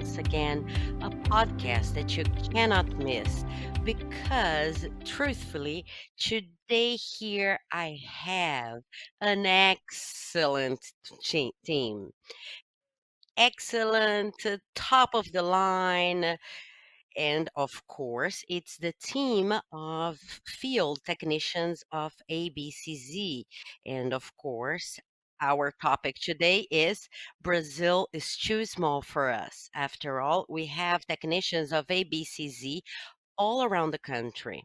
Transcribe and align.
once 0.00 0.16
again 0.16 0.64
a 1.02 1.10
podcast 1.28 1.92
that 1.92 2.16
you 2.16 2.24
cannot 2.54 2.88
miss 2.96 3.44
because, 3.84 4.86
truthfully, 5.04 5.84
today 6.18 6.96
here 6.96 7.58
I 7.70 7.98
have 8.06 8.80
an 9.20 9.44
excellent 9.44 10.80
team. 11.22 12.12
Excellent, 13.36 14.34
uh, 14.46 14.58
top 14.74 15.14
of 15.14 15.32
the 15.32 15.42
line, 15.42 16.38
and 17.16 17.50
of 17.56 17.86
course, 17.88 18.44
it's 18.48 18.76
the 18.78 18.92
team 19.02 19.54
of 19.72 20.18
field 20.46 21.00
technicians 21.04 21.84
of 21.92 22.14
ABCZ. 22.30 23.44
And 23.86 24.14
of 24.14 24.36
course, 24.36 24.98
our 25.40 25.72
topic 25.80 26.16
today 26.20 26.66
is 26.70 27.08
Brazil 27.40 28.08
is 28.12 28.36
too 28.36 28.64
small 28.66 29.02
for 29.02 29.30
us. 29.30 29.70
After 29.74 30.20
all, 30.20 30.46
we 30.48 30.66
have 30.66 31.06
technicians 31.06 31.72
of 31.72 31.86
ABCZ 31.90 32.82
all 33.38 33.62
around 33.64 33.90
the 33.92 33.98
country 33.98 34.64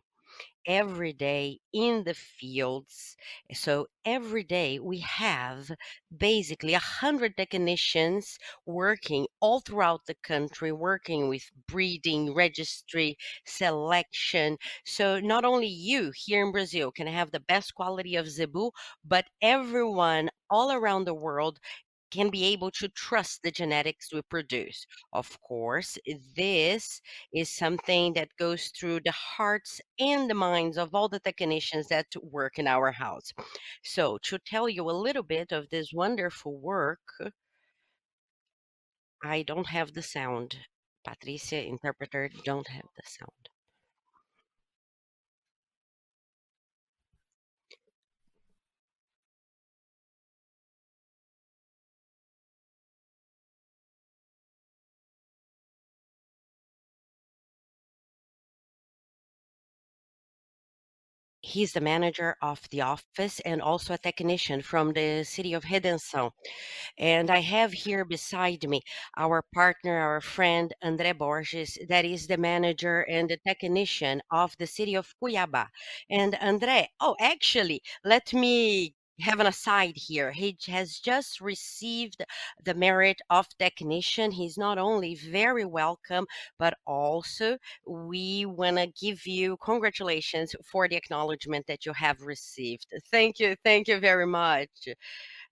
every 0.68 1.14
day 1.14 1.60
in 1.74 2.04
the 2.04 2.14
fields. 2.16 3.16
So 3.54 3.88
every 4.04 4.44
day 4.44 4.80
we 4.80 5.00
have 5.00 5.72
basically 6.16 6.74
a 6.74 6.80
hundred 6.80 7.38
technicians 7.38 8.38
working 8.66 9.28
all 9.40 9.60
throughout 9.60 10.06
the 10.08 10.16
country, 10.24 10.72
working 10.72 11.30
with 11.30 11.44
breeding, 11.68 12.34
registry, 12.34 13.18
selection. 13.46 14.58
So 14.86 15.20
not 15.20 15.46
only 15.46 15.68
you 15.68 16.12
here 16.16 16.44
in 16.46 16.52
Brazil 16.52 16.92
can 16.92 17.08
have 17.08 17.32
the 17.32 17.40
best 17.40 17.76
quality 17.76 18.16
of 18.16 18.28
zebu, 18.30 18.72
but 19.04 19.26
everyone 19.42 20.30
all 20.50 20.72
around 20.72 21.06
the 21.06 21.14
world 21.14 21.60
can 22.12 22.30
be 22.30 22.46
able 22.46 22.72
to 22.72 22.88
trust 22.90 23.42
the 23.44 23.52
genetics 23.52 24.14
we 24.14 24.22
produce. 24.24 24.86
Of 25.14 25.40
course, 25.42 25.98
this 26.36 27.02
is 27.34 27.50
something 27.50 28.14
that 28.14 28.30
goes 28.38 28.68
through 28.70 29.02
the 29.02 29.12
hearts 29.12 29.82
and 30.00 30.30
the 30.30 30.34
minds 30.36 30.78
of 30.78 30.96
all 30.96 31.10
the 31.10 31.20
technicians 31.20 31.88
that 31.90 32.08
work 32.22 32.58
in 32.58 32.68
our 32.68 32.92
house. 32.92 33.34
So, 33.84 34.18
to 34.24 34.40
tell 34.40 34.70
you 34.70 34.90
a 34.90 34.92
little 34.94 35.24
bit 35.24 35.52
of 35.52 35.70
this 35.70 35.92
wonderful 35.94 36.58
work, 36.58 37.02
I 39.26 39.42
don't 39.44 39.68
have 39.68 39.94
the 39.94 40.02
sound. 40.02 40.58
Patricia, 41.04 41.62
interpreter, 41.62 42.30
don't 42.46 42.70
have 42.70 42.88
the 42.96 43.04
sound. 43.06 43.50
He's 61.56 61.72
the 61.74 61.80
manager 61.80 62.36
of 62.42 62.60
the 62.70 62.82
office 62.82 63.40
and 63.40 63.62
also 63.62 63.94
a 63.94 63.98
technician 63.98 64.62
from 64.62 64.92
the 64.92 65.24
city 65.24 65.54
of 65.54 65.64
Redenção. 65.64 66.32
And 66.98 67.30
I 67.30 67.40
have 67.40 67.72
here 67.72 68.04
beside 68.04 68.68
me 68.68 68.82
our 69.16 69.42
partner, 69.54 69.98
our 69.98 70.20
friend 70.20 70.74
André 70.84 71.18
Borges, 71.18 71.78
that 71.88 72.04
is 72.04 72.28
the 72.28 72.38
manager 72.38 73.02
and 73.04 73.30
the 73.30 73.38
technician 73.48 74.22
of 74.32 74.56
the 74.58 74.68
city 74.68 74.96
of 74.96 75.14
Cuiabá. 75.22 75.68
And 76.10 76.34
André, 76.34 76.88
oh, 77.00 77.16
actually, 77.22 77.82
let 78.04 78.34
me 78.34 78.94
have 79.22 79.40
an 79.40 79.48
aside 79.48 79.94
here. 79.96 80.32
He 80.32 80.58
has 80.68 81.00
just 81.00 81.42
received 81.42 82.24
the 82.64 82.74
merit 82.74 83.22
of 83.30 83.48
technician. 83.58 84.32
He's 84.32 84.58
not 84.58 84.78
only 84.78 85.16
very 85.16 85.66
welcome, 85.66 86.26
but 86.60 86.76
also 86.86 87.58
we 87.88 88.46
want 88.46 88.78
to 88.78 88.88
give 88.88 89.26
you 89.26 89.58
congratulations 89.64 90.56
for 90.72 90.88
the 90.88 90.96
acknowledgement 90.96 91.68
that 91.68 91.86
you 91.86 91.94
have 91.94 92.22
received. 92.22 92.88
Thank 93.12 93.40
you. 93.40 93.56
Thank 93.64 93.88
you 93.88 94.00
very 94.00 94.28
much. 94.28 94.70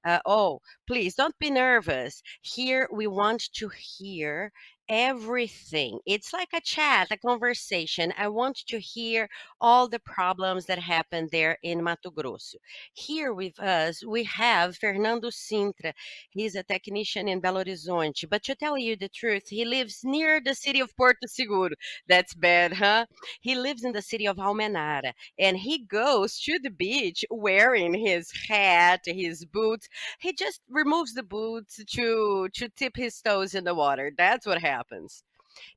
Uh, 0.06 0.20
oh, 0.26 0.60
please 0.88 1.16
don't 1.16 1.38
be 1.40 1.50
nervous. 1.50 2.22
Here 2.42 2.90
we 2.92 3.08
want 3.08 3.54
to 3.54 3.70
hear 3.70 4.52
everything. 4.94 6.00
It's 6.06 6.32
like 6.34 6.50
a 6.54 6.62
chat, 6.62 7.08
a 7.12 7.18
conversation. 7.18 8.14
I 8.18 8.28
want 8.28 8.58
to 8.68 8.80
hear 8.80 9.28
all 9.60 9.88
the 9.88 10.00
problems 10.00 10.66
that 10.68 10.80
happen 10.80 11.30
there 11.32 11.58
in 11.64 11.84
Mato 11.84 12.12
Grosso. 12.12 12.58
Here 12.94 13.34
with 13.34 13.60
us, 13.60 14.06
we 14.06 14.24
have 14.26 14.78
Fernando 14.78 15.30
Sintra. 15.30 15.94
He's 16.30 16.56
a 16.56 16.64
technician 16.64 17.28
in 17.28 17.42
Belo 17.42 17.64
Horizonte. 17.66 18.30
But 18.30 18.44
to 18.44 18.56
tell 18.56 18.78
you 18.78 18.96
the 18.96 19.10
truth, 19.10 19.50
he 19.50 19.66
lives 19.66 20.02
near 20.04 20.40
the 20.44 20.54
city 20.56 20.80
of 20.80 20.96
Porto 20.96 21.26
Seguro. 21.28 21.76
That's 22.08 22.34
bad, 22.34 22.74
huh? 22.74 23.06
He 23.42 23.56
lives 23.56 23.84
in 23.84 23.94
the 23.94 24.02
city 24.02 24.28
of 24.28 24.38
Almenara 24.38 25.14
and 25.40 25.58
he 25.58 25.80
goes 25.86 26.40
to 26.42 26.60
the 26.60 26.70
beach 26.70 27.26
wearing 27.30 27.94
his 27.94 28.32
hat, 28.50 29.02
his 29.06 29.46
boots, 29.46 29.88
he 30.20 30.34
just 30.34 30.62
removes 30.70 31.14
the 31.14 31.24
boots 31.24 31.80
to 31.96 32.50
to 32.54 32.70
tip 32.70 32.94
his 32.96 33.22
toes 33.22 33.56
in 33.56 33.64
the 33.64 33.74
water. 33.76 34.12
That's 34.18 34.46
what 34.46 34.62
happens. 34.62 34.83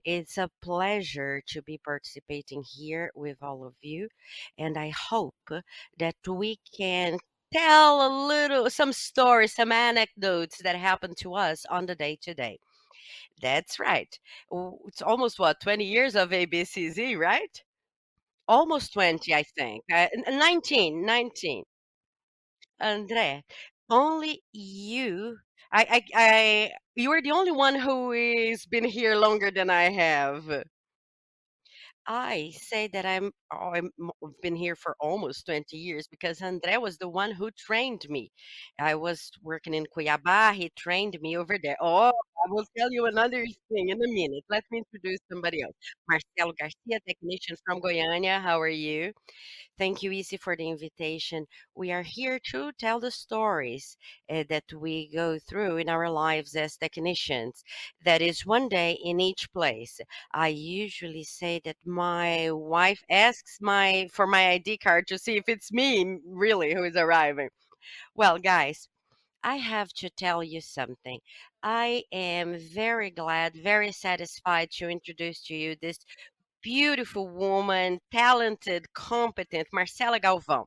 It's 0.04 0.38
a 0.38 0.50
pleasure 0.62 1.42
to 1.48 1.62
be 1.62 1.78
participating 1.78 2.64
here 2.64 3.10
with 3.14 3.42
all 3.42 3.66
of 3.66 3.74
you, 3.82 4.08
and 4.58 4.78
I 4.78 4.90
hope 4.90 5.34
that 5.98 6.16
we 6.26 6.58
can 6.76 7.18
tell 7.52 8.06
a 8.06 8.10
little 8.26 8.70
some 8.70 8.92
stories, 8.92 9.54
some 9.54 9.72
anecdotes 9.72 10.62
that 10.62 10.76
happened 10.76 11.16
to 11.18 11.34
us 11.34 11.64
on 11.66 11.86
the 11.86 11.94
day 11.94 12.16
today. 12.20 12.58
That's 13.40 13.78
right. 13.80 14.18
It's 14.86 15.02
almost 15.02 15.38
what 15.38 15.60
20 15.60 15.84
years 15.84 16.16
of 16.16 16.32
ABCZ, 16.32 17.16
right? 17.16 17.62
Almost 18.48 18.92
20, 18.94 19.34
I 19.34 19.44
think. 19.44 19.84
Uh, 19.92 20.08
n- 20.26 20.38
19, 20.38 21.04
19. 21.06 21.64
André, 22.80 23.44
only 23.90 24.42
you. 24.52 25.38
I, 25.72 25.86
I, 25.90 26.04
I, 26.14 26.72
you 26.94 27.10
are 27.12 27.22
the 27.22 27.32
only 27.32 27.52
one 27.52 27.74
who 27.74 28.12
has 28.12 28.66
been 28.66 28.84
here 28.84 29.16
longer 29.16 29.50
than 29.50 29.70
I 29.70 29.90
have. 29.90 30.64
I 32.06 32.52
say 32.60 32.86
that 32.88 33.04
I'm 33.06 33.32
oh, 33.52 33.70
m- 33.72 33.90
been 34.42 34.54
here 34.56 34.76
for 34.76 34.96
almost 35.00 35.46
20 35.46 35.76
years 35.76 36.06
because 36.08 36.38
André 36.40 36.80
was 36.80 36.98
the 36.98 37.08
one 37.08 37.32
who 37.32 37.50
trained 37.52 38.06
me. 38.08 38.30
I 38.78 38.94
was 38.94 39.30
working 39.42 39.74
in 39.74 39.86
Cuiabá, 39.86 40.52
he 40.54 40.70
trained 40.76 41.18
me 41.20 41.36
over 41.36 41.58
there. 41.62 41.76
Oh, 41.80 42.12
I 42.46 42.50
will 42.50 42.64
tell 42.78 42.90
you 42.92 43.04
another 43.06 43.44
thing 43.68 43.88
in 43.90 44.02
a 44.02 44.08
minute. 44.08 44.44
Let 44.48 44.64
me 44.70 44.78
introduce 44.78 45.18
somebody 45.30 45.62
else. 45.62 45.74
Marcelo 46.08 46.52
Garcia, 46.58 47.00
technician 47.06 47.56
from 47.66 47.80
Goiânia. 47.80 48.40
How 48.40 48.60
are 48.60 48.68
you? 48.68 49.12
Thank 49.78 50.02
you, 50.02 50.12
Isi, 50.12 50.36
for 50.36 50.56
the 50.56 50.68
invitation. 50.68 51.46
We 51.74 51.92
are 51.92 52.02
here 52.02 52.38
to 52.52 52.72
tell 52.72 53.00
the 53.00 53.10
stories 53.10 53.96
uh, 54.30 54.44
that 54.48 54.72
we 54.72 55.08
go 55.08 55.38
through 55.38 55.78
in 55.78 55.88
our 55.88 56.10
lives 56.10 56.54
as 56.56 56.76
technicians. 56.76 57.64
That 58.04 58.22
is 58.22 58.46
one 58.46 58.68
day 58.68 58.92
in 59.02 59.20
each 59.20 59.52
place. 59.52 60.00
I 60.32 60.48
usually 60.48 61.24
say 61.24 61.60
that 61.64 61.76
my 61.84 62.50
wife 62.52 63.02
asks 63.10 63.58
my 63.60 64.08
for 64.12 64.26
my 64.26 64.50
ID 64.50 64.78
card 64.78 65.06
to 65.08 65.18
see 65.18 65.36
if 65.36 65.48
it's 65.48 65.72
me 65.72 66.18
really 66.26 66.74
who 66.74 66.84
is 66.84 66.96
arriving. 66.96 67.50
Well, 68.16 68.38
guys, 68.38 68.88
I 69.42 69.56
have 69.56 69.92
to 69.94 70.10
tell 70.10 70.42
you 70.42 70.60
something. 70.60 71.20
I 71.62 72.04
am 72.12 72.58
very 72.58 73.10
glad, 73.10 73.54
very 73.54 73.92
satisfied 73.92 74.70
to 74.72 74.88
introduce 74.88 75.42
to 75.44 75.54
you 75.54 75.76
this 75.80 75.98
beautiful 76.62 77.28
woman, 77.28 78.00
talented, 78.12 78.92
competent 78.92 79.68
Marcela 79.72 80.18
Galvão. 80.18 80.64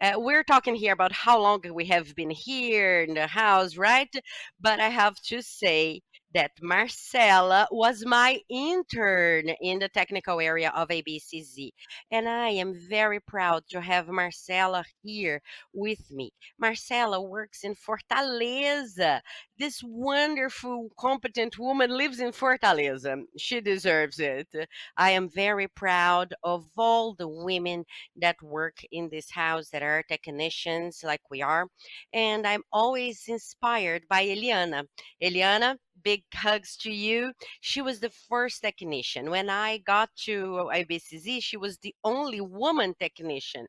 Uh, 0.00 0.12
we're 0.16 0.44
talking 0.44 0.74
here 0.74 0.92
about 0.92 1.12
how 1.12 1.40
long 1.40 1.62
we 1.72 1.86
have 1.86 2.14
been 2.14 2.30
here 2.30 3.00
in 3.02 3.14
the 3.14 3.26
house, 3.26 3.76
right? 3.76 4.14
But 4.60 4.80
I 4.80 4.88
have 4.90 5.16
to 5.28 5.40
say 5.42 6.02
that 6.32 6.52
Marcela 6.62 7.66
was 7.70 8.04
my 8.06 8.38
intern 8.48 9.48
in 9.60 9.78
the 9.80 9.88
technical 9.88 10.40
area 10.40 10.72
of 10.74 10.88
ABCZ. 10.88 11.70
And 12.10 12.28
I 12.28 12.50
am 12.50 12.74
very 12.74 13.20
proud 13.20 13.64
to 13.70 13.80
have 13.80 14.08
Marcela 14.08 14.84
here 15.02 15.42
with 15.72 16.10
me. 16.10 16.32
Marcela 16.58 17.20
works 17.20 17.64
in 17.64 17.74
Fortaleza. 17.74 19.20
This 19.58 19.82
wonderful, 19.84 20.88
competent 20.98 21.58
woman 21.58 21.90
lives 21.90 22.20
in 22.20 22.32
Fortaleza. 22.32 23.22
She 23.36 23.60
deserves 23.60 24.18
it. 24.18 24.48
I 24.96 25.10
am 25.10 25.28
very 25.28 25.68
proud 25.68 26.34
of 26.42 26.66
all 26.76 27.14
the 27.14 27.28
women 27.28 27.84
that 28.16 28.40
work 28.42 28.82
in 28.90 29.08
this 29.10 29.30
house 29.30 29.68
that 29.70 29.82
are 29.82 30.02
technicians 30.08 31.02
like 31.04 31.20
we 31.30 31.42
are. 31.42 31.66
And 32.12 32.46
I'm 32.46 32.62
always 32.72 33.24
inspired 33.28 34.04
by 34.08 34.24
Eliana. 34.24 34.84
Eliana, 35.22 35.76
big 36.02 36.22
hugs 36.34 36.76
to 36.78 36.90
you. 36.90 37.32
She 37.60 37.82
was 37.82 38.00
the 38.00 38.10
first 38.10 38.62
technician. 38.62 39.30
When 39.30 39.50
I 39.50 39.78
got 39.78 40.10
to 40.24 40.70
ABCZ, 40.74 41.42
she 41.42 41.56
was 41.56 41.78
the 41.78 41.94
only 42.04 42.40
woman 42.40 42.94
technician. 42.98 43.66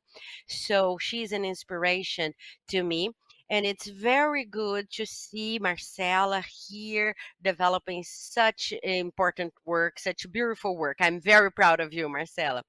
So 0.48 0.98
she's 1.00 1.32
an 1.32 1.46
inspiration 1.46 2.34
to 2.70 2.84
me. 2.84 3.12
and 3.50 3.66
it's 3.66 3.88
very 3.88 4.46
good 4.46 4.90
to 4.92 5.06
see 5.06 5.60
Marcela 5.60 6.42
here 6.70 7.14
developing 7.44 8.04
such 8.04 8.74
important 8.84 9.54
work, 9.66 10.00
such 10.00 10.32
beautiful 10.32 10.78
work. 10.78 10.98
I'm 11.02 11.20
very 11.20 11.52
proud 11.52 11.80
of 11.82 11.94
you, 11.94 12.08
Marcela. 12.10 12.64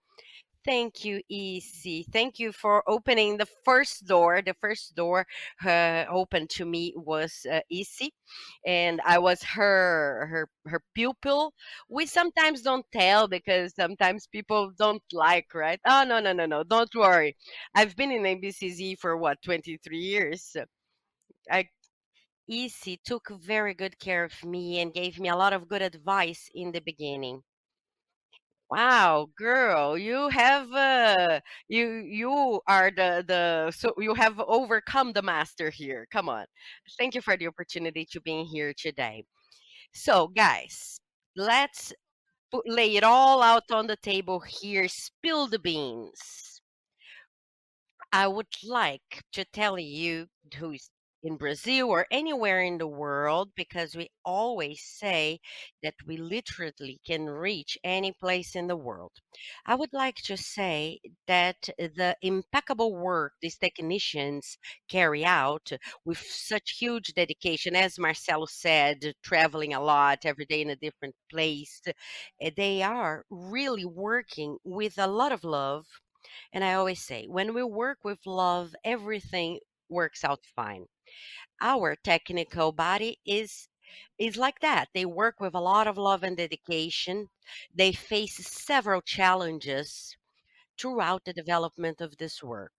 Thank 0.64 1.04
you, 1.04 1.20
EC. 1.28 2.04
Thank 2.12 2.38
you 2.38 2.52
for 2.52 2.82
opening 2.88 3.36
the 3.36 3.46
first 3.64 4.06
door. 4.06 4.42
The 4.42 4.54
first 4.60 4.94
door 4.94 5.26
uh, 5.64 6.04
opened 6.08 6.50
to 6.50 6.64
me 6.64 6.94
was 6.96 7.44
uh, 7.50 7.60
EC, 7.70 8.12
and 8.64 9.00
I 9.04 9.18
was 9.18 9.42
her 9.42 10.26
her 10.30 10.48
her 10.66 10.80
pupil. 10.94 11.52
We 11.88 12.06
sometimes 12.06 12.62
don't 12.62 12.86
tell 12.92 13.26
because 13.28 13.74
sometimes 13.74 14.28
people 14.28 14.70
don't 14.78 15.02
like, 15.12 15.52
right? 15.54 15.80
Oh 15.86 16.04
no 16.04 16.20
no 16.20 16.32
no 16.32 16.46
no! 16.46 16.62
Don't 16.64 16.94
worry. 16.94 17.36
I've 17.74 17.96
been 17.96 18.12
in 18.12 18.22
ABCZ 18.22 18.98
for 19.00 19.16
what 19.16 19.42
23 19.42 19.98
years. 19.98 20.56
I 21.50 21.68
EC 22.48 22.98
took 23.04 23.28
very 23.30 23.74
good 23.74 23.98
care 23.98 24.24
of 24.24 24.44
me 24.44 24.80
and 24.80 24.94
gave 24.94 25.18
me 25.20 25.28
a 25.28 25.36
lot 25.36 25.52
of 25.52 25.68
good 25.68 25.82
advice 25.82 26.50
in 26.54 26.72
the 26.72 26.80
beginning. 26.80 27.42
Wow, 28.72 29.28
girl, 29.36 29.98
you 29.98 30.28
have 30.30 30.72
uh 30.72 31.40
you 31.68 31.86
you 32.06 32.60
are 32.66 32.90
the 32.90 33.22
the 33.26 33.70
so 33.70 33.92
you 33.98 34.14
have 34.14 34.40
overcome 34.40 35.12
the 35.12 35.20
master 35.22 35.68
here. 35.70 36.06
Come 36.10 36.28
on. 36.28 36.46
Thank 36.98 37.14
you 37.14 37.20
for 37.20 37.36
the 37.36 37.46
opportunity 37.48 38.06
to 38.12 38.20
being 38.20 38.46
here 38.46 38.72
today. 38.76 39.24
So, 39.94 40.28
guys, 40.28 41.00
let's 41.36 41.92
put, 42.52 42.68
lay 42.68 42.96
it 42.96 43.04
all 43.04 43.42
out 43.42 43.70
on 43.72 43.86
the 43.88 43.96
table 43.96 44.40
here. 44.40 44.88
Spill 44.88 45.48
the 45.48 45.58
beans. 45.60 46.62
I 48.12 48.26
would 48.26 48.46
like 48.64 49.22
to 49.32 49.44
tell 49.44 49.78
you 49.78 50.28
who's 50.56 50.90
in 51.22 51.36
Brazil 51.36 51.88
or 51.88 52.06
anywhere 52.10 52.60
in 52.62 52.78
the 52.78 52.86
world 52.86 53.50
because 53.56 53.94
we 53.94 54.10
always 54.24 54.82
say 54.84 55.40
that 55.82 55.94
we 56.06 56.16
literally 56.16 57.00
can 57.06 57.26
reach 57.26 57.78
any 57.84 58.12
place 58.12 58.54
in 58.56 58.66
the 58.66 58.76
world. 58.76 59.12
I 59.66 59.74
would 59.74 59.92
like 59.92 60.16
to 60.26 60.36
say 60.36 61.00
that 61.26 61.68
the 61.78 62.16
impeccable 62.22 62.94
work 62.94 63.32
these 63.40 63.58
technicians 63.58 64.56
carry 64.88 65.24
out 65.24 65.72
with 66.04 66.18
such 66.18 66.76
huge 66.78 67.12
dedication, 67.14 67.74
as 67.74 67.98
Marcelo 67.98 68.46
said, 68.46 69.14
traveling 69.22 69.74
a 69.74 69.80
lot 69.82 70.24
every 70.24 70.44
day 70.46 70.60
in 70.62 70.70
a 70.70 70.76
different 70.76 71.16
place, 71.30 71.80
eh, 72.40 72.50
they 72.56 72.82
are 72.82 73.24
really 73.30 73.84
working 73.84 74.58
with 74.64 74.98
a 74.98 75.06
lot 75.06 75.32
of 75.32 75.44
love 75.44 75.86
and 76.52 76.64
I 76.64 76.74
always 76.74 77.02
say, 77.04 77.26
when 77.26 77.52
we 77.54 77.62
work 77.62 77.98
with 78.04 78.18
love, 78.26 78.74
everything 78.84 79.60
works 79.92 80.24
out 80.24 80.40
fine. 80.56 80.86
Our 81.60 81.96
technical 81.96 82.72
body 82.72 83.18
is 83.26 83.68
is 84.18 84.36
like 84.36 84.60
that. 84.60 84.88
They 84.94 85.04
work 85.06 85.40
with 85.40 85.54
a 85.54 85.60
lot 85.60 85.86
of 85.86 85.98
love 85.98 86.22
and 86.24 86.36
dedication. 86.36 87.28
They 87.74 87.92
face 87.92 88.36
several 88.48 89.02
challenges 89.02 90.16
throughout 90.78 91.24
the 91.24 91.32
development 91.34 92.00
of 92.00 92.16
this 92.18 92.42
work. 92.42 92.72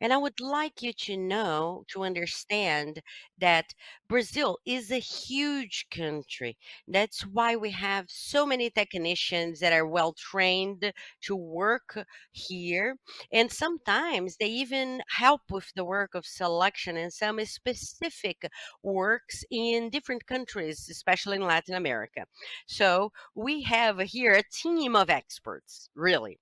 And 0.00 0.12
I 0.12 0.16
would 0.16 0.40
like 0.40 0.82
you 0.82 0.92
to 0.92 1.16
know, 1.16 1.84
to 1.88 2.02
understand 2.04 3.02
that 3.38 3.74
Brazil 4.08 4.58
is 4.66 4.90
a 4.90 4.98
huge 4.98 5.86
country. 5.90 6.56
That's 6.86 7.24
why 7.24 7.56
we 7.56 7.70
have 7.70 8.10
so 8.10 8.44
many 8.46 8.70
technicians 8.70 9.60
that 9.60 9.72
are 9.72 9.86
well 9.86 10.12
trained 10.14 10.92
to 11.22 11.36
work 11.36 11.98
here. 12.32 12.96
And 13.32 13.50
sometimes 13.52 14.36
they 14.36 14.46
even 14.48 15.02
help 15.10 15.42
with 15.50 15.72
the 15.74 15.84
work 15.84 16.14
of 16.14 16.26
selection 16.26 16.96
and 16.96 17.12
some 17.12 17.44
specific 17.44 18.50
works 18.82 19.44
in 19.50 19.90
different 19.90 20.26
countries, 20.26 20.88
especially 20.90 21.36
in 21.36 21.42
Latin 21.42 21.74
America. 21.74 22.26
So 22.66 23.12
we 23.34 23.62
have 23.62 24.00
here 24.00 24.32
a 24.34 24.42
team 24.42 24.94
of 24.96 25.10
experts, 25.10 25.90
really. 25.94 26.38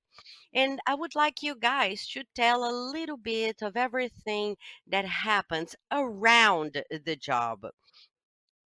And 0.54 0.80
I 0.86 0.94
would 0.94 1.14
like 1.14 1.42
you 1.42 1.54
guys 1.54 2.06
to 2.08 2.24
tell 2.34 2.64
a 2.64 2.72
little 2.92 3.16
bit 3.18 3.62
of 3.62 3.76
everything 3.76 4.56
that 4.86 5.04
happens 5.06 5.76
around 5.92 6.82
the 6.90 7.16
job. 7.16 7.66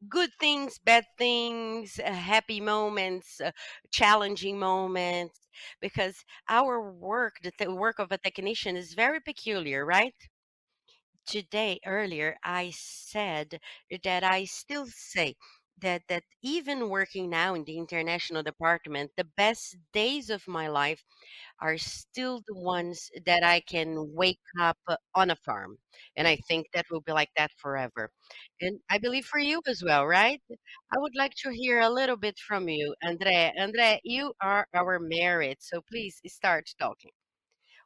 Good 0.09 0.31
things, 0.39 0.79
bad 0.79 1.07
things, 1.17 1.99
uh, 1.99 2.13
happy 2.13 2.61
moments, 2.61 3.41
uh, 3.41 3.53
challenging 3.91 4.59
moments, 4.59 5.49
because 5.81 6.23
our 6.49 6.91
work, 6.93 7.37
the 7.43 7.75
work 7.75 7.99
of 7.99 8.13
a 8.13 8.19
technician, 8.19 8.77
is 8.77 8.93
very 8.95 9.21
peculiar, 9.21 9.85
right? 9.87 10.15
Today, 11.27 11.81
earlier, 11.87 12.37
I 12.45 12.73
said 12.77 13.59
that 14.03 14.23
I 14.23 14.45
still 14.45 14.87
say 14.87 15.37
that 15.83 16.03
that 16.09 16.25
even 16.43 16.89
working 16.89 17.31
now 17.31 17.55
in 17.55 17.65
the 17.65 17.79
international 17.79 18.43
department, 18.43 19.11
the 19.17 19.25
best 19.37 19.77
days 19.93 20.31
of 20.31 20.47
my 20.49 20.69
life 20.69 21.05
are 21.61 21.79
still 21.79 22.41
the 22.49 22.57
ones 22.57 23.11
that 23.27 23.43
I 23.45 23.61
can 23.61 24.15
wake 24.15 24.41
up 24.61 24.79
uh, 24.89 24.97
on 25.15 25.31
a 25.31 25.37
farm. 25.37 25.79
And 26.17 26.27
I 26.29 26.37
think 26.49 26.67
that 26.75 26.87
will 26.91 27.01
be 27.03 27.13
like 27.13 27.31
that 27.37 27.53
forever. 27.59 28.11
And 28.61 28.81
I 28.91 28.99
believe 28.99 29.27
for 29.27 29.39
you 29.41 29.61
as 29.69 29.83
well, 29.85 30.07
right? 30.07 30.41
I 30.95 30.99
would 30.99 31.15
like 31.17 31.35
to 31.43 31.51
hear 31.51 31.81
a 31.81 31.91
little 31.91 32.17
bit 32.17 32.39
from 32.39 32.69
you, 32.69 32.95
Andre. 33.05 33.53
Andre, 33.59 34.01
you 34.05 34.35
are 34.43 34.67
our 34.75 34.99
merit, 35.01 35.59
so 35.63 35.81
please 35.83 36.21
start 36.27 36.71
talking. 36.79 37.13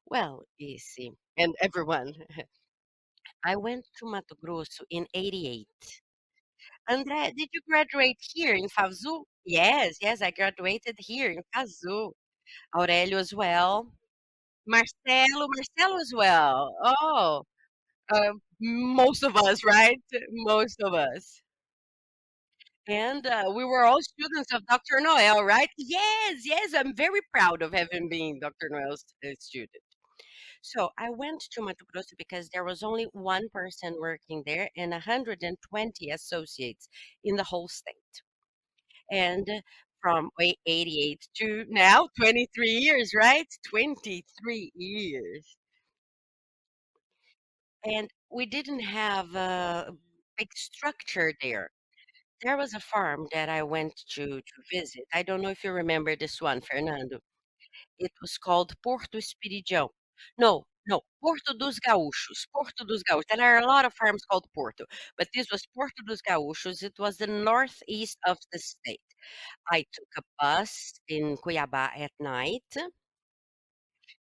Well, 0.06 0.44
easy. 0.60 1.12
And 1.38 1.54
everyone, 1.60 2.14
I 3.44 3.56
went 3.56 3.86
to 3.98 4.06
Mato 4.06 4.34
Grosso 4.34 4.84
in 4.90 5.06
88. 5.14 6.02
Andre, 6.88 7.32
did 7.36 7.48
you 7.52 7.60
graduate 7.68 8.18
here 8.34 8.54
in 8.54 8.68
FAZU? 8.68 9.24
Yes, 9.46 9.96
yes, 10.00 10.22
I 10.22 10.30
graduated 10.30 10.96
here 10.98 11.30
in 11.30 11.42
FAZU. 11.54 12.12
Aurélio 12.74 13.18
as 13.18 13.34
well. 13.34 13.92
Marcelo, 14.66 15.46
Marcelo 15.48 16.00
as 16.00 16.12
well. 16.14 16.76
Oh, 16.82 17.42
um, 18.14 18.40
most 18.60 19.22
of 19.22 19.36
us, 19.36 19.64
right? 19.64 20.00
Most 20.30 20.80
of 20.82 20.94
us. 20.94 21.40
And 22.86 23.26
uh, 23.26 23.44
we 23.54 23.64
were 23.64 23.84
all 23.84 24.00
students 24.02 24.52
of 24.52 24.66
Dr. 24.66 25.00
Noel, 25.00 25.42
right? 25.44 25.68
Yes, 25.78 26.42
yes, 26.44 26.74
I'm 26.74 26.94
very 26.94 27.20
proud 27.32 27.62
of 27.62 27.72
having 27.72 28.08
been 28.10 28.40
Dr. 28.40 28.68
Noel's 28.70 29.04
uh, 29.24 29.30
student. 29.38 29.83
So 30.66 30.88
I 30.96 31.10
went 31.10 31.42
to 31.52 31.60
Mato 31.60 31.84
Grosso 31.92 32.16
because 32.16 32.48
there 32.48 32.64
was 32.64 32.82
only 32.82 33.04
one 33.12 33.50
person 33.50 33.98
working 34.00 34.42
there 34.46 34.70
and 34.78 34.92
120 34.92 36.10
associates 36.10 36.88
in 37.22 37.36
the 37.36 37.44
whole 37.44 37.68
state. 37.68 38.22
And 39.10 39.46
from 40.00 40.30
88 40.66 41.28
to 41.36 41.64
now 41.68 42.08
23 42.18 42.70
years, 42.70 43.12
right? 43.14 43.46
23 43.68 44.72
years. 44.74 45.56
And 47.84 48.10
we 48.30 48.46
didn't 48.46 48.80
have 48.80 49.34
a 49.34 49.94
big 50.36 50.52
structure 50.54 51.32
there. 51.40 51.70
There 52.42 52.56
was 52.56 52.74
a 52.74 52.80
farm 52.80 53.28
that 53.32 53.48
I 53.48 53.62
went 53.64 53.94
to 54.14 54.40
to 54.42 54.62
visit. 54.72 55.04
I 55.12 55.22
don't 55.22 55.42
know 55.42 55.50
if 55.50 55.64
you 55.64 55.72
remember 55.72 56.16
this 56.16 56.40
one, 56.40 56.60
Fernando. 56.62 57.20
It 57.98 58.12
was 58.22 58.38
called 58.38 58.74
Porto 58.82 59.18
Esperidião. 59.18 59.90
No, 60.38 60.64
no, 60.86 61.00
Porto 61.20 61.54
dos 61.54 61.78
Gaúchos. 61.80 62.46
Porto 62.52 62.84
dos 62.84 63.02
Gaúchos. 63.02 63.24
There 63.36 63.42
are 63.56 63.58
a 63.62 63.66
lot 63.66 63.84
of 63.84 63.94
farms 63.94 64.24
called 64.24 64.46
Porto, 64.54 64.84
but 65.18 65.28
this 65.34 65.46
was 65.50 65.66
Porto 65.74 66.02
dos 66.06 66.20
Gaúchos. 66.22 66.82
It 66.82 66.94
was 66.98 67.16
the 67.18 67.26
northeast 67.26 68.18
of 68.26 68.38
the 68.52 68.58
state. 68.58 69.00
I 69.70 69.84
took 69.92 70.08
a 70.18 70.22
bus 70.40 70.94
in 71.08 71.36
Cuiabá 71.38 71.90
at 71.98 72.12
night. 72.20 72.64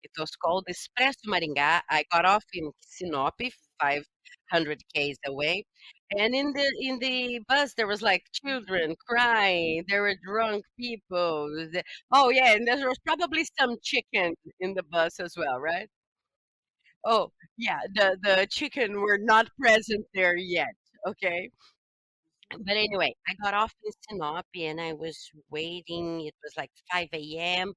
It 0.03 0.11
was 0.17 0.35
called 0.35 0.65
Expresso 0.69 1.25
Maringá. 1.27 1.81
I 1.89 2.03
got 2.11 2.25
off 2.25 2.45
in 2.53 2.71
Sinop, 2.81 3.41
500 3.79 4.81
k's 4.93 5.17
away, 5.25 5.65
and 6.17 6.33
in 6.35 6.53
the 6.53 6.71
in 6.79 6.99
the 6.99 7.39
bus 7.47 7.73
there 7.75 7.87
was 7.87 8.01
like 8.01 8.23
children 8.33 8.95
crying. 9.07 9.83
There 9.87 10.01
were 10.03 10.15
drunk 10.23 10.65
people. 10.79 11.49
Oh 12.13 12.29
yeah, 12.29 12.53
and 12.53 12.67
there 12.67 12.87
was 12.87 12.99
probably 13.05 13.45
some 13.59 13.77
chicken 13.83 14.35
in 14.59 14.73
the 14.73 14.83
bus 14.83 15.19
as 15.19 15.35
well, 15.37 15.59
right? 15.59 15.89
Oh 17.05 17.31
yeah, 17.57 17.79
the 17.93 18.17
the 18.23 18.47
chicken 18.49 19.01
were 19.01 19.19
not 19.19 19.47
present 19.59 20.05
there 20.15 20.35
yet. 20.35 20.73
Okay, 21.07 21.49
but 22.49 22.75
anyway, 22.77 23.13
I 23.27 23.33
got 23.43 23.53
off 23.53 23.73
in 23.85 23.91
Sinop 24.09 24.45
and 24.55 24.79
I 24.81 24.93
was 24.93 25.29
waiting. 25.49 26.21
It 26.21 26.35
was 26.43 26.53
like 26.57 26.71
5 26.91 27.37
a.m. 27.37 27.73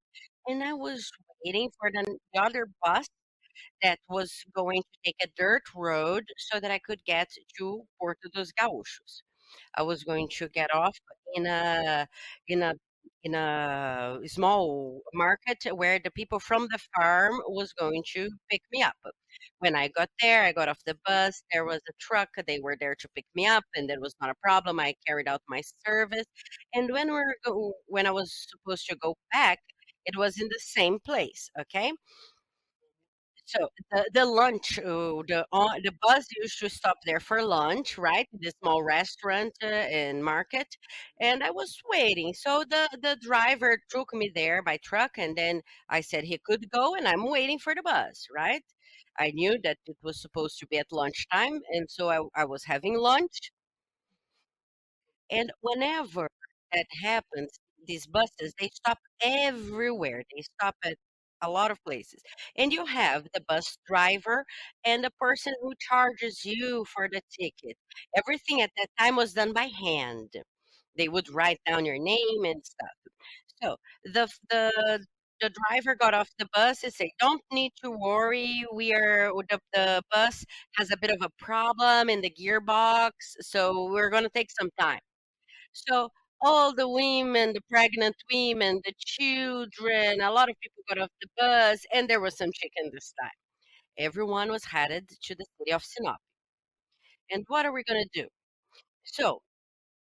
and 0.48 0.62
I 0.62 0.72
was 0.72 1.10
waiting 1.44 1.70
for 1.78 1.90
the, 1.92 2.18
the 2.32 2.40
other 2.42 2.66
bus 2.82 3.06
that 3.82 3.98
was 4.08 4.32
going 4.54 4.82
to 4.82 4.98
take 5.04 5.16
a 5.22 5.28
dirt 5.36 5.62
road 5.74 6.24
so 6.38 6.60
that 6.60 6.70
I 6.70 6.78
could 6.78 7.04
get 7.04 7.28
to 7.58 7.82
Porto 8.00 8.28
dos 8.34 8.52
Gaúchos. 8.60 9.22
I 9.76 9.82
was 9.82 10.04
going 10.04 10.28
to 10.38 10.48
get 10.48 10.74
off 10.74 10.96
in 11.34 11.46
a 11.46 12.06
in 12.48 12.62
a 12.62 12.74
in 13.24 13.34
a 13.34 14.18
small 14.26 15.00
market 15.14 15.58
where 15.74 15.98
the 15.98 16.10
people 16.10 16.38
from 16.40 16.68
the 16.70 16.78
farm 16.96 17.34
was 17.48 17.72
going 17.72 18.02
to 18.14 18.30
pick 18.50 18.60
me 18.72 18.82
up. 18.82 18.96
When 19.58 19.74
I 19.74 19.88
got 19.88 20.10
there, 20.20 20.42
I 20.44 20.52
got 20.52 20.68
off 20.68 20.78
the 20.86 20.96
bus. 21.06 21.42
There 21.52 21.64
was 21.64 21.80
a 21.88 21.92
truck. 22.00 22.28
They 22.46 22.60
were 22.60 22.76
there 22.78 22.94
to 22.96 23.08
pick 23.14 23.26
me 23.34 23.46
up, 23.46 23.64
and 23.74 23.88
that 23.90 24.00
was 24.00 24.14
not 24.20 24.30
a 24.30 24.34
problem. 24.42 24.78
I 24.80 24.94
carried 25.06 25.28
out 25.28 25.42
my 25.48 25.62
service. 25.86 26.26
And 26.74 26.90
when 26.92 27.08
we 27.08 27.14
were 27.14 27.34
when 27.86 28.06
I 28.06 28.10
was 28.10 28.30
supposed 28.50 28.86
to 28.88 28.96
go 28.96 29.16
back, 29.32 29.60
it 30.06 30.16
was 30.16 30.40
in 30.40 30.48
the 30.48 30.60
same 30.60 30.98
place. 31.00 31.50
Okay. 31.60 31.92
So 33.46 33.68
the 33.90 34.10
the 34.12 34.24
lunch, 34.26 34.78
uh, 34.78 35.22
the 35.28 35.46
on 35.52 35.80
the 35.82 35.92
bus 36.02 36.26
used 36.42 36.58
to 36.60 36.68
stop 36.70 36.96
there 37.06 37.20
for 37.20 37.42
lunch, 37.42 37.96
right? 37.98 38.28
The 38.32 38.52
small 38.60 38.82
restaurant 38.82 39.54
uh, 39.62 39.66
and 39.66 40.22
market, 40.24 40.76
and 41.20 41.42
I 41.42 41.50
was 41.50 41.78
waiting. 41.90 42.34
So 42.34 42.64
the 42.68 42.88
the 43.00 43.16
driver 43.20 43.78
took 43.90 44.12
me 44.14 44.30
there 44.34 44.62
by 44.62 44.76
truck, 44.78 45.12
and 45.18 45.36
then 45.36 45.62
I 45.88 46.00
said 46.02 46.24
he 46.24 46.38
could 46.38 46.70
go, 46.70 46.94
and 46.94 47.06
I'm 47.08 47.28
waiting 47.30 47.58
for 47.58 47.74
the 47.74 47.82
bus, 47.82 48.26
right? 48.34 48.64
I 49.18 49.30
knew 49.30 49.58
that 49.62 49.78
it 49.86 49.96
was 50.02 50.20
supposed 50.20 50.58
to 50.60 50.66
be 50.66 50.78
at 50.78 50.92
lunchtime, 50.92 51.60
and 51.70 51.90
so 51.90 52.08
I, 52.10 52.20
I 52.42 52.44
was 52.46 52.64
having 52.64 52.94
lunch. 52.98 53.52
And 55.30 55.52
whenever 55.60 56.28
that 56.72 56.86
happens, 57.02 57.58
these 57.86 58.06
buses, 58.06 58.54
they 58.58 58.68
stop 58.68 58.98
everywhere. 59.22 60.22
They 60.34 60.42
stop 60.42 60.76
at 60.84 60.96
a 61.42 61.50
lot 61.50 61.70
of 61.70 61.82
places. 61.84 62.22
And 62.56 62.72
you 62.72 62.86
have 62.86 63.24
the 63.34 63.40
bus 63.48 63.76
driver 63.86 64.44
and 64.84 65.04
the 65.04 65.10
person 65.20 65.54
who 65.62 65.72
charges 65.88 66.44
you 66.44 66.84
for 66.94 67.08
the 67.10 67.20
ticket. 67.38 67.76
Everything 68.16 68.60
at 68.62 68.70
that 68.76 68.88
time 68.98 69.16
was 69.16 69.32
done 69.34 69.52
by 69.52 69.68
hand. 69.82 70.30
They 70.96 71.08
would 71.08 71.28
write 71.30 71.60
down 71.66 71.84
your 71.84 71.98
name 71.98 72.44
and 72.44 72.64
stuff. 72.64 72.96
So 73.62 73.76
the 74.04 74.28
the 74.50 75.06
the 75.40 75.50
driver 75.68 75.94
got 75.96 76.14
off 76.14 76.28
the 76.38 76.48
bus 76.54 76.82
and 76.84 76.92
said, 76.92 77.08
"Don't 77.20 77.42
need 77.52 77.72
to 77.82 77.90
worry. 77.90 78.64
We 78.72 78.94
are 78.94 79.30
the, 79.50 79.58
the 79.72 80.02
bus 80.12 80.44
has 80.76 80.90
a 80.92 80.96
bit 80.96 81.10
of 81.10 81.18
a 81.22 81.30
problem 81.38 82.08
in 82.08 82.20
the 82.20 82.30
gearbox, 82.30 83.12
so 83.40 83.90
we're 83.92 84.10
going 84.10 84.24
to 84.24 84.30
take 84.30 84.50
some 84.58 84.70
time." 84.78 85.00
So 85.72 86.10
all 86.42 86.74
the 86.74 86.88
women, 86.88 87.52
the 87.54 87.60
pregnant 87.70 88.16
women, 88.32 88.80
the 88.84 88.92
children, 88.98 90.20
a 90.20 90.30
lot 90.30 90.48
of 90.50 90.56
people 90.60 90.82
got 90.88 90.98
off 90.98 91.10
the 91.20 91.28
bus, 91.38 91.84
and 91.92 92.08
there 92.08 92.20
was 92.20 92.36
some 92.38 92.52
chicken 92.52 92.90
this 92.92 93.12
time. 93.20 93.30
Everyone 93.98 94.50
was 94.52 94.64
headed 94.66 95.08
to 95.24 95.34
the 95.36 95.46
city 95.58 95.72
of 95.72 95.84
Sinop. 95.84 96.18
And 97.30 97.44
what 97.48 97.66
are 97.66 97.72
we 97.72 97.82
going 97.84 98.02
to 98.02 98.22
do? 98.22 98.28
So 99.04 99.42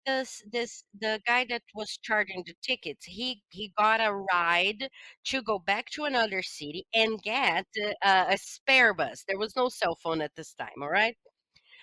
this 0.06 0.42
this 0.52 0.84
the 1.00 1.20
guy 1.26 1.44
that 1.50 1.62
was 1.74 1.98
charging 2.02 2.44
the 2.46 2.54
tickets, 2.62 3.04
he 3.06 3.42
he 3.50 3.72
got 3.78 4.00
a 4.00 4.12
ride 4.14 4.88
to 5.26 5.42
go 5.42 5.58
back 5.60 5.90
to 5.92 6.04
another 6.04 6.42
city 6.42 6.86
and 6.94 7.22
get 7.22 7.66
uh, 8.04 8.26
a 8.30 8.38
spare 8.38 8.94
bus. 8.94 9.24
There 9.28 9.38
was 9.38 9.56
no 9.56 9.68
cell 9.70 9.96
phone 9.96 10.22
at 10.22 10.34
this 10.36 10.54
time, 10.54 10.82
all 10.82 10.90
right? 10.90 11.16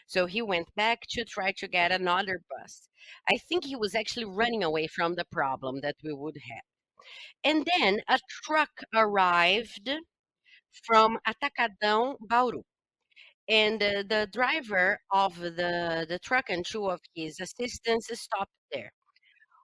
So 0.09 0.25
he 0.25 0.41
went 0.41 0.75
back 0.75 1.01
to 1.11 1.23
try 1.23 1.53
to 1.53 1.67
get 1.67 1.91
another 1.93 2.41
bus. 2.49 2.89
I 3.29 3.37
think 3.37 3.63
he 3.65 3.75
was 3.77 3.95
actually 3.95 4.25
running 4.25 4.63
away 4.63 4.87
from 4.87 5.15
the 5.15 5.25
problem 5.25 5.81
that 5.81 5.95
we 6.03 6.13
would 6.13 6.37
have. 6.51 6.63
And 7.43 7.67
then 7.77 8.01
a 8.09 8.19
truck 8.43 8.71
arrived 8.95 9.89
from 10.83 11.19
Atacadão, 11.27 12.17
Bauru. 12.21 12.63
And 13.49 13.81
uh, 13.83 14.03
the 14.07 14.27
driver 14.31 14.99
of 15.11 15.39
the, 15.39 16.05
the 16.09 16.19
truck 16.23 16.49
and 16.49 16.65
two 16.65 16.89
of 16.89 17.01
his 17.15 17.39
assistants 17.39 18.07
stopped 18.19 18.51
there. 18.71 18.91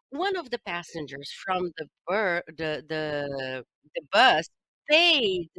One 0.10 0.36
of 0.38 0.52
the 0.52 0.60
passengers 0.60 1.32
from 1.46 1.72
the 1.78 1.88
bur 2.08 2.42
the 2.48 2.84
the 2.90 3.66
the 3.96 4.02
bus 4.12 4.50
paid 4.90 5.50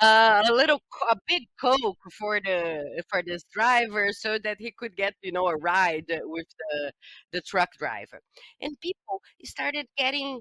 uh, 0.00 0.42
a 0.48 0.52
little 0.52 0.80
a 1.10 1.16
big 1.26 1.42
Coke 1.60 1.98
for 2.18 2.40
the 2.40 3.02
for 3.10 3.22
this 3.22 3.44
driver 3.52 4.12
so 4.12 4.38
that 4.44 4.56
he 4.58 4.72
could 4.72 4.96
get, 4.96 5.14
you 5.22 5.32
know, 5.32 5.48
a 5.48 5.56
ride 5.56 6.06
with 6.24 6.46
the 6.58 6.92
the 7.32 7.40
truck 7.42 7.70
driver. 7.78 8.20
And 8.60 8.78
people 8.80 9.20
started 9.44 9.86
getting 9.96 10.40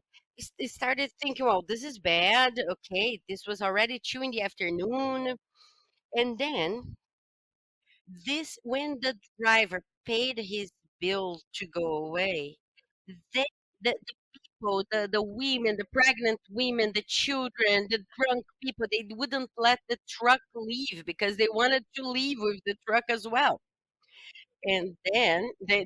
started 0.66 1.12
thinking, 1.22 1.46
well, 1.46 1.64
this 1.68 1.84
is 1.84 2.00
bad. 2.00 2.60
Okay, 2.72 3.20
this 3.30 3.46
was 3.48 3.62
already 3.62 4.00
two 4.04 4.22
in 4.22 4.32
the 4.32 4.42
afternoon. 4.42 5.36
And 6.16 6.38
then 6.38 6.96
this 8.26 8.58
when 8.64 8.98
the 9.02 9.16
driver 9.40 9.84
paid 10.06 10.38
his 10.38 10.72
bill 11.00 11.42
to 11.56 11.68
go 11.68 12.06
away, 12.06 12.58
they 13.34 13.46
the, 13.82 13.96
the 14.08 14.14
people, 14.62 14.84
the, 14.91 15.10
the 15.12 15.22
women, 15.24 15.77
the 15.77 15.86
pregnant 15.94 16.39
women, 16.50 16.91
the 16.94 17.03
children, 17.08 17.88
the 17.89 18.00
drunk 18.18 18.46
people, 18.63 18.86
they 18.91 19.08
wouldn't 19.12 19.50
let 19.58 19.80
the 19.89 19.98
truck 20.10 20.41
leave 20.56 21.03
because 21.06 21.38
they 21.38 21.48
wanted 21.53 21.86
to 21.96 22.03
leave 22.03 22.38
with 22.39 22.60
the 22.65 22.75
truck 22.88 23.06
as 23.10 23.27
well. 23.27 23.62
And 24.65 24.98
then 25.13 25.51
the 25.62 25.86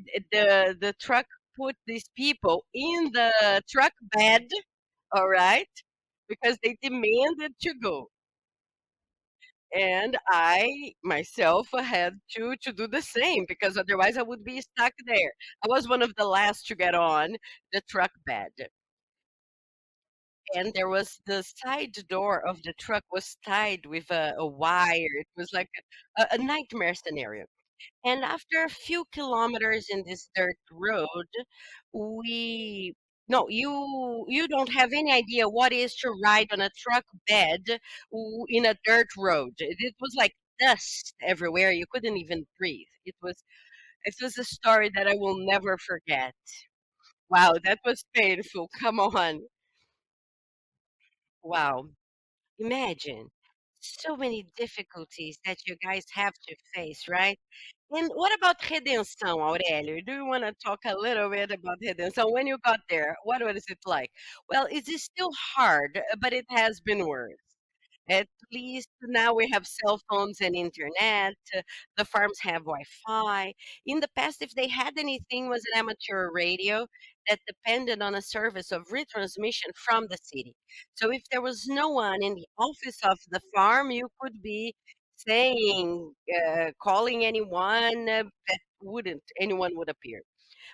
the 0.79 0.93
truck 0.99 1.25
put 1.57 1.75
these 1.87 2.07
people 2.15 2.65
in 2.73 3.11
the 3.13 3.61
truck 3.69 3.93
bed, 4.13 4.47
all 5.11 5.29
right, 5.29 5.69
because 6.29 6.57
they 6.63 6.77
demanded 6.81 7.53
to 7.61 7.73
go. 7.75 8.09
And 9.75 10.17
I 10.29 10.93
myself 11.03 11.69
had 11.71 12.19
to 12.31 12.55
to 12.63 12.73
do 12.73 12.87
the 12.87 13.01
same 13.01 13.45
because 13.47 13.77
otherwise 13.77 14.17
I 14.17 14.23
would 14.23 14.43
be 14.43 14.61
stuck 14.61 14.93
there. 15.05 15.33
I 15.63 15.67
was 15.67 15.87
one 15.87 16.01
of 16.01 16.15
the 16.15 16.25
last 16.25 16.65
to 16.67 16.75
get 16.75 16.95
on 16.95 17.35
the 17.73 17.81
truck 17.87 18.11
bed. 18.25 18.51
And 20.55 20.73
there 20.73 20.87
was 20.89 21.21
the 21.27 21.43
side 21.43 21.93
door 22.09 22.45
of 22.47 22.63
the 22.63 22.73
truck 22.73 23.03
was 23.11 23.37
tied 23.45 23.85
with 23.85 24.09
a, 24.11 24.33
a 24.37 24.47
wire. 24.47 25.17
It 25.19 25.27
was 25.35 25.51
like 25.53 25.69
a, 26.17 26.27
a 26.31 26.37
nightmare 26.39 26.95
scenario. 26.95 27.45
And 28.05 28.23
after 28.23 28.63
a 28.63 28.69
few 28.69 29.05
kilometers 29.13 29.87
in 29.89 30.03
this 30.05 30.29
dirt 30.35 30.57
road, 30.71 31.27
we 31.93 32.95
no, 33.27 33.47
you 33.49 34.25
you 34.27 34.47
don't 34.47 34.71
have 34.73 34.91
any 34.93 35.11
idea 35.11 35.47
what 35.49 35.73
is 35.73 35.95
to 35.97 36.11
ride 36.23 36.47
on 36.51 36.61
a 36.61 36.69
truck 36.77 37.05
bed 37.27 37.79
in 38.49 38.65
a 38.65 38.75
dirt 38.85 39.07
road. 39.17 39.53
It, 39.59 39.95
was 40.01 40.13
like 40.17 40.33
dust 40.59 41.13
everywhere. 41.21 41.71
You 41.71 41.85
couldn't 41.91 42.17
even 42.17 42.45
breathe. 42.59 42.87
It 43.05 43.15
was 43.21 43.35
it 44.05 44.15
was 44.21 44.37
a 44.37 44.43
story 44.45 44.91
that 44.95 45.07
I 45.07 45.15
will 45.15 45.37
never 45.45 45.77
forget. 45.77 46.35
Wow, 47.29 47.55
that 47.63 47.79
was 47.85 48.03
painful. 48.15 48.69
Come 48.79 48.99
on. 48.99 49.41
Wow. 51.43 51.91
Imagine 52.59 53.29
so 53.79 54.17
many 54.17 54.47
difficulties 54.57 55.39
that 55.45 55.59
you 55.67 55.77
guys 55.77 56.05
have 56.13 56.33
to 56.47 56.55
face, 56.75 57.07
right? 57.09 57.39
And 57.91 58.09
what 58.13 58.33
about 58.35 58.59
Redenção, 58.61 59.39
Aurelio? 59.39 60.01
Do 60.05 60.13
you 60.13 60.25
want 60.25 60.43
to 60.43 60.53
talk 60.63 60.79
a 60.85 60.95
little 60.95 61.29
bit 61.29 61.51
about 61.51 61.79
Redenção? 61.81 62.31
When 62.31 62.47
you 62.47 62.57
got 62.59 62.79
there, 62.89 63.15
what 63.23 63.41
was 63.43 63.63
it 63.69 63.79
like? 63.85 64.11
Well, 64.49 64.67
it 64.71 64.87
is 64.87 65.03
still 65.03 65.31
hard, 65.55 66.01
but 66.19 66.33
it 66.33 66.45
has 66.49 66.79
been 66.81 67.07
worse. 67.07 67.37
At 68.09 68.27
least 68.53 68.89
now 69.03 69.33
we 69.33 69.49
have 69.51 69.67
cell 69.67 69.99
phones 70.09 70.41
and 70.41 70.55
internet. 70.55 71.35
uh, 71.55 71.61
The 71.97 72.05
farms 72.05 72.39
have 72.41 72.63
Wi-Fi. 72.65 73.53
In 73.85 73.99
the 74.01 74.09
past, 74.15 74.41
if 74.41 74.51
they 74.55 74.67
had 74.67 74.97
anything, 74.97 75.49
was 75.49 75.63
an 75.73 75.79
amateur 75.79 76.31
radio 76.33 76.87
that 77.29 77.39
depended 77.47 78.01
on 78.01 78.15
a 78.15 78.21
service 78.21 78.71
of 78.71 78.83
retransmission 78.87 79.71
from 79.75 80.07
the 80.09 80.17
city. 80.23 80.55
So 80.95 81.11
if 81.11 81.23
there 81.31 81.41
was 81.41 81.65
no 81.67 81.89
one 81.89 82.21
in 82.23 82.35
the 82.35 82.47
office 82.59 82.99
of 83.03 83.19
the 83.29 83.41
farm, 83.55 83.91
you 83.91 84.09
could 84.21 84.41
be 84.41 84.75
saying, 85.15 86.13
uh, 86.35 86.71
calling 86.81 87.25
anyone 87.25 88.09
uh, 88.09 88.23
that 88.47 88.59
wouldn't, 88.81 89.23
anyone 89.39 89.71
would 89.75 89.89
appear. 89.89 90.21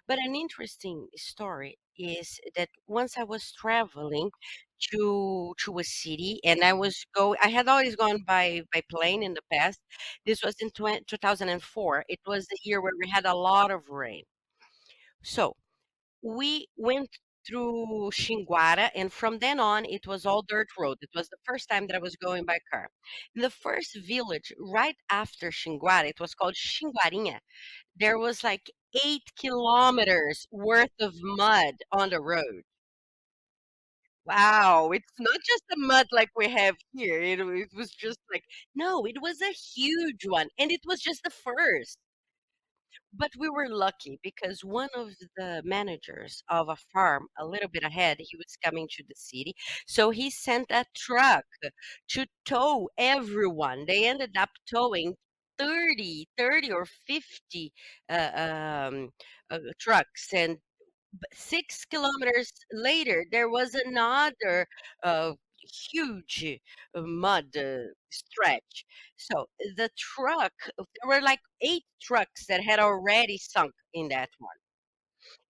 But 0.08 0.20
an 0.20 0.36
interesting 0.36 1.08
story 1.16 1.80
is 1.98 2.40
that 2.56 2.70
once 2.88 3.18
I 3.18 3.24
was 3.24 3.52
traveling 3.52 4.30
to 4.92 5.54
to 5.66 5.80
a 5.80 5.84
city 5.84 6.40
and 6.44 6.64
I 6.64 6.74
was 6.74 7.06
go 7.16 7.36
I 7.44 7.50
had 7.50 7.68
always 7.68 7.96
gone 7.96 8.24
by 8.28 8.62
by 8.74 8.82
plane 8.92 9.24
in 9.24 9.34
the 9.34 9.42
past. 9.52 9.80
This 10.26 10.44
was 10.44 10.56
in 10.60 10.70
20, 10.72 11.04
2004. 11.08 12.06
It 12.10 12.20
was 12.28 12.48
the 12.48 12.58
year 12.64 12.82
where 12.82 12.94
we 13.00 13.10
had 13.10 13.26
a 13.26 13.36
lot 13.36 13.72
of 13.72 13.90
rain. 13.90 14.24
So 15.24 15.56
we 16.22 16.68
went 16.78 17.10
through 17.48 18.12
Xinguara, 18.14 18.92
and 18.96 19.12
from 19.12 19.40
then 19.40 19.60
on, 19.60 19.86
it 19.86 20.08
was 20.08 20.26
all 20.26 20.42
dirt 20.42 20.68
road. 20.78 20.98
It 21.02 21.10
was 21.16 21.30
the 21.30 21.38
first 21.46 21.70
time 21.70 21.88
that 21.88 21.96
I 21.96 22.00
was 22.00 22.16
going 22.16 22.46
by 22.46 22.60
car. 22.72 22.90
In 23.36 23.42
the 23.42 23.50
first 23.50 23.98
village 24.08 24.54
right 24.60 24.96
after 25.10 25.52
Xinguara, 25.52 26.10
it 26.10 26.20
was 26.20 26.34
called 26.36 26.56
Xinguarinha 26.56 27.40
there 27.96 28.18
was 28.18 28.44
like 28.44 28.70
8 29.06 29.24
kilometers 29.38 30.46
worth 30.52 30.92
of 31.00 31.14
mud 31.22 31.76
on 31.92 32.10
the 32.10 32.20
road. 32.22 32.64
Wow, 34.26 34.90
it's 34.94 35.14
not 35.20 35.40
just 35.46 35.64
the 35.70 35.76
mud 35.78 36.08
like 36.12 36.30
we 36.36 36.50
have 36.50 36.76
here. 36.94 37.22
It, 37.22 37.40
it 37.40 37.70
was 37.76 37.92
just 37.92 38.20
like, 38.32 38.44
no, 38.76 39.06
it 39.06 39.22
was 39.22 39.42
a 39.42 39.52
huge 39.52 40.26
one. 40.28 40.50
And 40.60 40.72
it 40.72 40.82
was 40.86 41.02
just 41.02 41.22
the 41.24 41.30
first. 41.30 41.98
But 43.14 43.32
we 43.38 43.50
were 43.50 43.70
lucky 43.70 44.20
because 44.24 44.64
one 44.64 44.90
of 44.96 45.10
the 45.38 45.62
managers 45.66 46.44
of 46.50 46.70
a 46.70 46.76
farm 46.76 47.28
a 47.38 47.46
little 47.46 47.70
bit 47.70 47.84
ahead, 47.84 48.18
he 48.20 48.36
was 48.38 48.58
coming 48.64 48.88
to 48.92 49.04
the 49.08 49.16
city. 49.16 49.54
So 49.88 50.10
he 50.12 50.30
sent 50.30 50.72
a 50.72 50.86
truck 50.96 51.46
to 52.10 52.26
tow 52.46 52.90
everyone. 52.98 53.86
They 53.88 54.06
ended 54.08 54.36
up 54.38 54.50
towing 54.70 55.16
30, 55.58 56.28
30 56.38 56.72
or 56.72 56.86
50 57.08 57.74
uh, 58.10 58.32
um, 58.36 59.10
uh, 59.50 59.60
trucks. 59.80 60.34
And 60.34 60.58
six 61.34 61.86
kilometers 61.86 62.52
later, 62.72 63.26
there 63.32 63.50
was 63.50 63.74
another 63.76 64.68
uh, 65.04 65.34
huge 65.92 66.60
mud 66.96 67.56
uh, 67.58 67.94
stretch. 68.10 68.86
So 69.18 69.48
the 69.78 69.90
truck, 69.98 70.54
there 70.78 71.08
were 71.08 71.22
like 71.22 71.42
eight 71.62 71.86
trucks 72.02 72.46
that 72.48 72.64
had 72.64 72.80
already 72.80 73.38
sunk 73.38 73.74
in 73.94 74.10
that 74.10 74.30
one. 74.40 74.58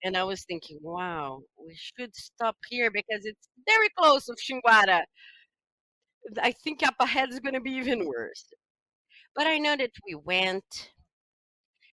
And 0.04 0.18
I 0.18 0.24
was 0.24 0.44
thinking, 0.44 0.80
wow, 0.82 1.42
we 1.58 1.76
should 1.76 2.16
stop 2.16 2.58
here 2.70 2.92
because 2.92 3.26
it's 3.26 3.50
very 3.68 3.90
close 3.98 4.30
of 4.30 4.38
Xinguara. 4.38 5.04
I 6.42 6.52
think 6.52 6.84
up 6.84 6.96
ahead 7.00 7.30
is 7.30 7.40
going 7.40 7.54
to 7.54 7.62
be 7.62 7.72
even 7.72 8.06
worse. 8.06 8.46
But 9.36 9.48
I 9.48 9.58
know 9.60 9.76
that 9.78 9.92
we 10.06 10.16
went, 10.16 10.92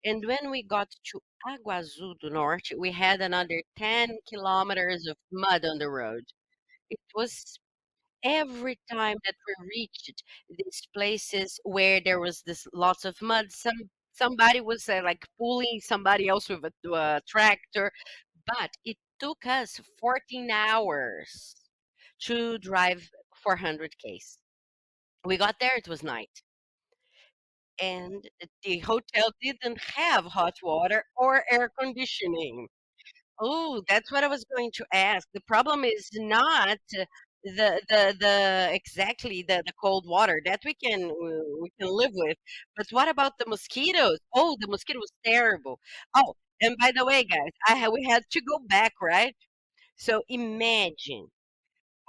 and 0.06 0.26
when 0.26 0.52
we 0.52 0.64
got 0.64 0.90
to 1.12 1.22
Água 1.48 1.80
Azul 1.80 2.16
do 2.22 2.30
Norte, 2.30 2.74
we 2.78 2.92
had 2.92 3.22
another 3.22 3.64
10 3.78 4.18
kilometers 4.30 5.08
of 5.08 5.18
mud 5.32 5.66
on 5.66 5.80
the 5.80 5.90
road. 5.90 6.24
It 6.90 7.00
was 7.16 7.60
every 8.24 8.80
time 8.92 9.18
that 9.26 9.36
we 9.48 9.68
reached 9.78 10.24
these 10.50 10.88
places 10.96 11.60
where 11.64 12.02
there 12.04 12.20
was 12.20 12.42
this 12.46 12.68
lots 12.74 13.06
of 13.06 13.16
mud, 13.22 13.52
some 13.52 13.90
somebody 14.14 14.62
was 14.62 14.88
uh, 14.90 15.02
like 15.04 15.26
pulling 15.40 15.80
somebody 15.82 16.28
else 16.28 16.50
with 16.50 16.64
a, 16.66 16.90
a 16.94 17.22
tractor, 17.28 17.92
but 18.48 18.72
it 18.86 18.98
took 19.20 19.46
us 19.46 19.80
14 20.00 20.52
hours 20.52 21.56
to 22.22 22.58
drive 22.60 23.10
400 23.44 23.94
k's. 24.00 24.40
We 25.26 25.38
got 25.38 25.58
there, 25.60 25.78
it 25.78 25.88
was 25.90 26.04
night, 26.04 26.44
and 27.82 28.28
the 28.64 28.80
hotel 28.80 29.32
didn't 29.42 29.80
have 29.96 30.26
hot 30.26 30.54
water 30.64 31.04
or 31.16 31.44
air 31.52 31.72
conditioning. 31.80 32.68
Oh, 33.42 33.84
that's 33.90 34.12
what 34.12 34.24
I 34.24 34.28
was 34.28 34.46
going 34.56 34.72
to 34.76 34.86
ask. 34.94 35.28
The 35.34 35.42
problem 35.42 35.84
is 35.86 36.10
not 36.16 36.80
the 37.44 37.82
the 37.90 38.16
the 38.20 38.70
exactly 38.74 39.44
the 39.44 39.64
the 39.66 39.74
cold 39.82 40.06
water 40.08 40.42
that 40.46 40.62
we 40.66 40.74
can 40.76 41.04
uh, 41.12 41.44
we 41.62 41.70
can 41.80 41.90
live 41.90 42.12
with, 42.14 42.38
but 42.78 42.88
what 42.92 43.08
about 43.10 43.38
the 43.40 43.46
mosquitoes? 43.48 44.20
Oh, 44.34 44.58
the 44.60 44.68
mosquito 44.68 45.00
was 45.00 45.12
terrible. 45.26 45.80
Oh, 46.16 46.36
and 46.62 46.76
by 46.80 46.92
the 46.96 47.06
way, 47.06 47.24
guys, 47.24 47.52
I 47.68 47.76
ha 47.78 47.90
we 47.90 48.04
had 48.10 48.24
to 48.32 48.42
go 48.42 48.60
back, 48.68 48.94
right? 49.02 49.36
So 49.98 50.24
imagine. 50.30 51.28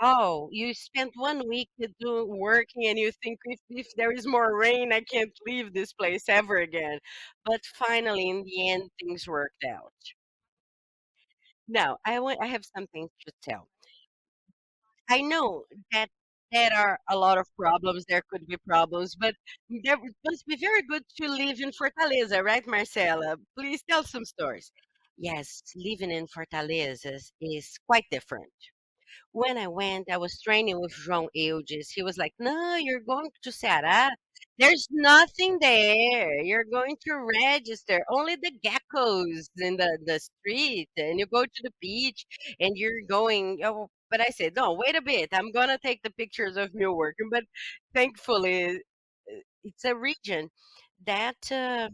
Oh, 0.01 0.49
you 0.53 0.73
spent 0.75 1.13
one 1.17 1.49
week 1.49 1.69
to 1.81 1.89
do 2.01 2.27
working 2.27 2.87
and 2.89 2.99
you 2.99 3.11
think 3.23 3.41
if, 3.47 3.61
if 3.71 3.89
there 3.97 4.13
is 4.13 4.27
more 4.27 4.57
rain, 4.57 4.93
I 4.93 5.01
can't 5.03 5.33
leave 5.47 5.73
this 5.75 5.93
place 5.93 6.29
ever 6.29 6.59
again. 6.59 7.01
But 7.45 7.61
finally, 7.67 8.29
in 8.29 8.45
the 8.45 8.71
end, 8.71 8.91
things 9.01 9.27
worked 9.29 9.65
out. 9.65 9.93
Now, 11.69 11.99
I 12.07 12.21
want 12.21 12.39
I 12.41 12.47
have 12.47 12.65
something 12.65 13.11
to 13.27 13.33
tell. 13.43 13.69
I 15.09 15.23
know 15.23 15.65
that 15.93 16.11
there 16.53 16.73
are 16.75 16.99
a 17.11 17.17
lot 17.17 17.39
of 17.39 17.47
problems, 17.57 18.05
there 18.07 18.23
could 18.31 18.47
be 18.47 18.57
problems, 18.59 19.17
but 19.17 19.35
there 19.85 19.97
must 20.25 20.47
be 20.47 20.57
very 20.57 20.83
good 20.83 21.03
to 21.21 21.29
live 21.29 21.59
in 21.61 21.71
Fortaleza, 21.73 22.43
right, 22.45 22.67
Marcela? 22.67 23.37
Please 23.59 23.83
tell 23.89 24.05
some 24.05 24.25
stories. 24.25 24.71
Yes, 25.17 25.63
living 25.77 26.11
in 26.11 26.27
Fortaleza 26.27 27.13
is 27.15 27.33
is 27.41 27.79
quite 27.87 28.05
different. 28.11 28.53
When 29.33 29.59
I 29.59 29.67
went, 29.69 30.11
I 30.11 30.17
was 30.17 30.41
training 30.41 30.81
with 30.81 30.93
João 30.95 31.29
Eudes. 31.37 31.91
He 31.95 32.03
was 32.03 32.17
like, 32.17 32.35
"No, 32.39 32.77
you're 32.77 33.01
going 33.01 33.31
to 33.43 33.51
Ceará. 33.51 34.11
There's 34.59 34.89
nothing 34.91 35.59
there. 35.61 36.41
You're 36.43 36.65
going 36.65 36.97
to 37.07 37.15
register 37.43 38.05
only 38.11 38.37
the 38.37 38.53
geckos 38.65 39.51
in 39.59 39.77
the, 39.77 39.99
the 40.07 40.21
street, 40.21 40.89
and 40.97 41.19
you 41.21 41.27
go 41.27 41.45
to 41.45 41.63
the 41.63 41.73
beach, 41.81 42.27
and 42.61 42.77
you're 42.79 43.03
going." 43.09 43.61
Oh, 43.65 43.91
but 44.15 44.21
I 44.23 44.31
said, 44.31 44.55
"No, 44.57 44.75
wait 44.75 44.97
a 44.97 45.03
bit. 45.03 45.31
I'm 45.33 45.51
gonna 45.53 45.79
take 45.79 46.03
the 46.03 46.11
pictures 46.13 46.57
of 46.57 46.75
me 46.75 46.87
working." 46.87 47.29
But 47.31 47.45
thankfully, 47.95 48.67
uh, 48.77 49.41
it's 49.65 49.85
a 49.85 49.97
region 49.97 50.51
that 51.07 51.51
uh, 51.53 51.89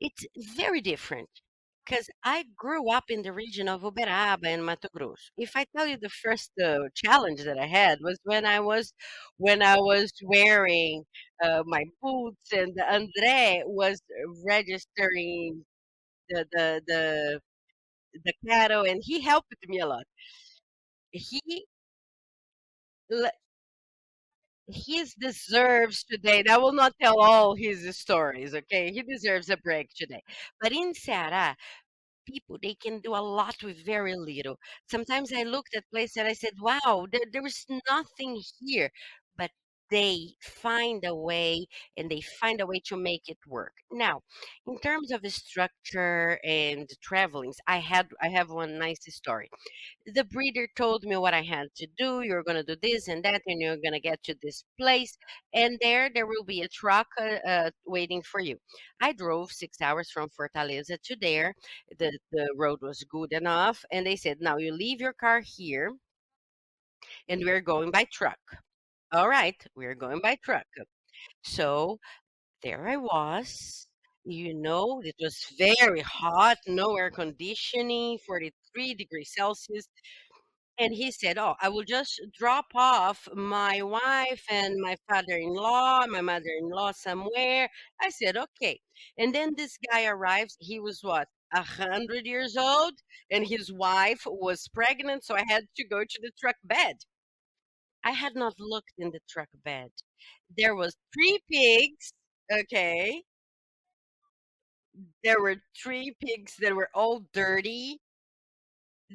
it's 0.00 0.26
very 0.56 0.80
different 0.80 1.28
because 1.84 2.08
I 2.24 2.44
grew 2.56 2.90
up 2.90 3.04
in 3.08 3.22
the 3.22 3.32
region 3.32 3.68
of 3.68 3.82
Uberaba 3.82 4.44
and 4.46 4.64
Mato 4.64 4.88
Grosso. 4.94 5.30
If 5.38 5.52
I 5.56 5.64
tell 5.76 5.86
you 5.86 5.96
the 6.00 6.08
first 6.08 6.50
uh, 6.62 6.78
challenge 6.94 7.44
that 7.44 7.58
I 7.58 7.66
had 7.66 7.98
was 8.00 8.18
when 8.24 8.44
I 8.44 8.60
was 8.60 8.92
when 9.38 9.62
I 9.62 9.76
was 9.78 10.12
wearing 10.24 11.04
uh, 11.42 11.62
my 11.66 11.84
boots 12.02 12.52
and 12.52 12.76
André 12.78 13.62
was 13.66 14.00
registering 14.46 15.64
the 16.30 16.46
the 16.52 16.82
the 16.88 17.40
the 18.24 18.34
cattle 18.48 18.82
and 18.84 19.02
he 19.04 19.20
helped 19.22 19.54
me 19.68 19.80
a 19.80 19.86
lot. 19.86 20.04
He 21.16 21.66
he 24.68 25.04
deserves 25.20 26.04
today. 26.04 26.42
I 26.50 26.56
will 26.58 26.72
not 26.72 26.94
tell 27.00 27.20
all 27.20 27.54
his 27.54 27.96
stories, 27.98 28.54
okay? 28.54 28.90
He 28.92 29.02
deserves 29.02 29.48
a 29.50 29.56
break 29.56 29.90
today. 29.94 30.22
But 30.60 30.72
in 30.72 30.92
Ceará, 30.92 31.54
people 32.26 32.58
they 32.62 32.74
can 32.74 33.00
do 33.00 33.14
a 33.14 33.18
lot 33.22 33.56
with 33.64 33.84
very 33.86 34.14
little 34.16 34.58
sometimes 34.90 35.32
i 35.32 35.42
looked 35.44 35.74
at 35.76 35.84
place 35.92 36.16
and 36.16 36.28
i 36.28 36.32
said 36.34 36.52
wow 36.60 37.06
there, 37.12 37.22
there 37.32 37.46
is 37.46 37.66
nothing 37.90 38.40
here 38.66 38.90
they 39.90 40.34
find 40.40 41.04
a 41.04 41.14
way 41.14 41.66
and 41.96 42.10
they 42.10 42.20
find 42.40 42.60
a 42.60 42.66
way 42.66 42.80
to 42.84 42.96
make 42.96 43.28
it 43.28 43.38
work 43.46 43.72
now 43.92 44.20
in 44.66 44.78
terms 44.80 45.10
of 45.12 45.20
structure 45.32 46.38
and 46.44 46.88
travelings 47.02 47.56
i 47.66 47.78
had 47.78 48.06
i 48.22 48.28
have 48.28 48.50
one 48.50 48.78
nice 48.78 48.98
story 49.08 49.48
the 50.06 50.24
breeder 50.24 50.68
told 50.76 51.04
me 51.04 51.16
what 51.16 51.34
I 51.34 51.42
had 51.42 51.68
to 51.76 51.86
do. 51.98 52.22
You're 52.22 52.42
going 52.42 52.56
to 52.56 52.74
do 52.74 52.76
this 52.82 53.08
and 53.08 53.22
that, 53.24 53.42
and 53.46 53.60
you're 53.60 53.76
going 53.76 53.92
to 53.92 54.00
get 54.00 54.22
to 54.24 54.34
this 54.42 54.64
place. 54.78 55.16
And 55.52 55.78
there, 55.82 56.10
there 56.12 56.26
will 56.26 56.44
be 56.44 56.62
a 56.62 56.68
truck 56.68 57.08
uh, 57.20 57.38
uh, 57.48 57.70
waiting 57.86 58.22
for 58.22 58.40
you. 58.40 58.58
I 59.00 59.12
drove 59.12 59.52
six 59.52 59.80
hours 59.80 60.10
from 60.10 60.28
Fortaleza 60.30 61.00
to 61.02 61.16
there. 61.20 61.54
The, 61.98 62.18
the 62.32 62.48
road 62.56 62.80
was 62.82 63.04
good 63.04 63.32
enough. 63.32 63.84
And 63.90 64.06
they 64.06 64.16
said, 64.16 64.38
now 64.40 64.56
you 64.58 64.72
leave 64.72 65.00
your 65.00 65.12
car 65.12 65.40
here, 65.44 65.92
and 67.28 67.44
we're 67.44 67.60
going 67.60 67.90
by 67.90 68.04
truck. 68.12 68.38
All 69.12 69.28
right, 69.28 69.56
we're 69.74 69.94
going 69.96 70.20
by 70.20 70.36
truck. 70.44 70.66
Uh, 70.80 70.84
so 71.44 71.98
there 72.62 72.88
I 72.88 72.96
was. 72.96 73.88
You 74.24 74.54
know, 74.54 75.02
it 75.04 75.16
was 75.20 75.38
very 75.58 76.00
hot, 76.02 76.58
no 76.68 76.96
air 76.96 77.10
conditioning, 77.10 78.18
43 78.26 78.94
degrees 78.94 79.32
Celsius. 79.36 79.88
And 80.78 80.94
he 80.94 81.10
said, 81.12 81.38
"Oh, 81.38 81.56
I 81.62 81.68
will 81.70 81.84
just 81.84 82.20
drop 82.38 82.66
off 82.74 83.28
my 83.34 83.82
wife 83.82 84.44
and 84.50 84.76
my 84.80 84.96
father-in-law, 85.08 86.06
my 86.08 86.20
mother-in-law 86.22 86.92
somewhere." 86.92 87.70
I 88.00 88.10
said, 88.10 88.36
"Okay." 88.36 88.80
And 89.18 89.34
then 89.34 89.54
this 89.56 89.78
guy 89.92 90.06
arrives. 90.06 90.56
He 90.60 90.80
was 90.80 91.00
what, 91.02 91.28
a 91.54 91.62
hundred 91.62 92.26
years 92.26 92.56
old, 92.56 92.94
and 93.30 93.46
his 93.46 93.72
wife 93.72 94.22
was 94.26 94.68
pregnant, 94.68 95.24
so 95.24 95.36
I 95.36 95.44
had 95.48 95.64
to 95.76 95.84
go 95.86 96.04
to 96.04 96.20
the 96.22 96.32
truck 96.40 96.56
bed. 96.64 96.96
I 98.06 98.12
had 98.12 98.34
not 98.36 98.54
looked 98.58 98.94
in 98.98 99.10
the 99.10 99.20
truck 99.28 99.50
bed. 99.64 99.90
There 100.56 100.74
was 100.74 100.96
three 101.14 101.38
pigs. 101.50 102.12
Okay, 102.50 103.22
there 105.22 105.40
were 105.40 105.56
three 105.82 106.14
pigs 106.20 106.54
that 106.60 106.74
were 106.74 106.88
all 106.94 107.20
dirty 107.32 107.98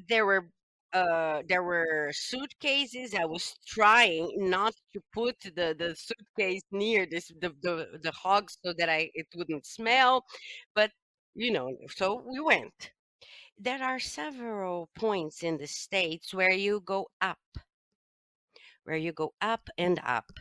there 0.10 0.26
were 0.26 0.48
uh 0.94 1.42
there 1.48 1.64
were 1.64 2.10
suitcases 2.14 3.14
i 3.16 3.26
was 3.26 3.56
trying 3.66 4.30
not 4.38 4.74
to 4.94 5.02
put 5.14 5.36
the 5.56 5.76
the 5.78 5.96
suitcase 5.96 6.62
near 6.72 7.06
this 7.10 7.28
the 7.40 7.50
the, 7.62 8.00
the 8.04 8.12
hogs 8.12 8.58
so 8.64 8.74
that 8.78 8.90
i 8.90 9.10
it 9.14 9.28
wouldn't 9.36 9.66
smell 9.66 10.26
but 10.76 10.92
you 11.34 11.52
know 11.52 11.70
so 11.96 12.22
we 12.28 12.40
went 12.40 12.92
there 13.58 13.84
are 13.84 14.00
several 14.00 14.90
points 14.96 15.44
in 15.44 15.58
the 15.58 15.68
states 15.68 16.34
where 16.34 16.52
you 16.54 16.82
go 16.82 17.08
up 17.22 17.40
where 18.84 18.98
you 18.98 19.12
go 19.12 19.34
up 19.42 19.70
and 19.78 20.00
up 20.06 20.32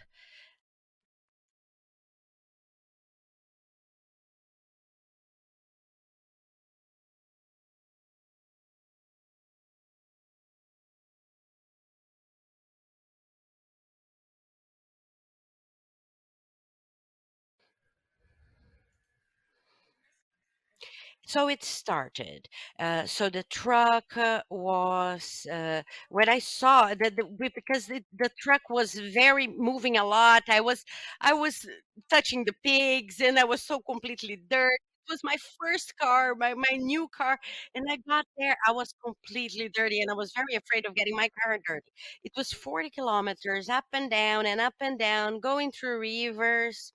So 21.32 21.48
it 21.48 21.62
started. 21.62 22.48
Uh, 22.78 23.04
so 23.06 23.28
the 23.30 23.44
truck 23.44 24.16
uh, 24.16 24.42
was 24.50 25.46
uh, 25.50 25.82
when 26.08 26.28
I 26.28 26.38
saw 26.40 26.94
that 26.94 27.14
the, 27.16 27.24
because 27.54 27.86
the, 27.86 28.02
the 28.18 28.30
truck 28.38 28.62
was 28.68 28.94
very 28.94 29.46
moving 29.46 29.96
a 29.96 30.04
lot. 30.04 30.42
I 30.48 30.60
was 30.60 30.84
I 31.20 31.32
was 31.34 31.66
touching 32.10 32.44
the 32.44 32.54
pigs 32.64 33.20
and 33.20 33.38
I 33.38 33.44
was 33.44 33.62
so 33.62 33.80
completely 33.80 34.36
dirt. 34.50 34.80
It 35.08 35.12
was 35.12 35.24
my 35.24 35.36
first 35.60 35.96
car, 35.98 36.34
my, 36.34 36.54
my 36.54 36.76
new 36.76 37.08
car, 37.08 37.38
and 37.74 37.84
I 37.90 37.96
got 38.08 38.26
there. 38.38 38.56
I 38.66 38.72
was 38.72 38.94
completely 39.04 39.68
dirty, 39.68 40.00
and 40.00 40.10
I 40.10 40.14
was 40.14 40.32
very 40.32 40.54
afraid 40.54 40.86
of 40.86 40.94
getting 40.94 41.16
my 41.16 41.28
car 41.42 41.58
dirty. 41.66 41.90
It 42.24 42.32
was 42.36 42.52
40 42.52 42.90
kilometers 42.90 43.68
up 43.68 43.86
and 43.92 44.10
down 44.10 44.46
and 44.46 44.60
up 44.60 44.74
and 44.80 44.98
down, 44.98 45.40
going 45.40 45.72
through 45.72 45.98
rivers 46.00 46.92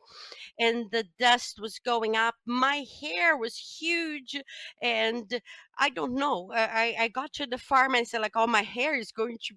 and 0.60 0.89
the 0.91 1.06
dust 1.20 1.60
was 1.60 1.80
going 1.80 2.15
up. 2.15 2.36
My 2.46 2.86
hair 3.02 3.38
was 3.38 3.58
huge, 3.58 4.36
and 4.82 5.41
I 5.78 5.89
don't 5.89 6.13
know. 6.15 6.52
I 6.54 6.96
I 7.00 7.04
I 7.04 7.08
got 7.10 7.34
to 7.34 7.46
the 7.48 7.58
farm 7.58 7.96
and 7.96 8.08
said 8.08 8.22
like, 8.22 8.36
"Oh, 8.36 8.48
my 8.48 8.63
hair 8.63 8.96
is 8.96 9.12
going 9.12 9.38
to." 9.48 9.56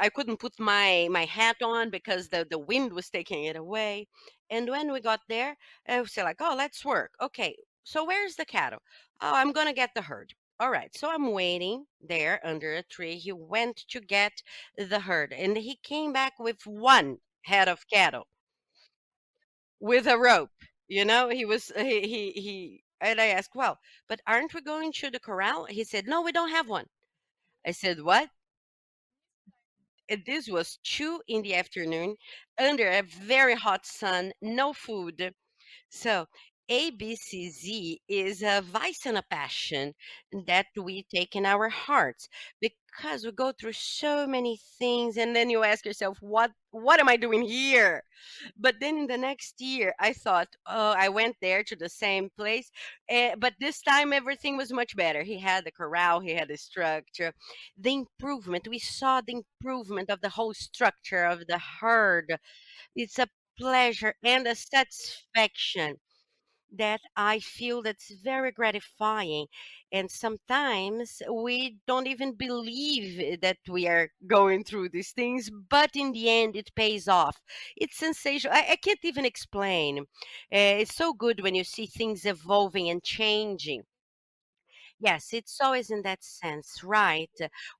I 0.00 0.08
couldn't 0.08 0.38
put 0.38 0.58
my 0.58 1.08
my 1.10 1.24
hat 1.24 1.62
on 1.62 1.90
because 1.90 2.28
the 2.28 2.46
the 2.50 2.58
wind 2.58 2.92
was 2.92 3.10
taking 3.10 3.44
it 3.44 3.56
away. 3.56 4.08
And 4.50 4.68
when 4.70 4.92
we 4.92 5.00
got 5.00 5.20
there, 5.28 5.56
I 5.88 6.00
was 6.00 6.16
like, 6.16 6.40
"Oh, 6.40 6.54
let's 6.56 6.84
work." 6.84 7.12
Okay, 7.20 7.56
so 7.84 8.04
where's 8.04 8.36
the 8.36 8.44
cattle? 8.44 8.80
Oh, 9.20 9.34
I'm 9.34 9.52
gonna 9.52 9.72
get 9.72 9.94
the 9.94 10.02
herd. 10.02 10.34
All 10.60 10.70
right, 10.70 10.94
so 10.96 11.10
I'm 11.10 11.32
waiting 11.32 11.86
there 12.00 12.40
under 12.46 12.74
a 12.74 12.82
tree. 12.82 13.18
He 13.18 13.32
went 13.32 13.76
to 13.88 14.00
get 14.00 14.42
the 14.76 15.00
herd, 15.00 15.32
and 15.32 15.56
he 15.56 15.76
came 15.76 16.12
back 16.12 16.38
with 16.38 16.66
one 16.66 17.18
head 17.42 17.68
of 17.68 17.88
cattle 17.88 18.26
with 19.80 20.06
a 20.06 20.18
rope. 20.18 20.50
You 20.88 21.04
know, 21.04 21.28
he 21.28 21.44
was 21.44 21.72
he 21.76 22.00
he 22.02 22.30
he 22.32 22.84
and 23.00 23.20
I 23.20 23.26
asked, 23.28 23.54
"Well, 23.54 23.78
but 24.08 24.20
aren't 24.26 24.52
we 24.54 24.60
going 24.60 24.92
to 24.92 25.10
the 25.10 25.18
corral?" 25.18 25.64
He 25.66 25.82
said, 25.84 26.06
"No, 26.06 26.20
we 26.22 26.32
don't 26.32 26.50
have 26.50 26.68
one." 26.68 26.86
I 27.66 27.72
said, 27.72 28.02
"What?" 28.02 28.30
This 30.26 30.48
was 30.48 30.78
2 30.84 31.22
in 31.28 31.42
the 31.42 31.54
afternoon 31.54 32.16
under 32.58 32.88
a 32.88 33.02
very 33.02 33.54
hot 33.54 33.86
sun, 33.86 34.32
no 34.40 34.72
food. 34.72 35.34
So 35.90 36.26
ABCZ 36.68 38.00
is 38.08 38.42
a 38.42 38.60
vice 38.62 39.06
and 39.06 39.16
a 39.18 39.22
passion 39.30 39.94
that 40.46 40.66
we 40.76 41.04
take 41.14 41.36
in 41.36 41.46
our 41.46 41.68
hearts 41.68 42.28
because 42.60 43.24
we 43.24 43.32
go 43.32 43.52
through 43.52 43.72
so 43.72 44.26
many 44.26 44.58
things 44.78 45.16
and 45.16 45.34
then 45.36 45.50
you 45.50 45.62
ask 45.64 45.84
yourself, 45.84 46.18
what 46.20 46.50
what 46.70 47.00
am 47.00 47.08
I 47.08 47.16
doing 47.16 47.42
here? 47.42 48.02
But 48.56 48.76
then 48.80 48.98
in 48.98 49.06
the 49.06 49.16
next 49.18 49.60
year, 49.60 49.94
I 49.98 50.12
thought, 50.12 50.48
oh, 50.66 50.92
I 50.92 51.08
went 51.08 51.36
there 51.40 51.62
to 51.64 51.76
the 51.76 51.88
same 51.88 52.30
place, 52.36 52.70
eh, 53.08 53.34
but 53.38 53.54
this 53.60 53.80
time 53.82 54.12
everything 54.12 54.56
was 54.56 54.72
much 54.72 54.94
better. 54.96 55.22
He 55.22 55.38
had 55.40 55.64
the 55.64 55.70
corral, 55.72 56.20
he 56.20 56.32
had 56.34 56.48
the 56.48 56.56
structure, 56.56 57.32
the 57.78 57.94
improvement. 57.94 58.68
We 58.68 58.78
saw 58.78 59.20
the 59.22 59.42
improvement 59.42 60.10
of 60.10 60.20
the 60.20 60.30
whole 60.30 60.54
structure 60.54 61.24
of 61.24 61.46
the 61.46 61.58
herd. 61.58 62.38
It's 62.96 63.18
a 63.18 63.28
pleasure 63.58 64.14
and 64.24 64.46
a 64.48 64.54
satisfaction 64.56 66.00
that 66.72 67.00
I 67.16 67.38
feel 67.40 67.82
that's 67.82 68.10
very 68.10 68.52
gratifying. 68.52 69.46
And 69.92 70.10
sometimes 70.10 71.22
we 71.30 71.78
don't 71.86 72.06
even 72.06 72.34
believe 72.34 73.40
that 73.40 73.58
we 73.68 73.86
are 73.88 74.10
going 74.26 74.64
through 74.64 74.90
these 74.90 75.12
things, 75.12 75.50
but 75.50 75.96
in 75.96 76.12
the 76.12 76.28
end, 76.30 76.56
it 76.56 76.74
pays 76.74 77.08
off. 77.08 77.42
It's 77.76 77.96
sensational. 77.96 78.54
I, 78.56 78.66
I 78.72 78.76
can't 78.76 79.04
even 79.04 79.24
explain. 79.24 80.00
Uh, 80.00 80.04
it's 80.82 80.94
so 80.94 81.12
good 81.12 81.40
when 81.40 81.54
you 81.54 81.64
see 81.64 81.86
things 81.86 82.24
evolving 82.24 82.88
and 82.88 83.02
changing. 83.02 83.84
Yes, 84.98 85.32
it's 85.32 85.58
always 85.60 85.90
in 85.90 86.02
that 86.02 86.22
sense, 86.22 86.82
right? 86.84 87.30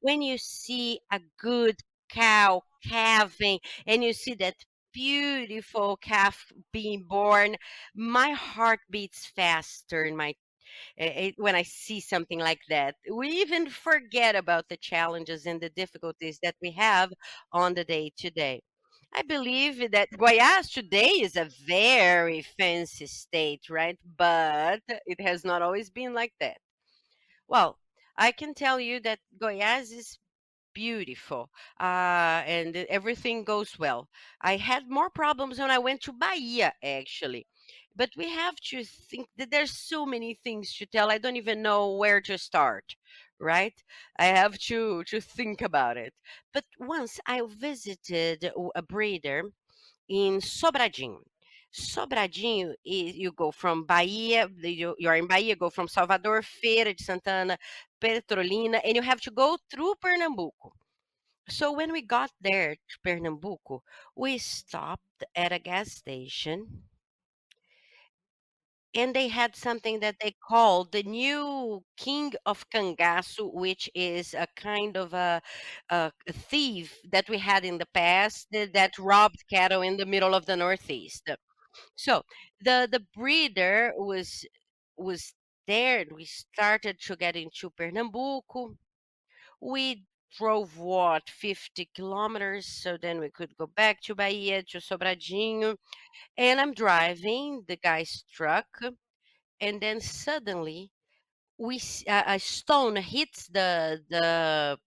When 0.00 0.22
you 0.22 0.38
see 0.38 1.00
a 1.10 1.20
good 1.38 1.80
cow 2.08 2.62
calving 2.88 3.60
and 3.86 4.02
you 4.02 4.12
see 4.14 4.32
that 4.34 4.64
beautiful 4.96 5.98
calf 5.98 6.52
being 6.72 7.04
born, 7.04 7.56
my 7.94 8.30
heart 8.32 8.80
beats 8.90 9.26
faster 9.36 10.04
in 10.04 10.16
my 10.16 10.30
eh, 10.98 11.12
eh, 11.16 11.32
when 11.36 11.54
I 11.54 11.62
see 11.64 12.00
something 12.00 12.38
like 12.40 12.60
that. 12.70 12.96
We 13.12 13.28
even 13.42 13.68
forget 13.70 14.36
about 14.36 14.68
the 14.68 14.76
challenges 14.78 15.46
and 15.46 15.60
the 15.60 15.70
difficulties 15.70 16.38
that 16.42 16.56
we 16.62 16.72
have 16.72 17.12
on 17.52 17.74
the 17.74 17.84
day 17.84 18.12
to 18.18 18.30
day. 18.30 18.62
I 19.14 19.22
believe 19.22 19.92
that 19.92 20.10
Goiás 20.12 20.72
today 20.72 21.12
is 21.26 21.36
a 21.36 21.50
very 21.66 22.42
fancy 22.58 23.06
state, 23.06 23.70
right? 23.70 23.98
But 24.18 24.82
it 25.06 25.20
has 25.20 25.44
not 25.44 25.62
always 25.62 25.90
been 25.90 26.14
like 26.14 26.34
that. 26.40 26.58
Well, 27.48 27.78
I 28.16 28.32
can 28.32 28.54
tell 28.54 28.78
you 28.80 29.00
that 29.00 29.18
Goiás 29.38 29.92
is 29.92 30.18
beautiful, 30.76 31.50
uh, 31.80 32.42
and 32.56 32.76
everything 32.76 33.44
goes 33.44 33.78
well. 33.78 34.08
I 34.40 34.56
had 34.56 34.88
more 34.90 35.10
problems 35.10 35.58
when 35.58 35.70
I 35.70 35.78
went 35.78 36.02
to 36.02 36.12
Bahia, 36.12 36.72
actually. 36.82 37.46
But 37.96 38.10
we 38.16 38.28
have 38.30 38.56
to 38.70 38.84
think 38.84 39.28
that 39.36 39.50
there's 39.50 39.76
so 39.76 40.04
many 40.06 40.34
things 40.34 40.74
to 40.76 40.86
tell. 40.86 41.10
I 41.10 41.18
don't 41.18 41.36
even 41.36 41.62
know 41.62 41.96
where 41.96 42.20
to 42.22 42.38
start, 42.38 42.96
right? 43.40 43.74
I 44.18 44.26
have 44.26 44.58
to 44.70 45.02
to 45.04 45.20
think 45.20 45.62
about 45.62 45.96
it. 45.96 46.14
But 46.52 46.64
once 46.78 47.18
I 47.26 47.40
visited 47.46 48.50
a 48.76 48.82
breeder 48.82 49.42
in 50.08 50.40
Sobradinho. 50.40 51.22
Sobradinho 51.76 52.74
is 52.84 53.16
you 53.16 53.32
go 53.32 53.52
from 53.52 53.84
Bahia, 53.84 54.48
you, 54.62 54.96
are 55.06 55.16
in 55.16 55.26
Bahia, 55.26 55.56
go 55.56 55.70
from 55.70 55.88
Salvador, 55.88 56.42
Feira 56.42 56.96
de 56.96 57.02
Santana, 57.02 57.58
Petrolina, 58.00 58.80
and 58.84 58.96
you 58.96 59.02
have 59.02 59.20
to 59.20 59.30
go 59.30 59.58
through 59.70 59.94
Pernambuco. 60.00 60.72
So 61.48 61.72
when 61.72 61.92
we 61.92 62.02
got 62.02 62.30
there 62.40 62.74
to 62.74 62.98
Pernambuco, 63.04 63.82
we 64.16 64.38
stopped 64.38 65.24
at 65.34 65.52
a 65.52 65.58
gas 65.58 65.92
station 65.92 66.84
and 68.94 69.14
they 69.14 69.28
had 69.28 69.54
something 69.54 70.00
that 70.00 70.16
they 70.20 70.34
called 70.48 70.90
the 70.90 71.02
new 71.02 71.84
king 71.98 72.32
of 72.46 72.68
cangaço, 72.70 73.52
which 73.52 73.90
is 73.94 74.32
a 74.34 74.46
kind 74.56 74.96
of 74.96 75.12
a, 75.12 75.42
a 75.90 76.10
thief 76.32 76.98
that 77.12 77.28
we 77.28 77.38
had 77.38 77.64
in 77.64 77.76
the 77.78 77.86
past 77.92 78.48
that 78.50 78.98
robbed 78.98 79.44
cattle 79.50 79.82
in 79.82 79.98
the 79.98 80.06
middle 80.06 80.34
of 80.34 80.46
the 80.46 80.56
Northeast. 80.56 81.28
So 81.96 82.24
the 82.60 82.88
the 82.90 83.00
breeder 83.14 83.92
was 83.96 84.44
was 84.96 85.34
there. 85.66 86.00
and 86.00 86.12
We 86.12 86.24
started 86.26 87.00
to 87.02 87.16
get 87.16 87.36
into 87.36 87.70
Pernambuco. 87.70 88.76
We 89.60 90.04
drove 90.38 90.78
what 90.78 91.28
50 91.30 91.90
kilometers, 91.94 92.66
so 92.66 92.96
then 92.96 93.20
we 93.20 93.30
could 93.30 93.56
go 93.56 93.66
back 93.66 94.00
to 94.02 94.14
Bahia 94.14 94.62
to 94.64 94.78
Sobradinho. 94.78 95.76
And 96.36 96.60
I'm 96.60 96.74
driving 96.74 97.64
the 97.68 97.76
guy's 97.76 98.24
truck, 98.32 98.68
and 99.60 99.80
then 99.82 100.00
suddenly 100.00 100.90
we 101.58 101.80
a 102.08 102.38
stone 102.40 102.96
hits 102.96 103.48
the 103.48 104.04
the 104.10 104.78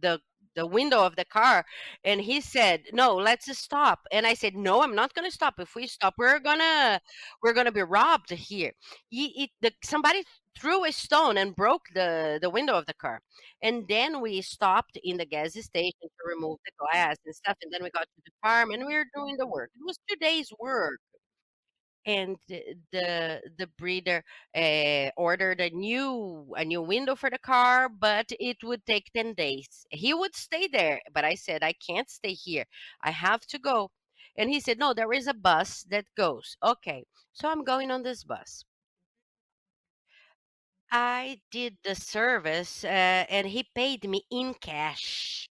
the 0.00 0.20
the 0.56 0.66
window 0.66 1.04
of 1.04 1.16
the 1.16 1.24
car 1.24 1.64
and 2.04 2.20
he 2.20 2.40
said 2.40 2.82
no 2.92 3.14
let's 3.16 3.56
stop. 3.58 4.00
And 4.12 4.26
i 4.26 4.34
said 4.34 4.54
no 4.56 4.82
i'm 4.82 4.94
not 4.94 5.14
going 5.14 5.28
to 5.28 5.34
stop. 5.34 5.54
If 5.58 5.74
we 5.74 5.86
stop 5.86 6.14
we're 6.18 6.38
gonna 6.40 7.00
we're 7.42 7.52
gonna 7.54 7.72
be 7.72 7.82
robbed 7.82 8.30
here. 8.30 8.72
He, 9.08 9.44
it, 9.44 9.50
the, 9.60 9.72
somebody 9.82 10.24
threw 10.58 10.84
a 10.84 10.92
stone 10.92 11.36
and 11.38 11.54
broke 11.56 11.82
the 11.94 12.38
the 12.40 12.50
window 12.50 12.74
of 12.74 12.86
the 12.86 12.94
car. 12.94 13.20
And 13.62 13.86
then 13.88 14.20
we 14.20 14.40
stopped 14.42 14.98
in 15.02 15.16
the 15.16 15.26
gas 15.26 15.52
station 15.54 15.92
to 16.02 16.22
remove 16.26 16.58
the 16.64 16.72
glass 16.78 17.16
and 17.24 17.34
stuff 17.34 17.56
and 17.62 17.72
then 17.72 17.82
we 17.82 17.90
got 17.90 18.02
to 18.02 18.22
the 18.24 18.32
farm 18.42 18.70
and 18.70 18.86
we 18.86 18.94
were 18.94 19.06
doing 19.14 19.36
the 19.38 19.46
work. 19.46 19.70
It 19.74 19.84
was 19.86 19.98
two 20.08 20.16
days 20.16 20.48
work 20.60 21.00
and 22.06 22.36
the 22.48 23.40
the 23.58 23.66
breeder 23.78 24.22
uh, 24.56 25.10
ordered 25.16 25.60
a 25.60 25.70
new 25.70 26.52
a 26.56 26.64
new 26.64 26.82
window 26.82 27.14
for 27.16 27.30
the 27.30 27.38
car 27.38 27.88
but 27.88 28.30
it 28.40 28.58
would 28.62 28.84
take 28.86 29.10
10 29.14 29.34
days. 29.34 29.86
He 29.90 30.14
would 30.14 30.34
stay 30.36 30.68
there 30.68 31.00
but 31.12 31.24
i 31.24 31.34
said 31.34 31.62
i 31.62 31.72
can't 31.74 32.10
stay 32.10 32.32
here. 32.34 32.64
I 33.02 33.10
have 33.10 33.42
to 33.48 33.58
go. 33.58 33.90
And 34.36 34.50
he 34.50 34.60
said 34.60 34.78
no 34.78 34.94
there 34.94 35.12
is 35.12 35.26
a 35.26 35.34
bus 35.34 35.84
that 35.90 36.06
goes. 36.16 36.56
Okay 36.62 37.04
so 37.32 37.48
i'm 37.48 37.64
going 37.64 37.90
on 37.90 38.02
this 38.02 38.24
bus. 38.24 38.64
I 40.90 41.40
did 41.50 41.76
the 41.82 41.94
service 41.94 42.84
uh, 42.84 42.88
and 43.28 43.46
he 43.46 43.64
paid 43.74 44.08
me 44.08 44.22
in 44.30 44.54
cash. 44.54 45.48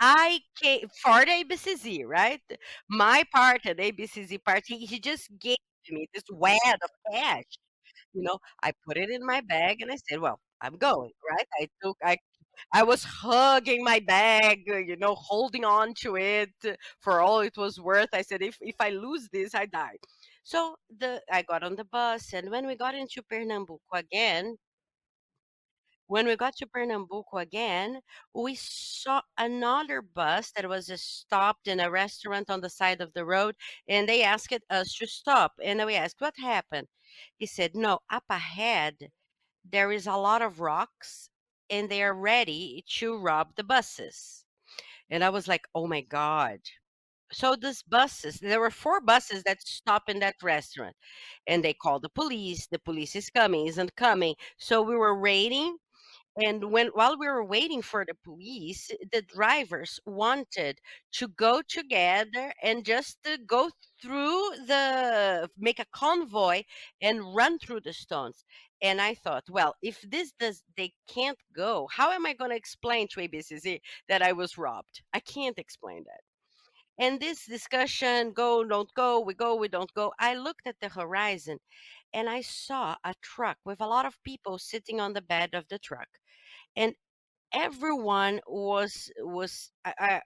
I 0.00 0.40
came 0.60 0.88
for 1.02 1.24
the 1.24 1.32
ABCZ, 1.44 2.04
right? 2.06 2.42
My 2.88 3.24
part 3.32 3.62
and 3.66 3.78
ABCZ 3.80 4.38
part, 4.44 4.64
he, 4.66 4.86
he 4.86 5.00
just 5.00 5.28
gave 5.38 5.58
me 5.90 6.08
this 6.14 6.24
wad 6.30 6.58
of 6.82 6.90
cash. 7.12 7.44
You 8.14 8.22
know, 8.22 8.38
I 8.62 8.72
put 8.86 8.96
it 8.96 9.10
in 9.10 9.24
my 9.24 9.40
bag 9.42 9.80
and 9.82 9.90
I 9.92 9.96
said, 10.08 10.20
"Well, 10.20 10.40
I'm 10.60 10.76
going." 10.76 11.12
Right? 11.30 11.46
I 11.60 11.68
took 11.82 11.96
I 12.04 12.18
I 12.72 12.82
was 12.84 13.04
hugging 13.04 13.84
my 13.84 14.00
bag, 14.00 14.64
uh, 14.70 14.76
you 14.78 14.96
know, 14.96 15.14
holding 15.16 15.64
on 15.64 15.94
to 16.02 16.16
it 16.16 16.50
uh, 16.66 16.72
for 17.00 17.20
all 17.20 17.40
it 17.40 17.56
was 17.56 17.80
worth. 17.80 18.10
I 18.12 18.22
said, 18.22 18.42
"If 18.42 18.58
if 18.60 18.76
I 18.80 18.90
lose 18.90 19.28
this, 19.32 19.54
I 19.54 19.66
die." 19.66 19.98
So 20.44 20.76
the 20.98 21.22
I 21.32 21.42
got 21.42 21.62
on 21.62 21.76
the 21.76 21.84
bus, 21.84 22.32
and 22.34 22.50
when 22.50 22.66
we 22.66 22.76
got 22.76 22.94
into 22.94 23.22
Pernambuco 23.22 23.80
again 23.94 24.56
when 26.10 26.26
we 26.26 26.34
got 26.34 26.56
to 26.56 26.66
Pernambuco 26.66 27.38
again, 27.38 28.00
we 28.34 28.56
saw 28.56 29.22
another 29.38 30.02
bus 30.02 30.50
that 30.50 30.68
was 30.68 30.90
stopped 31.00 31.68
in 31.68 31.78
a 31.78 31.88
restaurant 31.88 32.50
on 32.50 32.60
the 32.60 32.68
side 32.68 33.00
of 33.00 33.12
the 33.12 33.24
road, 33.24 33.54
and 33.88 34.08
they 34.08 34.24
asked 34.24 34.52
us 34.70 34.92
to 34.96 35.06
stop. 35.06 35.52
And 35.62 35.86
we 35.86 35.94
asked, 35.94 36.20
What 36.20 36.34
happened? 36.36 36.88
He 37.36 37.46
said, 37.46 37.76
No, 37.76 38.00
up 38.10 38.24
ahead, 38.28 39.10
there 39.64 39.92
is 39.92 40.08
a 40.08 40.16
lot 40.16 40.42
of 40.42 40.58
rocks, 40.58 41.30
and 41.70 41.88
they 41.88 42.02
are 42.02 42.12
ready 42.12 42.84
to 42.98 43.16
rob 43.16 43.54
the 43.54 43.62
buses. 43.62 44.44
And 45.10 45.22
I 45.22 45.30
was 45.30 45.46
like, 45.46 45.68
Oh 45.76 45.86
my 45.86 46.00
God. 46.00 46.58
So 47.32 47.54
these 47.54 47.84
buses, 47.84 48.40
there 48.40 48.58
were 48.58 48.72
four 48.72 49.00
buses 49.00 49.44
that 49.44 49.62
stopped 49.62 50.10
in 50.10 50.18
that 50.20 50.42
restaurant, 50.42 50.96
and 51.46 51.64
they 51.64 51.72
called 51.74 52.02
the 52.02 52.08
police. 52.08 52.66
The 52.66 52.80
police 52.80 53.14
is 53.14 53.30
coming, 53.30 53.68
isn't 53.68 53.94
coming. 53.94 54.34
So 54.58 54.82
we 54.82 54.96
were 54.96 55.20
waiting 55.20 55.76
and 56.42 56.70
when 56.72 56.88
while 56.88 57.18
we 57.18 57.26
were 57.26 57.44
waiting 57.44 57.82
for 57.82 58.04
the 58.04 58.14
police, 58.24 58.90
the 59.12 59.22
drivers 59.22 60.00
wanted 60.06 60.78
to 61.12 61.28
go 61.28 61.60
together 61.68 62.52
and 62.62 62.84
just 62.84 63.22
to 63.24 63.38
go 63.46 63.70
through 64.00 64.50
the 64.66 65.48
make 65.58 65.78
a 65.78 65.86
convoy 65.92 66.62
and 67.02 67.34
run 67.34 67.58
through 67.58 67.80
the 67.80 67.92
stones. 67.92 68.44
And 68.82 69.00
I 69.00 69.14
thought, 69.14 69.44
well, 69.50 69.74
if 69.82 70.00
this 70.02 70.32
does 70.38 70.62
they 70.76 70.92
can't 71.08 71.38
go, 71.54 71.88
how 71.92 72.12
am 72.12 72.26
I 72.26 72.32
going 72.34 72.50
to 72.50 72.56
explain 72.56 73.08
to 73.08 73.20
ABCZ 73.20 73.80
that 74.08 74.22
I 74.22 74.32
was 74.32 74.56
robbed? 74.56 75.02
I 75.12 75.20
can't 75.20 75.58
explain 75.58 76.04
that. 76.06 76.20
And 76.98 77.18
this 77.20 77.46
discussion, 77.46 78.32
go, 78.32 78.62
don't 78.64 78.92
go, 78.94 79.20
we 79.20 79.34
go, 79.34 79.54
we 79.56 79.68
don't 79.68 79.92
go. 79.94 80.12
I 80.18 80.34
looked 80.34 80.66
at 80.66 80.76
the 80.80 80.88
horizon 80.88 81.58
and 82.12 82.28
I 82.28 82.42
saw 82.42 82.96
a 83.04 83.14
truck 83.22 83.58
with 83.64 83.80
a 83.80 83.86
lot 83.86 84.06
of 84.06 84.22
people 84.24 84.58
sitting 84.58 85.00
on 85.00 85.12
the 85.14 85.22
bed 85.22 85.50
of 85.54 85.66
the 85.68 85.78
truck 85.78 86.08
and 86.76 86.94
everyone 87.52 88.40
was 88.46 89.10
was 89.18 89.70
uh, 89.84 89.92
uh, 90.00 90.20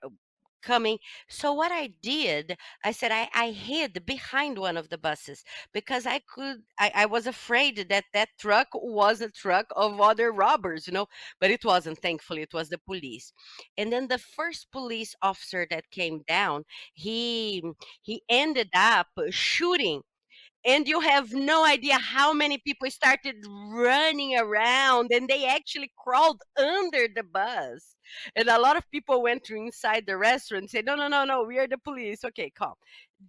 coming. 0.63 0.99
So 1.29 1.53
what 1.53 1.71
i 1.73 1.91
did 2.03 2.57
i 2.85 2.91
said 2.91 3.13
I, 3.13 3.29
I 3.35 3.51
hid 3.51 4.07
behind 4.07 4.59
one 4.59 4.77
of 4.79 4.89
the 4.89 4.97
buses 4.99 5.45
because 5.75 6.07
i 6.07 6.21
could 6.35 6.63
I, 6.79 6.91
I 6.95 7.07
was 7.07 7.27
afraid 7.27 7.87
that 7.91 8.05
that 8.15 8.31
truck 8.39 8.69
was 8.73 9.21
a 9.21 9.31
truck 9.31 9.67
of 9.77 10.01
other 10.01 10.33
robbers 10.33 10.87
you 10.87 10.95
know 10.95 11.07
but 11.41 11.51
it 11.51 11.65
wasn't 11.65 11.99
thankfully 11.99 12.43
it 12.43 12.55
was 12.55 12.71
the 12.71 12.79
police. 12.79 13.33
And 13.77 13.93
then 13.93 14.09
the 14.09 14.19
first 14.19 14.71
police 14.73 15.15
officer 15.23 15.67
that 15.71 15.91
came 15.91 16.23
down 16.27 16.65
he 16.95 17.63
he 18.03 18.23
ended 18.29 18.71
up 18.75 19.09
shooting 19.31 20.03
and 20.65 20.89
you 20.89 21.01
have 21.01 21.33
no 21.33 21.65
idea 21.65 21.99
how 21.99 22.33
many 22.33 22.59
people 22.59 22.91
started 22.91 23.37
running 23.47 24.37
around 24.39 25.11
and 25.13 25.29
they 25.29 25.47
actually 25.47 25.93
crawled 25.99 26.41
under 26.57 27.07
the 27.15 27.23
bus. 27.23 27.97
And 28.37 28.49
a 28.49 28.61
lot 28.61 28.77
of 28.77 28.91
people 28.91 29.23
went 29.23 29.45
to 29.45 29.57
inside 29.57 30.05
the 30.07 30.17
restaurant 30.17 30.63
and 30.63 30.71
said 30.71 30.87
no 30.87 30.95
no 30.95 31.09
no 31.09 31.25
no 31.25 31.43
we 31.45 31.59
are 31.59 31.67
the 31.69 31.79
police. 31.79 32.25
Okay 32.25 32.51
calm. 32.51 32.75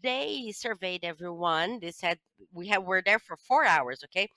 They 0.03 0.51
surveyed 0.55 1.03
everyone. 1.03 1.79
They 1.79 1.91
said 1.91 2.19
we 2.53 2.67
have 2.67 2.83
we're 2.83 3.01
there 3.01 3.19
for 3.19 3.37
four 3.37 3.65
hours 3.65 4.01
okay? 4.05 4.29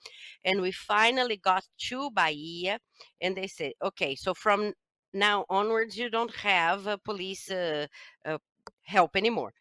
And 0.45 0.61
we 0.61 0.71
finally 0.71 1.37
got 1.37 1.65
to 1.89 2.11
bahia 2.11 2.79
and 3.21 3.35
they 3.35 3.47
said 3.47 3.73
okay 3.83 4.15
so 4.15 4.33
from 4.33 4.73
now 5.13 5.45
onwards 5.49 5.97
you 5.97 6.09
don't 6.09 6.35
have 6.35 6.87
a 6.87 6.97
police 6.97 7.49
uh, 7.49 7.87
uh, 8.25 8.37
help 8.85 9.15
anymore. 9.15 9.53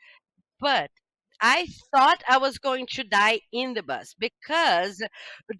But 0.60 0.90
I 1.40 1.66
thought 1.92 2.22
I 2.28 2.38
was 2.38 2.58
going 2.58 2.86
to 2.92 3.04
die 3.04 3.40
in 3.52 3.74
the 3.74 3.82
bus 3.82 4.14
because 4.18 5.02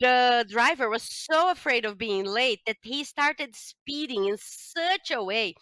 the 0.00 0.44
driver 0.48 0.88
was 0.88 1.02
so 1.02 1.50
afraid 1.50 1.84
of 1.84 1.98
being 1.98 2.24
late 2.24 2.60
that 2.66 2.76
he 2.82 3.04
started 3.04 3.54
speeding 3.56 4.24
in 4.26 4.36
such 4.38 5.10
a 5.10 5.22
way. 5.22 5.54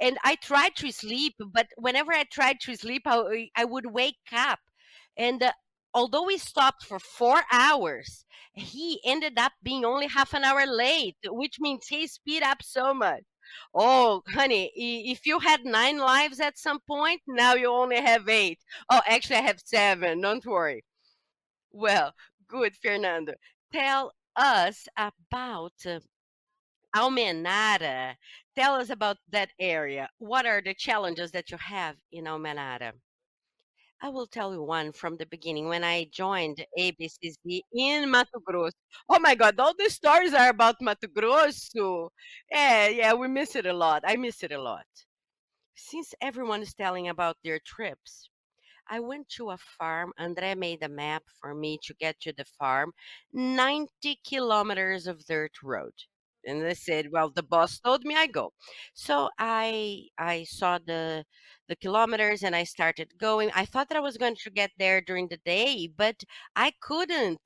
And 0.00 0.18
I 0.24 0.36
tried 0.36 0.76
to 0.76 0.92
sleep, 0.92 1.34
but 1.40 1.68
whenever 1.76 2.12
I 2.12 2.24
tried 2.24 2.60
to 2.62 2.76
sleep, 2.76 3.02
I, 3.06 3.50
I 3.56 3.64
would 3.64 3.86
wake 3.92 4.16
up. 4.32 4.60
And 5.16 5.42
uh, 5.42 5.52
although 5.94 6.24
we 6.24 6.38
stopped 6.38 6.84
for 6.84 6.98
four 6.98 7.42
hours, 7.52 8.24
he 8.54 9.00
ended 9.04 9.38
up 9.38 9.52
being 9.62 9.84
only 9.84 10.06
half 10.08 10.34
an 10.34 10.44
hour 10.44 10.66
late, 10.66 11.16
which 11.24 11.58
means 11.60 11.86
he 11.88 12.06
speed 12.06 12.42
up 12.42 12.62
so 12.62 12.94
much. 12.94 13.22
Oh, 13.74 14.22
honey, 14.28 14.72
if 14.74 15.26
you 15.26 15.38
had 15.38 15.64
nine 15.64 15.98
lives 15.98 16.40
at 16.40 16.58
some 16.58 16.80
point, 16.86 17.22
now 17.26 17.54
you 17.54 17.70
only 17.70 18.00
have 18.00 18.28
eight. 18.28 18.58
Oh, 18.90 19.00
actually, 19.06 19.36
I 19.36 19.42
have 19.42 19.60
seven. 19.64 20.20
Don't 20.20 20.44
worry. 20.46 20.84
Well, 21.72 22.14
good, 22.48 22.76
Fernando. 22.76 23.34
Tell 23.72 24.12
us 24.36 24.88
about 24.96 25.72
uh, 25.86 26.00
Almenara. 26.94 28.16
Tell 28.56 28.74
us 28.76 28.90
about 28.90 29.18
that 29.30 29.50
area. 29.58 30.08
What 30.18 30.46
are 30.46 30.62
the 30.62 30.74
challenges 30.74 31.30
that 31.32 31.50
you 31.50 31.58
have 31.58 31.96
in 32.12 32.24
Almenara? 32.24 32.92
I 34.00 34.08
will 34.08 34.26
tell 34.26 34.54
you 34.54 34.62
one 34.62 34.92
from 34.92 35.16
the 35.18 35.26
beginning 35.26 35.68
when 35.68 35.84
I 35.84 36.04
joined 36.04 36.64
ABCZ 36.78 37.60
in 37.74 38.10
Mato 38.10 38.40
Grosso. 38.42 38.72
Oh 39.08 39.18
my 39.18 39.34
God, 39.34 39.58
all 39.60 39.74
the 39.76 39.90
stories 39.90 40.32
are 40.32 40.48
about 40.48 40.80
Mato 40.80 41.06
Grosso. 41.08 42.10
Yeah, 42.50 42.88
yeah, 42.88 43.12
we 43.12 43.28
miss 43.28 43.54
it 43.54 43.66
a 43.66 43.72
lot. 43.74 44.02
I 44.06 44.16
miss 44.16 44.42
it 44.42 44.52
a 44.52 44.60
lot. 44.62 44.86
Since 45.76 46.14
everyone 46.20 46.62
is 46.62 46.74
telling 46.74 47.08
about 47.08 47.38
their 47.44 47.60
trips, 47.60 48.30
I 48.88 49.00
went 49.00 49.28
to 49.30 49.50
a 49.50 49.58
farm. 49.58 50.12
Andre 50.18 50.54
made 50.54 50.82
a 50.82 50.88
map 50.88 51.24
for 51.40 51.54
me 51.54 51.78
to 51.84 51.94
get 51.94 52.20
to 52.20 52.32
the 52.32 52.44
farm, 52.44 52.92
90 53.32 54.20
kilometers 54.24 55.06
of 55.06 55.24
dirt 55.26 55.62
road. 55.62 55.94
And 56.44 56.64
I 56.66 56.74
said, 56.74 57.10
well, 57.12 57.30
the 57.30 57.42
boss 57.42 57.80
told 57.80 58.04
me 58.04 58.14
I 58.16 58.26
go. 58.28 58.52
So 58.94 59.30
I 59.38 60.08
I 60.18 60.44
saw 60.44 60.78
the 60.78 61.24
the 61.68 61.76
kilometers 61.76 62.42
and 62.42 62.54
I 62.54 62.64
started 62.64 63.16
going. 63.18 63.50
I 63.54 63.64
thought 63.64 63.88
that 63.88 63.98
I 63.98 64.00
was 64.00 64.16
going 64.16 64.36
to 64.36 64.50
get 64.50 64.70
there 64.78 65.00
during 65.00 65.28
the 65.28 65.38
day, 65.38 65.88
but 65.96 66.22
I 66.54 66.72
couldn't. 66.80 67.40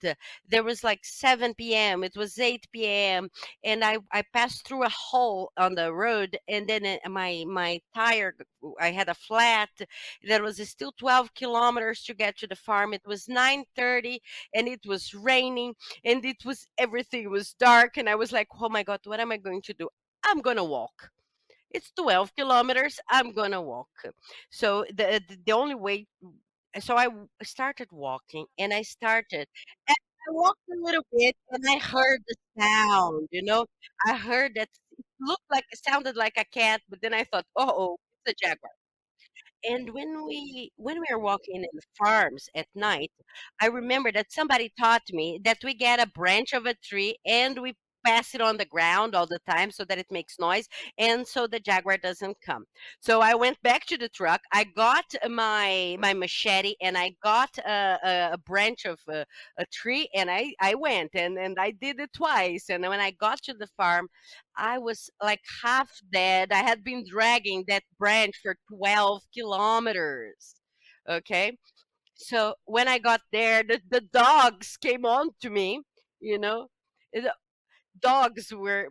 There 0.49 0.63
was 0.65 0.85
like 0.85 1.01
7 1.05 1.55
p.m. 1.55 2.05
It 2.05 2.17
was 2.17 2.39
8 2.39 2.67
p.m. 2.73 3.31
and 3.65 3.85
I 3.85 3.99
I 4.13 4.23
passed 4.33 4.67
through 4.67 4.85
a 4.85 4.89
hole 4.91 5.53
on 5.57 5.75
the 5.75 5.93
road 5.93 6.39
and 6.49 6.67
then 6.69 6.85
uh, 6.87 7.09
my 7.09 7.45
my 7.47 7.81
tire 7.95 8.35
I 8.81 8.91
had 8.91 9.09
a 9.09 9.15
flat 9.15 9.71
there 10.23 10.43
was 10.43 10.57
still 10.69 10.93
12 10.93 11.35
kilometers 11.35 12.03
to 12.05 12.15
get 12.15 12.37
to 12.39 12.47
the 12.47 12.57
farm. 12.57 12.95
It 12.95 13.03
was 13.07 13.29
9:30 13.29 14.21
and 14.55 14.69
it 14.69 14.85
was 14.87 15.15
raining 15.15 15.75
and 16.05 16.25
it 16.25 16.45
was 16.45 16.67
everything 16.79 17.31
was 17.31 17.55
dark 17.55 17.97
and 17.97 18.09
I 18.09 18.15
was 18.15 18.33
like, 18.33 18.49
"Oh 18.61 18.69
my 18.69 18.83
God, 18.83 19.01
what 19.05 19.21
am 19.21 19.33
I 19.33 19.37
going 19.37 19.63
to 19.63 19.75
do? 19.75 19.89
I'm 20.25 20.41
gonna 20.41 20.65
walk. 20.65 21.11
It's 21.71 21.91
12 21.93 22.35
kilometers. 22.37 22.99
I'm 23.09 23.33
gonna 23.33 23.63
walk." 23.63 23.89
So 24.51 24.85
the 24.93 25.23
the 25.47 25.53
only 25.53 25.75
way 25.75 26.07
mm, 26.25 26.35
so 26.81 26.97
i 26.97 27.09
started 27.43 27.89
walking 27.93 28.47
and 28.59 28.73
I 28.75 28.83
started 28.83 29.47
and 29.89 29.97
I 30.29 30.33
walked 30.33 30.61
a 30.73 30.77
little 30.87 31.05
bit 31.17 31.37
and 31.51 31.65
I 31.69 31.79
heard 31.79 32.21
the 32.29 32.37
sound, 32.61 33.29
you 33.33 33.43
know. 33.43 33.67
I 34.07 34.17
heard 34.17 34.53
that 34.57 34.69
it 34.99 35.05
looked 35.21 35.45
like 35.51 35.65
it 35.73 35.79
sounded 35.85 36.17
like 36.17 36.35
a 36.37 36.45
cat, 36.45 36.83
but 36.89 37.01
then 37.03 37.15
I 37.15 37.25
thought, 37.25 37.47
"Oh, 37.57 37.99
it's 38.27 38.33
a 38.35 38.47
jaguar." 38.47 38.73
And 39.65 39.91
when 39.95 40.27
we 40.27 40.71
when 40.77 41.01
we 41.01 41.07
are 41.11 41.19
walking 41.19 41.57
in 41.57 41.69
the 41.73 41.83
farms 41.99 42.49
at 42.55 42.67
night, 42.75 43.11
I 43.61 43.67
remember 43.67 44.13
that 44.13 44.33
somebody 44.33 44.71
taught 44.79 45.03
me 45.13 45.41
that 45.45 45.59
we 45.65 45.75
get 45.75 46.01
a 46.01 46.07
branch 46.07 46.53
of 46.53 46.67
a 46.67 46.75
tree 46.75 47.17
and 47.27 47.59
we 47.61 47.75
pass 48.05 48.35
it 48.35 48.41
on 48.41 48.57
the 48.57 48.65
ground 48.65 49.15
all 49.15 49.27
the 49.27 49.41
time 49.49 49.71
so 49.71 49.85
that 49.85 49.99
it 49.99 50.07
makes 50.11 50.39
noise 50.39 50.69
and 50.99 51.27
so 51.27 51.47
the 51.47 51.61
jaguar 51.61 51.97
doesn't 51.97 52.37
come. 52.45 52.65
So 53.01 53.21
I 53.21 53.35
went 53.35 53.61
back 53.63 53.87
to 53.87 53.99
the 53.99 54.09
truck. 54.09 54.41
I 54.53 54.65
got 54.65 55.05
my 55.29 55.97
my 56.01 56.15
machete 56.15 56.75
and 56.81 56.97
I 56.97 57.15
got 57.23 57.51
a, 57.59 57.99
a, 58.05 58.31
a 58.35 58.39
branch 58.39 58.85
of 58.85 58.99
a, 59.09 59.25
a 59.59 59.67
tree 59.73 60.09
and 60.15 60.31
I 60.31 60.53
I 60.61 60.75
went 60.75 61.11
and 61.15 61.39
and 61.39 61.59
I 61.59 61.73
did 61.73 62.01
it 62.01 62.13
twice. 62.13 62.71
And 62.71 62.83
when 62.83 63.01
I 63.01 63.13
got 63.13 63.43
to 63.45 63.55
the 63.55 63.69
farm, 63.77 64.09
I 64.57 64.79
was 64.79 65.11
like 65.23 65.41
half 65.63 65.91
dead. 66.13 66.53
I 66.53 66.63
had 66.63 66.85
been 66.85 67.05
dragging 67.09 67.65
that 67.69 67.85
branch 67.99 68.37
for 68.43 68.57
12 68.69 69.23
kilometers. 69.35 70.55
Okay. 71.09 71.57
So 72.15 72.55
when 72.67 72.87
I 72.89 72.99
got 72.99 73.23
there, 73.33 73.63
the, 73.63 73.81
the 73.91 74.03
dogs 74.03 74.77
came 74.77 75.07
on 75.07 75.31
to 75.41 75.51
me, 75.51 75.83
you 76.21 76.39
know. 76.39 76.69
Dogs 77.99 78.53
were 78.53 78.91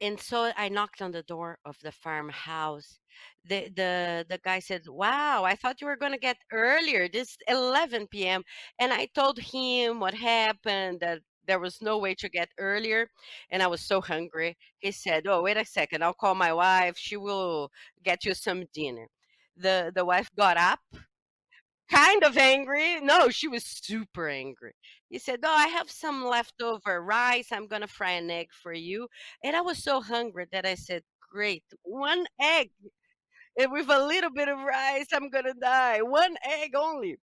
and 0.00 0.20
so 0.20 0.52
I 0.56 0.68
knocked 0.68 1.00
on 1.02 1.12
the 1.12 1.22
door 1.22 1.58
of 1.64 1.76
the 1.82 1.92
farmhouse. 1.92 2.98
The 3.44 3.68
the 3.70 4.26
the 4.28 4.38
guy 4.38 4.58
said, 4.60 4.82
"Wow, 4.88 5.44
I 5.44 5.54
thought 5.56 5.80
you 5.80 5.86
were 5.86 5.96
going 5.96 6.12
to 6.12 6.18
get 6.18 6.38
earlier. 6.52 7.08
This 7.08 7.36
11 7.48 8.08
p.m." 8.08 8.42
And 8.78 8.92
I 8.92 9.06
told 9.14 9.38
him 9.38 10.00
what 10.00 10.14
happened 10.14 11.00
that 11.00 11.20
there 11.46 11.60
was 11.60 11.80
no 11.82 11.98
way 11.98 12.14
to 12.16 12.28
get 12.28 12.48
earlier 12.58 13.08
and 13.50 13.62
I 13.62 13.66
was 13.66 13.82
so 13.82 14.00
hungry. 14.00 14.56
He 14.78 14.90
said, 14.92 15.26
"Oh, 15.26 15.42
wait 15.42 15.56
a 15.56 15.64
second. 15.64 16.02
I'll 16.04 16.14
call 16.14 16.34
my 16.34 16.52
wife. 16.52 16.96
She 16.98 17.16
will 17.16 17.70
get 18.02 18.24
you 18.24 18.34
some 18.34 18.64
dinner." 18.72 19.08
The 19.56 19.92
the 19.94 20.04
wife 20.04 20.30
got 20.36 20.56
up 20.56 20.80
kind 21.90 22.24
of 22.24 22.36
angry. 22.36 23.00
No, 23.00 23.28
she 23.30 23.48
was 23.48 23.64
super 23.64 24.28
angry. 24.28 24.74
He 25.10 25.18
said, 25.18 25.40
"Oh, 25.44 25.50
I 25.54 25.68
have 25.68 25.90
some 25.90 26.24
leftover 26.24 27.02
rice. 27.02 27.52
I'm 27.52 27.66
gonna 27.68 27.86
fry 27.88 28.12
an 28.12 28.30
egg 28.30 28.48
for 28.52 28.72
you." 28.72 29.08
And 29.42 29.56
I 29.56 29.60
was 29.62 29.82
so 29.82 30.00
hungry 30.00 30.46
that 30.52 30.66
I 30.66 30.74
said, 30.76 31.02
"Great, 31.30 31.64
one 31.82 32.26
egg 32.40 32.70
and 33.58 33.72
with 33.72 33.90
a 33.90 34.06
little 34.06 34.30
bit 34.30 34.48
of 34.48 34.58
rice. 34.60 35.08
I'm 35.12 35.30
gonna 35.30 35.54
die. 35.54 36.02
One 36.02 36.36
egg 36.44 36.74
only." 36.76 37.18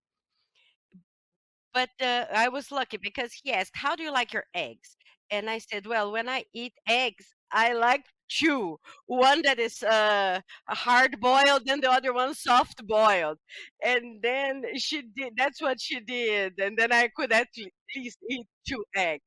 But 1.74 1.90
uh, 2.02 2.26
I 2.32 2.48
was 2.50 2.72
lucky 2.72 2.98
because 2.98 3.34
he 3.34 3.52
asked, 3.54 3.76
"How 3.76 3.96
do 3.96 4.04
you 4.04 4.12
like 4.12 4.32
your 4.34 4.46
eggs?" 4.54 4.96
And 5.30 5.50
I 5.50 5.58
said, 5.60 5.86
"Well, 5.86 6.12
when 6.12 6.30
I 6.30 6.46
eat 6.54 6.74
eggs, 6.88 7.34
I 7.52 7.74
like 7.74 8.06
two. 8.40 8.80
One 9.08 9.42
that 9.44 9.60
is 9.60 9.84
uh, 9.84 10.42
hard 10.70 11.20
boiled, 11.20 11.64
and 11.70 11.84
the 11.84 11.92
other 11.92 12.14
one 12.14 12.34
soft 12.36 12.86
boiled." 12.88 13.40
And 13.84 14.22
then 14.22 14.64
she 14.78 15.02
did. 15.16 15.34
That's 15.38 15.62
what 15.62 15.80
she 15.82 16.00
did. 16.00 16.60
And 16.60 16.78
then 16.78 16.92
I 16.92 17.10
could 17.16 17.32
at 17.34 17.48
least 17.96 18.20
eat 18.30 18.48
two 18.68 18.84
eggs. 18.96 19.24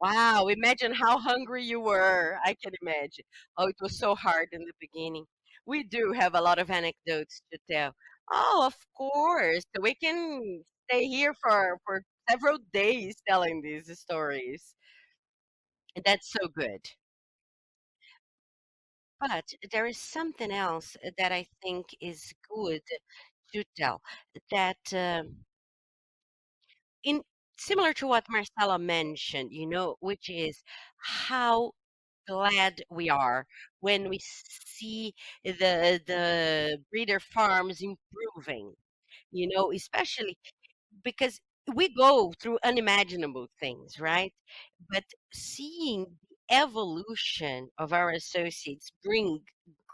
Wow! 0.00 0.46
Imagine 0.48 0.92
how 0.94 1.18
hungry 1.18 1.64
you 1.64 1.80
were. 1.80 2.38
I 2.44 2.54
can 2.62 2.72
imagine. 2.82 3.24
Oh, 3.58 3.66
it 3.68 3.76
was 3.80 3.98
so 3.98 4.14
hard 4.14 4.48
in 4.52 4.60
the 4.62 4.72
beginning. 4.80 5.24
We 5.66 5.82
do 5.84 6.12
have 6.12 6.34
a 6.34 6.40
lot 6.40 6.58
of 6.58 6.70
anecdotes 6.70 7.42
to 7.52 7.58
tell. 7.70 7.92
Oh, 8.32 8.64
of 8.66 8.76
course. 8.96 9.64
We 9.80 9.94
can 9.96 10.64
stay 10.90 11.06
here 11.08 11.34
for 11.42 11.78
for 11.86 12.02
several 12.30 12.58
days 12.72 13.16
telling 13.28 13.62
these 13.62 13.98
stories. 13.98 14.74
That's 16.04 16.30
so 16.30 16.46
good. 16.48 16.80
But 19.26 19.54
there 19.72 19.86
is 19.86 19.98
something 19.98 20.52
else 20.52 20.96
that 21.18 21.32
I 21.32 21.48
think 21.60 21.96
is 22.00 22.32
good 22.48 22.82
to 23.52 23.64
tell. 23.76 24.02
That 24.52 24.92
um, 24.92 25.44
in 27.04 27.22
similar 27.58 27.92
to 27.94 28.06
what 28.06 28.24
Marcella 28.28 28.78
mentioned, 28.78 29.52
you 29.52 29.66
know, 29.66 29.96
which 30.00 30.28
is 30.28 30.62
how 30.98 31.72
glad 32.28 32.82
we 32.90 33.10
are 33.10 33.46
when 33.80 34.08
we 34.08 34.18
see 34.20 35.14
the 35.44 36.00
the 36.06 36.78
breeder 36.90 37.20
farms 37.20 37.80
improving. 37.82 38.74
You 39.32 39.48
know, 39.54 39.72
especially 39.72 40.38
because 41.04 41.40
we 41.74 41.88
go 41.94 42.32
through 42.40 42.58
unimaginable 42.64 43.48
things, 43.60 44.00
right? 44.00 44.32
But 44.90 45.04
seeing 45.32 46.18
evolution 46.50 47.68
of 47.78 47.92
our 47.92 48.10
associates 48.10 48.90
bring 49.02 49.40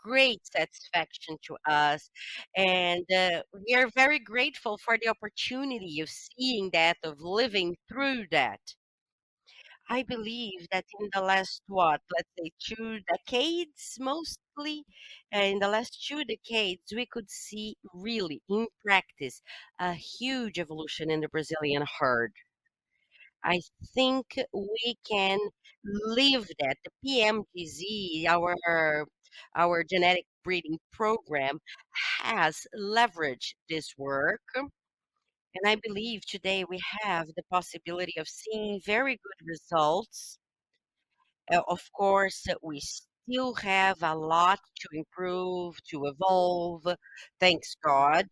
great 0.03 0.41
satisfaction 0.47 1.37
to 1.47 1.57
us, 1.71 2.11
and 2.57 3.05
uh, 3.13 3.43
we 3.67 3.75
are 3.75 3.89
very 3.95 4.19
grateful 4.19 4.79
for 4.79 4.97
the 4.99 5.09
opportunity 5.09 6.01
of 6.01 6.09
seeing 6.09 6.71
that, 6.73 6.97
of 7.05 7.21
living 7.21 7.77
through 7.89 8.25
that. 8.31 8.61
I 9.91 10.05
believe 10.05 10.69
that 10.73 10.85
in 11.01 11.09
the 11.13 11.21
last, 11.21 11.63
what, 11.67 12.01
let's 12.17 12.31
say 12.39 12.51
two 12.61 13.01
decades 13.09 13.97
mostly, 13.99 14.85
uh, 15.35 15.41
in 15.41 15.59
the 15.59 15.69
last 15.69 16.07
two 16.07 16.25
decades, 16.25 16.83
we 16.95 17.07
could 17.07 17.29
see 17.29 17.77
really 17.93 18.41
in 18.49 18.69
practice 18.87 19.43
a 19.81 19.93
huge 19.95 20.59
evolution 20.59 21.11
in 21.11 21.21
the 21.21 21.29
Brazilian 21.29 21.85
herd. 21.99 22.33
I 23.45 23.61
think 23.95 24.39
we 24.53 24.97
can 25.09 25.39
live 25.85 26.49
that. 26.61 26.77
The 26.85 26.91
PMGZ, 27.03 28.27
our 28.27 28.57
our 29.55 29.85
genetic 29.85 30.27
breeding 30.45 30.79
program, 30.93 31.61
has 32.23 32.67
leveraged 32.77 33.55
this 33.69 33.95
work. 33.97 34.41
And 35.55 35.65
I 35.65 35.77
believe 35.77 36.27
today 36.27 36.65
we 36.65 36.81
have 37.03 37.29
the 37.29 37.45
possibility 37.45 38.15
of 38.19 38.27
seeing 38.29 38.81
very 38.85 39.15
good 39.15 39.47
results 39.47 40.41
Uh, 41.53 41.61
of 41.69 41.81
course, 41.93 42.47
we 42.63 42.81
still 42.81 43.55
have 43.55 44.03
a 44.03 44.15
lot 44.15 44.61
to 44.81 44.89
improve, 44.93 45.77
to 45.91 46.07
evolve, 46.07 46.85
thanks 47.41 47.75
God. 47.85 48.27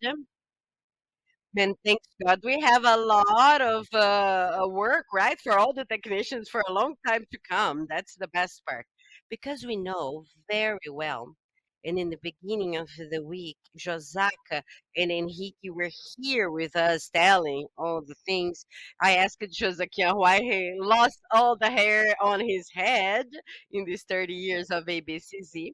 And 1.57 1.75
thanks 1.85 2.07
God, 2.25 2.41
we 2.45 2.61
have 2.61 2.85
a 2.85 2.97
lot 2.97 3.61
of 3.61 3.87
uh, 3.95 4.67
work, 4.69 5.07
right, 5.13 5.41
for 5.41 5.59
all 5.59 5.73
the 5.73 5.85
technicians 5.85 6.49
for 6.49 6.63
a 6.69 6.73
long 6.73 6.95
time 7.07 7.25
to 7.31 7.39
come. 7.51 7.87
That's 7.89 8.17
the 8.17 8.29
best 8.29 8.63
part. 8.69 8.87
Because 9.31 9.65
we 9.65 9.77
know 9.77 10.25
very 10.51 10.79
well, 10.91 11.37
and 11.85 11.99
in 11.99 12.11
the 12.11 12.19
beginning 12.23 12.77
of 12.77 12.89
the 13.11 13.23
week, 13.25 13.57
Josaka 13.79 14.63
and 14.97 15.11
Henrique 15.11 15.57
were 15.73 15.91
here 16.19 16.51
with 16.51 16.77
us 16.77 17.09
telling 17.09 17.67
all 17.79 18.03
the 18.03 18.15
things. 18.27 18.67
I 19.01 19.17
asked 19.17 19.41
Josaki 19.41 20.15
why 20.15 20.41
he 20.41 20.77
lost 20.79 21.21
all 21.33 21.57
the 21.57 21.71
hair 21.71 22.15
on 22.21 22.41
his 22.41 22.69
head 22.75 23.27
in 23.71 23.85
these 23.85 24.03
30 24.05 24.35
years 24.35 24.71
of 24.71 24.85
ABCZ. 24.87 25.73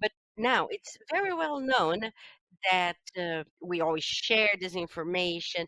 But 0.00 0.12
now 0.36 0.68
it's 0.70 0.96
very 1.10 1.32
well 1.34 1.60
known 1.60 2.12
that 2.70 2.96
uh, 3.18 3.44
we 3.60 3.80
always 3.80 4.04
share 4.04 4.50
this 4.60 4.74
information 4.76 5.66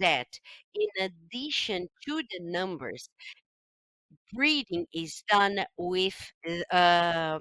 that 0.00 0.28
in 0.74 0.88
addition 1.10 1.88
to 2.06 2.22
the 2.30 2.40
numbers, 2.40 3.08
breeding 4.32 4.86
is 4.94 5.22
done 5.28 5.64
with 5.76 6.16
uh, 6.72 7.38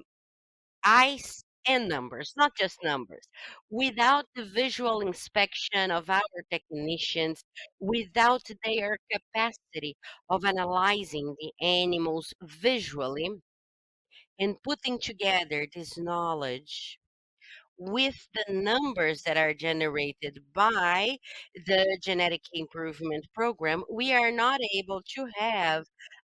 eyes 0.85 1.43
and 1.67 1.89
numbers, 1.89 2.33
not 2.37 2.53
just 2.57 2.77
numbers. 2.83 3.27
Without 3.69 4.25
the 4.35 4.45
visual 4.45 5.01
inspection 5.01 5.91
of 5.91 6.09
our 6.09 6.21
technicians, 6.51 7.43
without 7.79 8.43
their 8.65 8.97
capacity 9.11 9.97
of 10.29 10.45
analyzing 10.45 11.35
the 11.41 11.53
animals 11.65 12.33
visually 12.43 13.29
and 14.39 14.61
putting 14.63 14.99
together 14.99 15.67
this 15.75 15.95
knowledge 15.97 16.99
with 17.77 18.15
the 18.33 18.53
numbers 18.53 19.23
that 19.23 19.37
are 19.37 19.53
generated 19.53 20.39
by 20.53 21.17
the 21.65 21.97
genetic 22.03 22.41
improvement 22.53 23.25
program, 23.33 23.83
we 23.91 24.13
are 24.13 24.31
not 24.31 24.59
able 24.75 25.01
to 25.15 25.27
have 25.37 25.85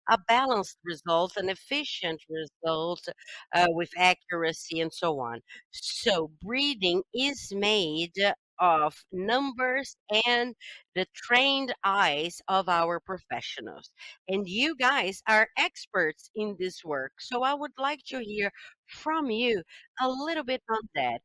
a 0.10 0.18
balanced 0.28 0.78
result, 0.84 1.38
an 1.38 1.50
efficient 1.50 2.22
result 2.30 3.08
uh, 3.56 3.68
with 3.70 3.90
accuracy 3.98 4.80
and 4.80 4.94
so 4.94 5.20
on. 5.20 5.40
So, 5.72 6.32
breeding 6.42 7.04
is 7.14 7.52
made 7.56 8.14
of 8.60 8.96
numbers 9.12 9.96
and 10.26 10.56
the 10.96 11.06
trained 11.16 11.74
eyes 11.84 12.42
of 12.48 12.70
our 12.70 13.00
professionals. 13.00 13.90
And 14.28 14.48
you 14.48 14.76
guys 14.76 15.24
are 15.28 15.48
experts 15.58 16.30
in 16.36 16.56
this 16.60 16.84
work. 16.84 17.14
So, 17.20 17.44
I 17.44 17.54
would 17.54 17.74
like 17.78 18.02
to 18.08 18.20
hear 18.24 18.52
from 18.88 19.32
you 19.32 19.64
a 20.02 20.10
little 20.10 20.44
bit 20.44 20.62
on 20.70 20.82
that 20.96 21.22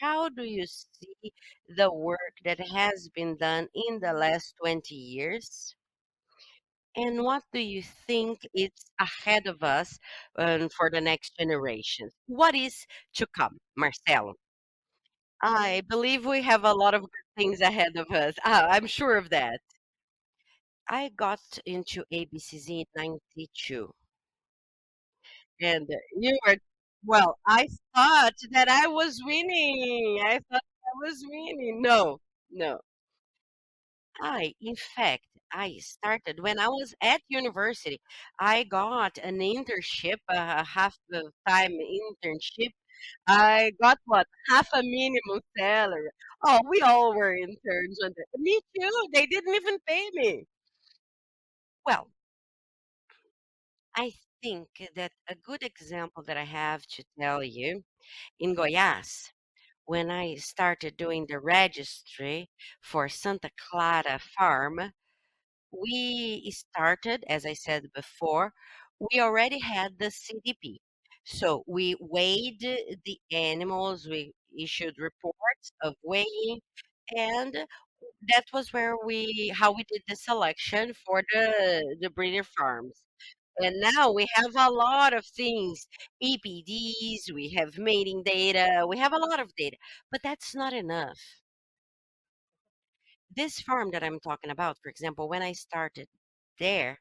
how 0.00 0.28
do 0.28 0.44
you 0.44 0.66
see 0.66 1.32
the 1.76 1.92
work 1.92 2.34
that 2.44 2.60
has 2.60 3.08
been 3.14 3.36
done 3.36 3.68
in 3.74 4.00
the 4.00 4.12
last 4.12 4.54
20 4.60 4.94
years? 4.94 5.74
And 6.96 7.24
what 7.24 7.44
do 7.52 7.60
you 7.60 7.82
think 7.82 8.40
is 8.54 8.70
ahead 9.00 9.46
of 9.46 9.62
us 9.62 9.98
um, 10.36 10.68
for 10.68 10.90
the 10.90 11.00
next 11.00 11.36
generation? 11.38 12.10
What 12.26 12.54
is 12.54 12.86
to 13.14 13.26
come, 13.26 13.58
Marcelo? 13.76 14.34
I 15.42 15.82
believe 15.88 16.24
we 16.24 16.42
have 16.42 16.62
a 16.64 16.72
lot 16.72 16.94
of 16.94 17.02
good 17.02 17.26
things 17.36 17.60
ahead 17.60 17.96
of 17.96 18.08
us. 18.12 18.36
Ah, 18.44 18.68
I'm 18.68 18.86
sure 18.86 19.16
of 19.16 19.30
that. 19.30 19.60
I 20.90 21.08
got 21.10 21.40
into 21.64 22.04
ABCZ 22.12 22.68
in 22.68 22.84
92. 22.94 23.94
And 25.60 25.88
you 26.16 26.38
were, 26.46 26.56
well, 27.04 27.38
I 27.46 27.68
thought 27.94 28.34
that 28.52 28.68
I 28.68 28.86
was 28.86 29.20
winning. 29.24 30.20
I 30.26 30.38
thought 30.50 30.62
I 30.62 31.06
was 31.06 31.24
winning. 31.28 31.82
No, 31.82 32.20
no. 32.50 32.80
I, 34.22 34.54
in 34.60 34.76
fact, 34.76 35.24
I 35.52 35.78
started 35.78 36.38
when 36.40 36.60
I 36.60 36.68
was 36.68 36.94
at 37.02 37.20
university. 37.28 38.00
I 38.38 38.62
got 38.62 39.18
an 39.18 39.38
internship, 39.40 40.18
a 40.28 40.62
half 40.64 40.96
the 41.08 41.32
time 41.48 41.72
internship. 41.72 42.70
I 43.28 43.72
got 43.82 43.98
what? 44.06 44.28
Half 44.48 44.68
a 44.74 44.82
minimum 44.82 45.42
salary. 45.58 46.10
Oh, 46.44 46.60
we 46.68 46.80
all 46.82 47.14
were 47.16 47.36
interns. 47.36 47.98
The, 48.00 48.14
me 48.38 48.60
too. 48.78 49.08
They 49.14 49.26
didn't 49.26 49.54
even 49.54 49.78
pay 49.86 50.10
me. 50.14 50.46
Well, 51.84 52.10
I 53.96 54.12
think 54.42 54.68
that 54.96 55.12
a 55.28 55.34
good 55.34 55.62
example 55.62 56.22
that 56.24 56.36
I 56.36 56.44
have 56.44 56.86
to 56.88 57.04
tell 57.20 57.42
you 57.42 57.82
in 58.40 58.56
Goiás, 58.56 59.30
when 59.86 60.10
I 60.10 60.36
started 60.36 60.96
doing 60.96 61.26
the 61.28 61.40
registry 61.40 62.50
for 62.82 63.08
Santa 63.08 63.50
Clara 63.58 64.20
Farm, 64.38 64.92
we 65.72 66.50
started, 66.52 67.24
as 67.28 67.46
I 67.46 67.54
said 67.54 67.86
before, 67.94 68.52
we 69.00 69.20
already 69.20 69.58
had 69.60 69.98
the 69.98 70.10
CDP. 70.10 70.80
So 71.24 71.64
we 71.66 71.96
weighed 72.00 72.60
the 72.60 73.18
animals, 73.32 74.06
we 74.08 74.32
issued 74.58 74.96
reports 74.98 75.72
of 75.82 75.94
weighing, 76.02 76.60
and 77.16 77.54
that 78.28 78.44
was 78.52 78.72
where 78.72 78.96
we 79.04 79.52
how 79.56 79.72
we 79.72 79.84
did 79.84 80.02
the 80.08 80.16
selection 80.16 80.94
for 81.06 81.22
the 81.32 81.96
the 82.00 82.10
breeder 82.10 82.44
farms. 82.44 83.02
And 83.62 83.80
now 83.80 84.10
we 84.12 84.26
have 84.34 84.54
a 84.56 84.70
lot 84.70 85.12
of 85.14 85.24
things, 85.26 85.86
EPDs, 86.20 87.32
we 87.32 87.50
have 87.50 87.78
mating 87.78 88.22
data, 88.24 88.84
we 88.88 88.98
have 88.98 89.12
a 89.12 89.18
lot 89.18 89.40
of 89.40 89.54
data, 89.56 89.76
but 90.10 90.22
that's 90.22 90.54
not 90.54 90.72
enough. 90.72 91.18
This 93.34 93.58
farm 93.62 93.90
that 93.92 94.04
I'm 94.04 94.20
talking 94.20 94.50
about, 94.50 94.76
for 94.82 94.90
example, 94.90 95.30
when 95.30 95.40
I 95.40 95.52
started 95.52 96.08
there, 96.58 97.00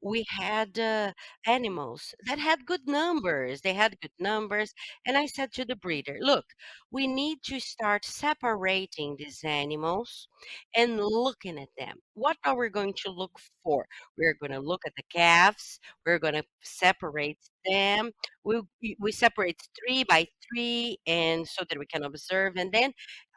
we 0.00 0.24
had 0.28 0.78
uh, 0.78 1.12
animals 1.46 2.14
that 2.26 2.38
had 2.38 2.66
good 2.66 2.86
numbers. 2.88 3.60
They 3.60 3.74
had 3.74 4.00
good 4.00 4.12
numbers. 4.18 4.74
And 5.06 5.16
I 5.16 5.26
said 5.26 5.52
to 5.54 5.64
the 5.64 5.76
breeder, 5.76 6.18
look, 6.20 6.46
we 6.90 7.06
need 7.06 7.42
to 7.44 7.60
start 7.60 8.04
separating 8.04 9.16
these 9.18 9.44
animals 9.44 10.28
and 10.74 10.98
looking 11.00 11.58
at 11.58 11.70
them. 11.78 12.02
What 12.18 12.36
are 12.44 12.56
we 12.56 12.68
going 12.70 12.94
to 13.04 13.10
look 13.10 13.38
for? 13.64 13.86
We're 14.16 14.34
going 14.40 14.52
to 14.52 14.60
look 14.60 14.82
at 14.86 14.92
the 14.96 15.02
calves. 15.14 15.78
We're 16.06 16.18
going 16.18 16.34
to 16.34 16.44
separate 16.62 17.38
them. 17.66 18.10
We, 18.44 18.62
we 18.98 19.12
separate 19.12 19.60
three 19.78 20.04
by 20.04 20.26
three 20.50 20.98
and 21.06 21.46
so 21.46 21.64
that 21.68 21.78
we 21.78 21.86
can 21.86 22.04
observe. 22.04 22.54
And 22.56 22.72
then 22.72 22.92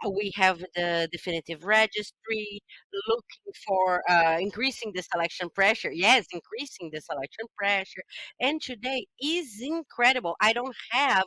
uh, 0.06 0.10
we 0.10 0.32
have 0.36 0.60
the 0.76 1.08
definitive 1.12 1.64
registry 1.66 2.62
looking 3.08 3.54
for 3.68 4.02
uh, 4.10 4.38
increasing 4.40 4.92
the 4.96 5.04
selection 5.04 5.50
pressure. 5.54 5.92
Yes, 5.92 6.26
increasing 6.32 6.90
the 6.94 7.02
selection 7.02 7.46
pressure. 7.58 8.02
And 8.40 8.62
today 8.62 9.06
is 9.22 9.62
incredible. 9.62 10.36
I 10.42 10.54
don't 10.54 10.76
have 10.92 11.26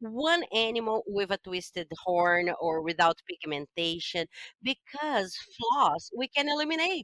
one 0.00 0.42
animal 0.54 1.02
with 1.06 1.30
a 1.30 1.38
twisted 1.38 1.88
horn 2.04 2.50
or 2.60 2.82
without 2.82 3.18
pigmentation 3.28 4.26
because 4.62 5.36
flaws 5.58 6.10
we 6.16 6.28
can 6.28 6.48
eliminate. 6.48 6.95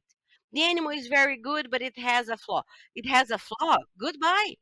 The 0.53 0.63
animal 0.63 0.91
is 0.93 1.09
very 1.09 1.37
good, 1.39 1.71
but 1.71 1.83
it 1.83 1.99
has 1.99 2.29
a 2.29 2.37
flaw. 2.37 2.63
It 2.95 3.09
has 3.09 3.31
a 3.31 3.39
flaw. 3.39 3.79
Goodbye. 3.99 4.57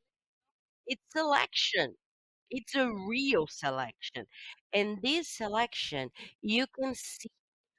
It's 0.86 1.02
selection. 1.12 1.96
It's 2.50 2.74
a 2.74 2.90
real 3.08 3.46
selection. 3.48 4.26
And 4.72 4.98
this 5.02 5.28
selection, 5.28 6.10
you 6.42 6.66
can 6.78 6.94
see 6.94 7.30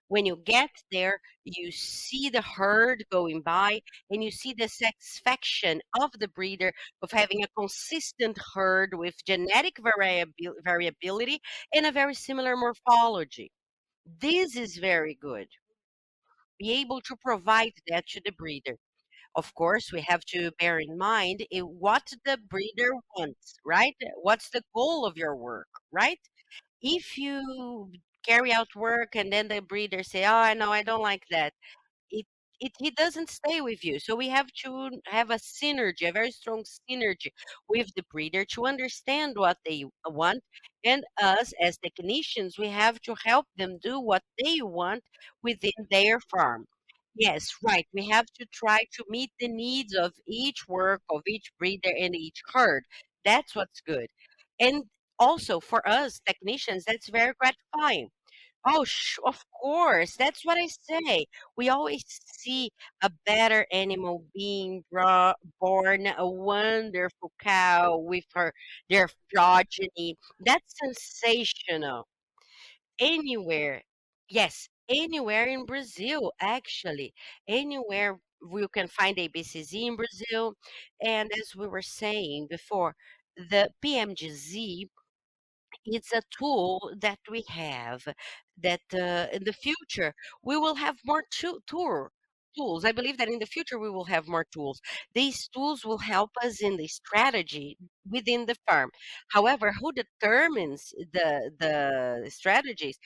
when 0.09 0.25
you 0.25 0.37
get 0.45 0.69
there, 0.91 1.19
you 1.45 1.71
see 1.71 2.29
the 2.29 2.41
herd 2.41 3.05
going 3.11 3.41
by 3.41 3.81
and 4.09 4.23
you 4.23 4.29
see 4.31 4.53
the 4.53 4.67
satisfaction 4.67 5.81
of 6.01 6.11
the 6.19 6.27
breeder 6.27 6.73
of 7.01 7.11
having 7.11 7.43
a 7.43 7.47
consistent 7.57 8.37
herd 8.53 8.93
with 8.93 9.15
genetic 9.25 9.77
variabil- 9.77 10.61
variability 10.65 11.39
and 11.73 11.85
a 11.85 11.91
very 11.93 12.13
similar 12.13 12.57
morphology. 12.57 13.51
This 14.19 14.57
is 14.57 14.77
very 14.77 15.15
good. 15.15 15.47
Be 16.61 16.71
able 16.81 17.01
to 17.01 17.17
provide 17.17 17.73
that 17.89 18.07
to 18.09 18.21
the 18.25 18.31
breeder. 18.31 18.77
Of 19.35 19.53
course, 19.55 19.91
we 19.91 20.01
have 20.01 20.23
to 20.27 20.51
bear 20.59 20.79
in 20.79 20.97
mind 20.97 21.45
what 21.51 22.13
the 22.25 22.37
breeder 22.37 22.93
wants, 23.17 23.55
right? 23.65 23.95
What's 24.21 24.49
the 24.51 24.63
goal 24.75 25.05
of 25.05 25.17
your 25.17 25.35
work, 25.35 25.67
right? 25.91 26.19
If 26.81 27.17
you 27.17 27.91
carry 28.25 28.53
out 28.53 28.75
work 28.75 29.15
and 29.15 29.33
then 29.33 29.47
the 29.49 29.61
breeder 29.61 30.03
say, 30.03 30.25
"Oh, 30.25 30.53
no, 30.53 30.71
I 30.71 30.83
don't 30.83 31.01
like 31.01 31.25
that," 31.31 31.53
it 32.61 32.73
he 32.79 32.91
doesn't 32.91 33.29
stay 33.29 33.59
with 33.61 33.83
you. 33.83 33.99
So 33.99 34.15
we 34.15 34.29
have 34.29 34.47
to 34.63 35.01
have 35.07 35.31
a 35.31 35.35
synergy, 35.35 36.07
a 36.09 36.11
very 36.13 36.31
strong 36.31 36.63
synergy 36.89 37.31
with 37.67 37.93
the 37.95 38.03
breeder 38.11 38.45
to 38.53 38.65
understand 38.67 39.35
what 39.37 39.57
they 39.65 39.85
want, 40.05 40.43
and 40.85 41.03
us 41.21 41.53
as 41.61 41.77
technicians, 41.77 42.57
we 42.59 42.67
have 42.69 43.01
to 43.01 43.15
help 43.25 43.47
them 43.57 43.79
do 43.81 43.99
what 43.99 44.23
they 44.43 44.61
want 44.61 45.03
within 45.43 45.73
their 45.91 46.19
farm. 46.19 46.65
Yes, 47.15 47.49
right. 47.63 47.87
We 47.93 48.07
have 48.09 48.27
to 48.39 48.45
try 48.53 48.85
to 48.93 49.05
meet 49.09 49.31
the 49.39 49.47
needs 49.47 49.93
of 49.95 50.13
each 50.27 50.67
work, 50.67 51.01
of 51.09 51.21
each 51.27 51.51
breeder, 51.59 51.91
and 51.97 52.15
each 52.15 52.41
herd. 52.53 52.83
That's 53.25 53.55
what's 53.55 53.81
good. 53.81 54.07
And 54.59 54.85
also 55.19 55.59
for 55.59 55.87
us 55.87 56.19
technicians, 56.25 56.85
that's 56.85 57.09
very 57.09 57.33
gratifying. 57.39 58.09
Oh, 58.65 58.83
sh 58.83 59.17
of 59.25 59.43
course. 59.59 60.15
That's 60.15 60.45
what 60.45 60.57
I 60.57 60.67
say. 60.67 61.25
We 61.57 61.69
always 61.69 62.03
see 62.27 62.69
a 63.01 63.09
better 63.25 63.65
animal 63.71 64.25
being 64.35 64.83
brought, 64.91 65.37
born, 65.59 66.05
a 66.07 66.27
wonderful 66.29 67.31
cow 67.39 67.97
with 67.97 68.25
her 68.35 68.53
their 68.89 69.09
progeny. 69.33 70.15
That's 70.45 70.73
sensational. 70.83 72.07
Anywhere. 72.99 73.83
Yes, 74.29 74.69
anywhere 74.89 75.45
in 75.47 75.65
Brazil, 75.65 76.33
actually. 76.41 77.13
Anywhere 77.47 78.19
you 78.51 78.67
can 78.69 78.87
find 78.87 79.17
ABCZ 79.17 79.73
in 79.87 79.95
Brazil. 79.97 80.55
And 81.01 81.31
as 81.39 81.55
we 81.55 81.67
were 81.67 81.81
saying 81.83 82.47
before, 82.49 82.95
the 83.37 83.71
PMGZ 83.83 84.89
it's 85.85 86.13
a 86.13 86.21
tool 86.37 86.93
that 87.01 87.19
we 87.29 87.43
have 87.49 88.07
that 88.63 88.81
uh, 88.93 89.27
in 89.35 89.43
the 89.43 89.53
future 89.53 90.13
we 90.43 90.57
will 90.57 90.75
have 90.75 90.97
more 91.05 91.23
tu- 91.31 91.61
tour 91.67 92.11
tools. 92.57 92.83
I 92.83 92.91
believe 92.91 93.17
that 93.17 93.29
in 93.29 93.39
the 93.39 93.45
future 93.45 93.79
we 93.79 93.89
will 93.89 94.03
have 94.05 94.27
more 94.27 94.45
tools. 94.53 94.81
These 95.13 95.47
tools 95.49 95.85
will 95.85 95.99
help 95.99 96.31
us 96.43 96.61
in 96.61 96.75
the 96.77 96.87
strategy 96.87 97.77
within 98.09 98.45
the 98.45 98.55
farm. 98.67 98.89
However, 99.29 99.71
who 99.79 99.91
determines 99.93 100.93
the 101.13 101.51
the 101.59 102.29
strategies 102.29 102.97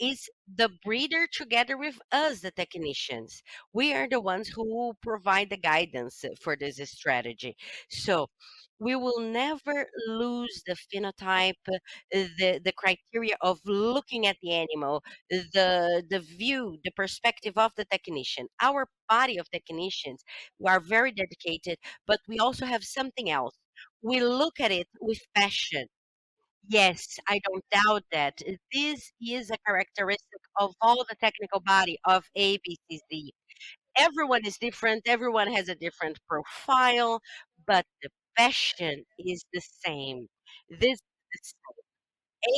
is 0.00 0.28
the 0.56 0.70
breeder 0.84 1.26
together 1.32 1.76
with 1.76 1.98
us, 2.12 2.40
the 2.40 2.50
technicians. 2.50 3.42
We 3.72 3.92
are 3.94 4.08
the 4.08 4.20
ones 4.20 4.48
who 4.48 4.92
provide 5.02 5.50
the 5.50 5.56
guidance 5.56 6.24
for 6.40 6.56
this 6.56 6.78
strategy. 6.90 7.56
So 7.90 8.28
we 8.80 8.96
will 8.96 9.20
never 9.20 9.86
lose 10.08 10.62
the 10.66 10.76
phenotype, 10.92 11.54
uh, 11.68 11.78
the, 12.10 12.60
the 12.64 12.72
criteria 12.72 13.36
of 13.40 13.60
looking 13.64 14.26
at 14.26 14.36
the 14.42 14.52
animal, 14.52 15.02
the, 15.30 16.02
the 16.10 16.20
view, 16.20 16.78
the 16.84 16.90
perspective 16.92 17.54
of 17.56 17.72
the 17.76 17.84
technician. 17.84 18.48
Our 18.60 18.88
body 19.08 19.38
of 19.38 19.50
technicians, 19.50 20.22
are 20.66 20.80
very 20.80 21.12
dedicated, 21.12 21.78
but 22.06 22.20
we 22.28 22.38
also 22.38 22.66
have 22.66 22.84
something 22.84 23.30
else. 23.30 23.54
We 24.02 24.20
look 24.20 24.60
at 24.60 24.72
it 24.72 24.88
with 25.00 25.20
passion 25.34 25.86
Yes, 26.68 27.18
I 27.28 27.40
don't 27.40 27.64
doubt 27.70 28.04
that. 28.12 28.38
This 28.72 29.12
is 29.20 29.50
a 29.50 29.58
characteristic 29.66 30.40
of 30.58 30.74
all 30.80 31.04
the 31.08 31.14
technical 31.16 31.60
body 31.60 31.98
of 32.06 32.24
ABCZ. 32.36 33.32
Everyone 33.96 34.44
is 34.46 34.58
different, 34.58 35.02
everyone 35.06 35.52
has 35.52 35.68
a 35.68 35.74
different 35.76 36.18
profile, 36.28 37.20
but 37.66 37.86
the 38.02 38.08
passion 38.36 39.04
is 39.18 39.44
the 39.52 39.60
same. 39.84 40.28
This 40.70 40.98
is 41.34 41.54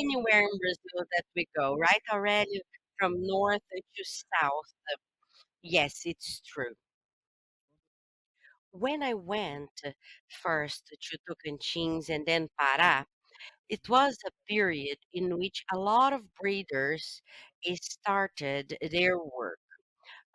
anywhere 0.01 0.41
in 0.43 0.59
Brazil 0.59 1.07
that 1.17 1.25
we 1.37 1.47
go, 1.57 1.77
right, 1.79 2.03
Already 2.13 2.61
From 2.99 3.15
north 3.27 3.63
to 3.73 4.05
south. 4.05 4.75
Yes, 5.63 6.03
it's 6.07 6.41
true. 6.47 6.75
When 8.73 9.03
I 9.03 9.13
went 9.15 9.71
uh, 9.85 9.91
first 10.29 10.87
to 11.03 11.19
Tocantins 11.29 12.09
and 12.09 12.25
then 12.27 12.49
Pará, 12.61 13.07
It 13.69 13.89
was 13.89 14.19
a 14.27 14.33
period 14.49 14.99
in 15.13 15.39
which 15.39 15.65
a 15.73 15.79
lot 15.79 16.13
of 16.13 16.35
breeders 16.35 17.23
eh, 17.65 17.77
started 17.81 18.77
their 18.91 19.17
work. 19.19 19.61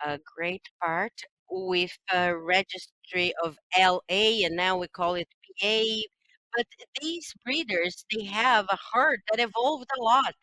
A 0.06 0.20
great 0.20 0.70
part 0.84 1.22
with 1.50 1.98
a 2.14 2.38
registry 2.38 3.34
of 3.44 3.58
LA, 3.76 4.46
and 4.46 4.56
now 4.56 4.78
we 4.78 4.88
call 4.88 5.16
it 5.16 5.30
PA. 5.62 5.84
But 6.56 6.68
these 7.02 7.34
breeders, 7.46 8.06
they 8.12 8.26
have 8.26 8.68
a 8.72 8.78
herd 8.94 9.22
that 9.32 9.40
evolved 9.42 9.90
a 9.98 10.02
lot. 10.02 10.36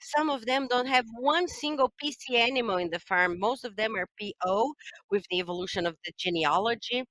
Some 0.00 0.30
of 0.30 0.46
them 0.46 0.66
don't 0.68 0.86
have 0.88 1.06
one 1.18 1.48
single 1.48 1.92
PC 2.02 2.36
animal 2.38 2.76
in 2.78 2.90
the 2.90 3.00
farm. 3.00 3.38
Most 3.38 3.64
of 3.64 3.76
them 3.76 3.96
are 3.96 4.08
PO 4.20 4.74
with 5.10 5.24
the 5.30 5.38
evolution 5.38 5.86
of 5.86 5.96
the 6.04 6.12
genealogy 6.18 7.04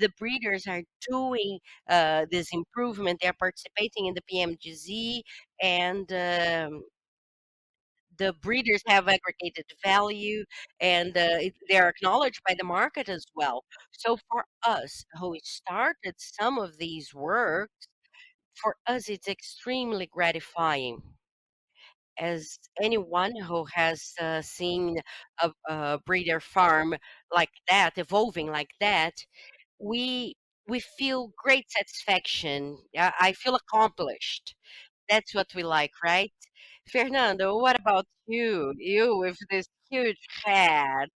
the 0.00 0.10
breeders 0.18 0.66
are 0.66 0.82
doing 1.10 1.58
uh, 1.88 2.26
this 2.30 2.48
improvement. 2.52 3.20
They're 3.22 3.32
participating 3.32 4.06
in 4.06 4.14
the 4.14 4.22
PMGZ, 4.22 5.22
and 5.62 6.10
um, 6.12 6.82
the 8.18 8.32
breeders 8.42 8.82
have 8.88 9.06
aggregated 9.08 9.64
value, 9.84 10.44
and 10.80 11.16
uh, 11.16 11.38
it, 11.40 11.54
they're 11.68 11.88
acknowledged 11.88 12.40
by 12.46 12.54
the 12.58 12.64
market 12.64 13.08
as 13.08 13.24
well. 13.34 13.64
So 13.92 14.16
for 14.30 14.44
us 14.66 15.04
who 15.20 15.36
started 15.44 16.14
some 16.18 16.58
of 16.58 16.78
these 16.78 17.14
works, 17.14 17.86
for 18.54 18.76
us 18.86 19.08
it's 19.08 19.28
extremely 19.28 20.06
gratifying. 20.06 21.02
As 22.18 22.58
anyone 22.82 23.34
who 23.36 23.64
has 23.74 24.12
uh, 24.20 24.40
seen 24.42 24.98
a, 25.42 25.50
a 25.68 25.98
breeder 26.06 26.40
farm 26.40 26.94
like 27.34 27.50
that, 27.68 27.96
evolving 27.98 28.48
like 28.50 28.70
that, 28.80 29.14
we 29.80 30.34
we 30.68 30.80
feel 30.80 31.32
great 31.42 31.70
satisfaction. 31.70 32.78
I 32.98 33.32
feel 33.32 33.54
accomplished. 33.56 34.54
That's 35.10 35.34
what 35.34 35.48
we 35.54 35.62
like, 35.64 35.92
right? 36.04 36.32
Fernando, 36.90 37.58
what 37.58 37.80
about 37.80 38.06
you? 38.26 38.74
You 38.78 39.18
with 39.18 39.38
this 39.50 39.68
huge 39.90 40.18
hat. 40.44 41.10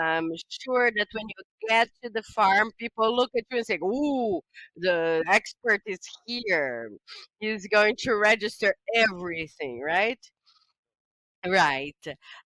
I'm 0.00 0.30
sure 0.48 0.90
that 0.96 1.08
when 1.12 1.26
you 1.28 1.68
get 1.68 1.88
to 2.04 2.10
the 2.10 2.22
farm, 2.22 2.70
people 2.78 3.14
look 3.14 3.30
at 3.36 3.44
you 3.50 3.58
and 3.58 3.66
say, 3.66 3.78
Ooh, 3.82 4.40
the 4.76 5.22
expert 5.28 5.80
is 5.86 5.98
here. 6.26 6.90
He's 7.40 7.66
going 7.68 7.96
to 8.00 8.14
register 8.16 8.74
everything, 8.94 9.80
right? 9.80 10.18
Right. 11.46 11.96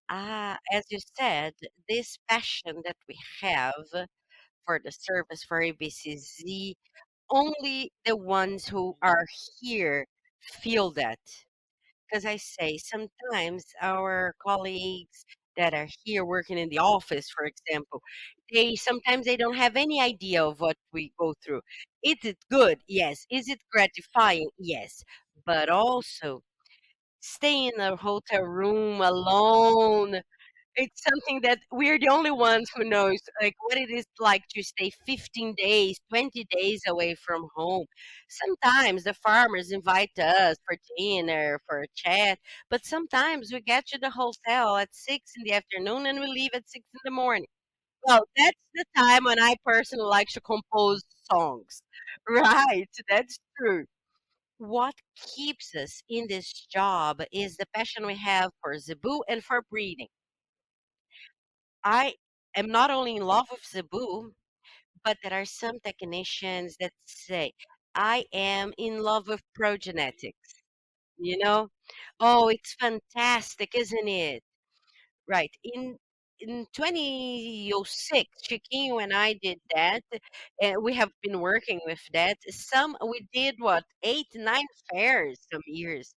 Ah, 0.08 0.58
as 0.72 0.84
you 0.90 0.98
said, 1.18 1.52
this 1.88 2.18
passion 2.28 2.80
that 2.84 2.96
we 3.08 3.18
have 3.42 3.74
for 4.66 4.80
the 4.84 4.92
service 4.92 5.42
for 5.44 5.60
ABCZ, 5.62 6.74
only 7.30 7.92
the 8.04 8.16
ones 8.16 8.66
who 8.68 8.96
are 9.02 9.26
here 9.60 10.06
feel 10.40 10.90
that. 10.92 11.18
Because 12.10 12.24
I 12.26 12.36
say 12.36 12.78
sometimes 12.78 13.64
our 13.80 14.34
colleagues 14.46 15.24
that 15.56 15.74
are 15.74 15.88
here 16.04 16.24
working 16.24 16.58
in 16.58 16.68
the 16.68 16.78
office, 16.78 17.30
for 17.30 17.44
example, 17.46 18.02
they 18.52 18.76
sometimes 18.76 19.26
they 19.26 19.36
don't 19.36 19.56
have 19.56 19.76
any 19.76 20.00
idea 20.00 20.44
of 20.44 20.60
what 20.60 20.76
we 20.92 21.12
go 21.18 21.34
through. 21.44 21.62
Is 22.02 22.16
it 22.24 22.38
good? 22.50 22.78
Yes. 22.88 23.26
Is 23.30 23.48
it 23.48 23.60
gratifying? 23.72 24.48
Yes. 24.58 25.04
But 25.46 25.68
also 25.70 26.42
stay 27.20 27.66
in 27.66 27.80
a 27.80 27.96
hotel 27.96 28.42
room 28.42 29.00
alone 29.00 30.22
it's 30.76 31.02
something 31.04 31.40
that 31.42 31.58
we're 31.70 31.98
the 31.98 32.08
only 32.08 32.30
ones 32.30 32.70
who 32.74 32.84
knows, 32.84 33.18
like, 33.42 33.54
what 33.66 33.78
it 33.78 33.90
is 33.90 34.06
like 34.20 34.42
to 34.54 34.62
stay 34.62 34.90
15 35.06 35.54
days, 35.56 36.00
20 36.10 36.46
days 36.50 36.82
away 36.88 37.14
from 37.14 37.48
home. 37.56 37.86
Sometimes 38.28 39.04
the 39.04 39.14
farmers 39.14 39.70
invite 39.72 40.18
us 40.18 40.56
for 40.66 40.76
dinner, 40.98 41.60
for 41.68 41.82
a 41.82 41.86
chat, 41.94 42.38
but 42.70 42.84
sometimes 42.84 43.52
we 43.52 43.60
get 43.60 43.86
to 43.88 43.98
the 43.98 44.10
hotel 44.10 44.76
at 44.78 44.94
6 44.94 45.32
in 45.36 45.44
the 45.44 45.52
afternoon 45.52 46.06
and 46.06 46.20
we 46.20 46.26
leave 46.26 46.50
at 46.54 46.68
6 46.68 46.84
in 46.94 47.00
the 47.04 47.10
morning. 47.10 47.46
Well, 48.06 48.24
that's 48.36 48.58
the 48.74 48.84
time 48.96 49.24
when 49.24 49.40
I 49.40 49.56
personally 49.64 50.06
like 50.08 50.28
to 50.30 50.40
compose 50.40 51.02
songs. 51.30 51.82
Right, 52.28 52.88
that's 53.08 53.38
true. 53.58 53.86
What 54.58 54.94
keeps 55.16 55.74
us 55.74 56.02
in 56.08 56.26
this 56.28 56.52
job 56.72 57.22
is 57.32 57.56
the 57.58 57.66
passion 57.74 58.06
we 58.06 58.16
have 58.16 58.50
for 58.62 58.78
Zebu 58.78 59.22
and 59.28 59.44
for 59.44 59.62
breeding. 59.70 60.08
I 61.84 62.14
am 62.56 62.68
not 62.68 62.90
only 62.90 63.16
in 63.16 63.22
love 63.24 63.46
with 63.50 63.64
Zebu, 63.64 64.32
but 65.04 65.18
there 65.22 65.34
are 65.34 65.44
some 65.46 65.80
technicians 65.80 66.76
that 66.80 66.92
say, 67.06 67.52
I 67.94 68.26
am 68.32 68.72
in 68.78 69.00
love 69.02 69.28
with 69.28 69.42
progenetics. 69.58 70.62
You 71.18 71.38
know? 71.38 71.70
Oh, 72.20 72.48
it's 72.48 72.74
fantastic, 72.76 73.74
isn't 73.76 74.08
it? 74.08 74.44
Right. 75.28 75.50
In 75.64 75.98
in 76.40 76.66
2006, 76.74 78.28
Chiquinho 78.48 79.02
and 79.02 79.12
I 79.14 79.34
did 79.34 79.60
that, 79.74 80.02
and 80.62 80.82
we 80.82 80.94
have 80.94 81.10
been 81.22 81.40
working 81.40 81.80
with 81.86 82.00
that. 82.14 82.38
Some 82.50 82.96
we 83.06 83.26
did 83.32 83.56
what 83.58 83.84
eight, 84.02 84.28
nine 84.34 84.66
fairs 84.92 85.38
some 85.52 85.62
years. 85.66 86.14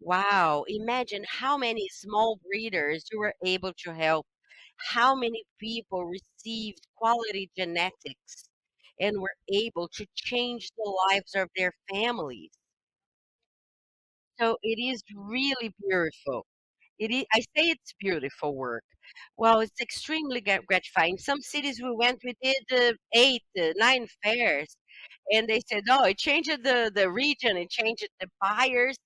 Wow! 0.00 0.64
Imagine 0.68 1.24
how 1.28 1.56
many 1.58 1.88
small 1.90 2.38
breeders 2.46 3.04
you 3.12 3.18
were 3.20 3.34
able 3.44 3.72
to 3.84 3.94
help 3.94 4.26
how 4.84 5.14
many 5.14 5.44
people 5.58 6.04
received 6.06 6.86
quality 6.96 7.50
genetics 7.56 8.48
and 9.00 9.20
were 9.20 9.36
able 9.52 9.88
to 9.88 10.06
change 10.14 10.70
the 10.76 10.90
lives 11.10 11.34
of 11.34 11.50
their 11.56 11.72
families. 11.90 12.52
So 14.38 14.58
it 14.62 14.78
is 14.80 15.02
really 15.14 15.72
beautiful. 15.80 16.46
It 16.98 17.10
is, 17.10 17.24
I 17.34 17.40
say 17.40 17.70
it's 17.70 17.94
beautiful 18.00 18.54
work. 18.56 18.84
Well, 19.36 19.60
it's 19.60 19.80
extremely 19.80 20.40
gratifying. 20.40 21.18
Some 21.18 21.40
cities 21.40 21.80
we 21.82 21.92
went, 21.94 22.22
we 22.24 22.34
did 22.42 22.64
uh, 22.72 22.94
eight, 23.14 23.42
uh, 23.60 23.72
nine 23.76 24.08
fairs, 24.22 24.76
and 25.32 25.48
they 25.48 25.60
said, 25.68 25.84
"Oh, 25.90 26.04
it 26.04 26.18
changed 26.18 26.50
the 26.64 26.92
the 26.94 27.10
region, 27.10 27.56
it 27.58 27.70
changed 27.70 28.08
the 28.20 28.28
buyers." 28.40 28.96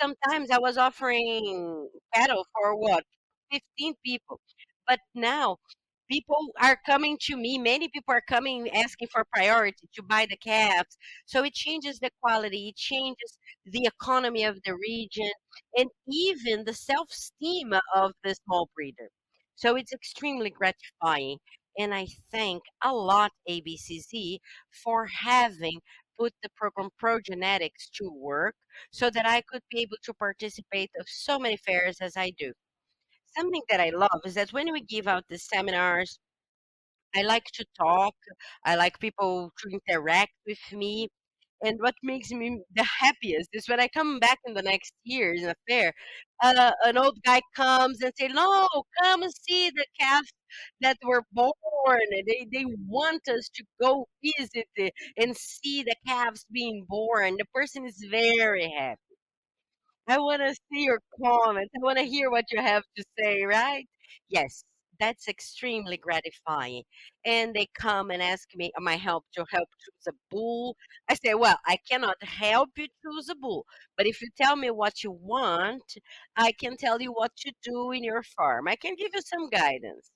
Sometimes 0.00 0.50
I 0.52 0.58
was 0.60 0.78
offering 0.78 1.90
cattle 2.14 2.46
for 2.54 2.76
what, 2.76 3.04
15 3.52 3.94
people, 4.04 4.40
but 4.86 5.00
now 5.14 5.58
people 6.10 6.52
are 6.60 6.78
coming 6.86 7.18
to 7.22 7.36
me. 7.36 7.58
Many 7.58 7.88
people 7.88 8.14
are 8.14 8.22
coming 8.28 8.70
asking 8.70 9.08
for 9.08 9.24
priority 9.32 9.88
to 9.94 10.02
buy 10.02 10.26
the 10.28 10.36
calves. 10.36 10.96
So 11.26 11.44
it 11.44 11.54
changes 11.54 11.98
the 11.98 12.10
quality, 12.22 12.68
it 12.68 12.76
changes 12.76 13.38
the 13.64 13.86
economy 13.86 14.44
of 14.44 14.58
the 14.64 14.74
region, 14.76 15.30
and 15.76 15.90
even 16.08 16.64
the 16.64 16.74
self 16.74 17.10
esteem 17.10 17.72
of 17.94 18.12
the 18.24 18.34
small 18.44 18.68
breeder. 18.74 19.10
So 19.56 19.76
it's 19.76 19.92
extremely 19.92 20.50
gratifying. 20.50 21.38
And 21.78 21.94
I 21.94 22.06
thank 22.32 22.62
a 22.82 22.92
lot 22.94 23.32
ABCZ 23.48 24.38
for 24.82 25.06
having 25.06 25.80
put 26.18 26.32
the 26.42 26.48
program 26.56 26.88
Progenetics 27.02 27.90
to 27.96 28.10
work 28.10 28.54
so 28.90 29.10
that 29.10 29.26
I 29.26 29.42
could 29.42 29.62
be 29.70 29.80
able 29.80 29.98
to 30.04 30.14
participate 30.14 30.90
of 30.98 31.06
so 31.08 31.38
many 31.38 31.56
fairs 31.58 31.98
as 32.00 32.16
I 32.16 32.30
do. 32.38 32.52
Something 33.36 33.62
that 33.68 33.80
I 33.80 33.90
love 33.90 34.20
is 34.24 34.34
that 34.34 34.52
when 34.52 34.72
we 34.72 34.80
give 34.80 35.06
out 35.06 35.24
the 35.28 35.38
seminars, 35.38 36.18
I 37.16 37.22
like 37.22 37.46
to 37.54 37.64
talk. 37.76 38.14
I 38.64 38.76
like 38.76 38.98
people 39.00 39.52
to 39.58 39.70
interact 39.88 40.32
with 40.46 40.60
me. 40.72 41.08
And 41.62 41.80
what 41.80 41.94
makes 42.02 42.30
me 42.32 42.60
the 42.74 42.84
happiest 43.00 43.48
is 43.52 43.68
when 43.68 43.80
I 43.80 43.88
come 43.88 44.18
back 44.20 44.38
in 44.46 44.54
the 44.54 44.62
next 44.62 44.92
year 45.04 45.32
in 45.34 45.46
a 45.48 45.54
fair, 45.68 45.92
uh, 46.42 46.72
an 46.84 46.98
old 46.98 47.18
guy 47.24 47.40
comes 47.56 48.02
and 48.02 48.12
say, 48.18 48.28
"No, 48.28 48.68
come 49.02 49.22
and 49.22 49.32
see 49.34 49.70
the 49.70 49.86
calves 49.98 50.32
that 50.80 50.98
were 51.02 51.24
born." 51.32 52.00
They 52.26 52.46
they 52.52 52.64
want 52.86 53.26
us 53.28 53.48
to 53.54 53.64
go 53.80 54.06
visit 54.22 54.68
it 54.76 54.92
and 55.16 55.36
see 55.36 55.82
the 55.82 55.96
calves 56.06 56.44
being 56.52 56.84
born. 56.88 57.36
The 57.38 57.46
person 57.54 57.86
is 57.86 58.04
very 58.10 58.70
happy. 58.70 59.05
I 60.08 60.18
wanna 60.18 60.52
see 60.54 60.82
your 60.84 61.00
comments. 61.22 61.72
I 61.76 61.78
wanna 61.80 62.02
hear 62.02 62.30
what 62.30 62.46
you 62.50 62.60
have 62.60 62.82
to 62.96 63.04
say, 63.18 63.44
right? 63.44 63.86
Yes, 64.28 64.64
that's 64.98 65.28
extremely 65.28 65.96
gratifying. 65.96 66.82
And 67.24 67.54
they 67.54 67.66
come 67.78 68.10
and 68.10 68.20
ask 68.22 68.48
me 68.56 68.72
my 68.78 68.96
help 68.96 69.24
to 69.34 69.44
help 69.50 69.68
choose 69.84 70.06
a 70.08 70.12
bull. 70.30 70.76
I 71.08 71.14
say, 71.14 71.34
well, 71.34 71.58
I 71.66 71.76
cannot 71.88 72.20
help 72.22 72.70
you 72.76 72.88
choose 73.04 73.28
a 73.28 73.34
bull, 73.36 73.64
but 73.96 74.06
if 74.06 74.20
you 74.22 74.28
tell 74.36 74.56
me 74.56 74.70
what 74.70 75.02
you 75.04 75.12
want, 75.12 75.84
I 76.36 76.52
can 76.52 76.76
tell 76.76 77.00
you 77.00 77.12
what 77.12 77.36
to 77.38 77.52
do 77.62 77.92
in 77.92 78.02
your 78.04 78.22
farm. 78.22 78.66
I 78.68 78.76
can 78.76 78.94
give 78.96 79.10
you 79.14 79.20
some 79.22 79.48
guidance. 79.50 80.10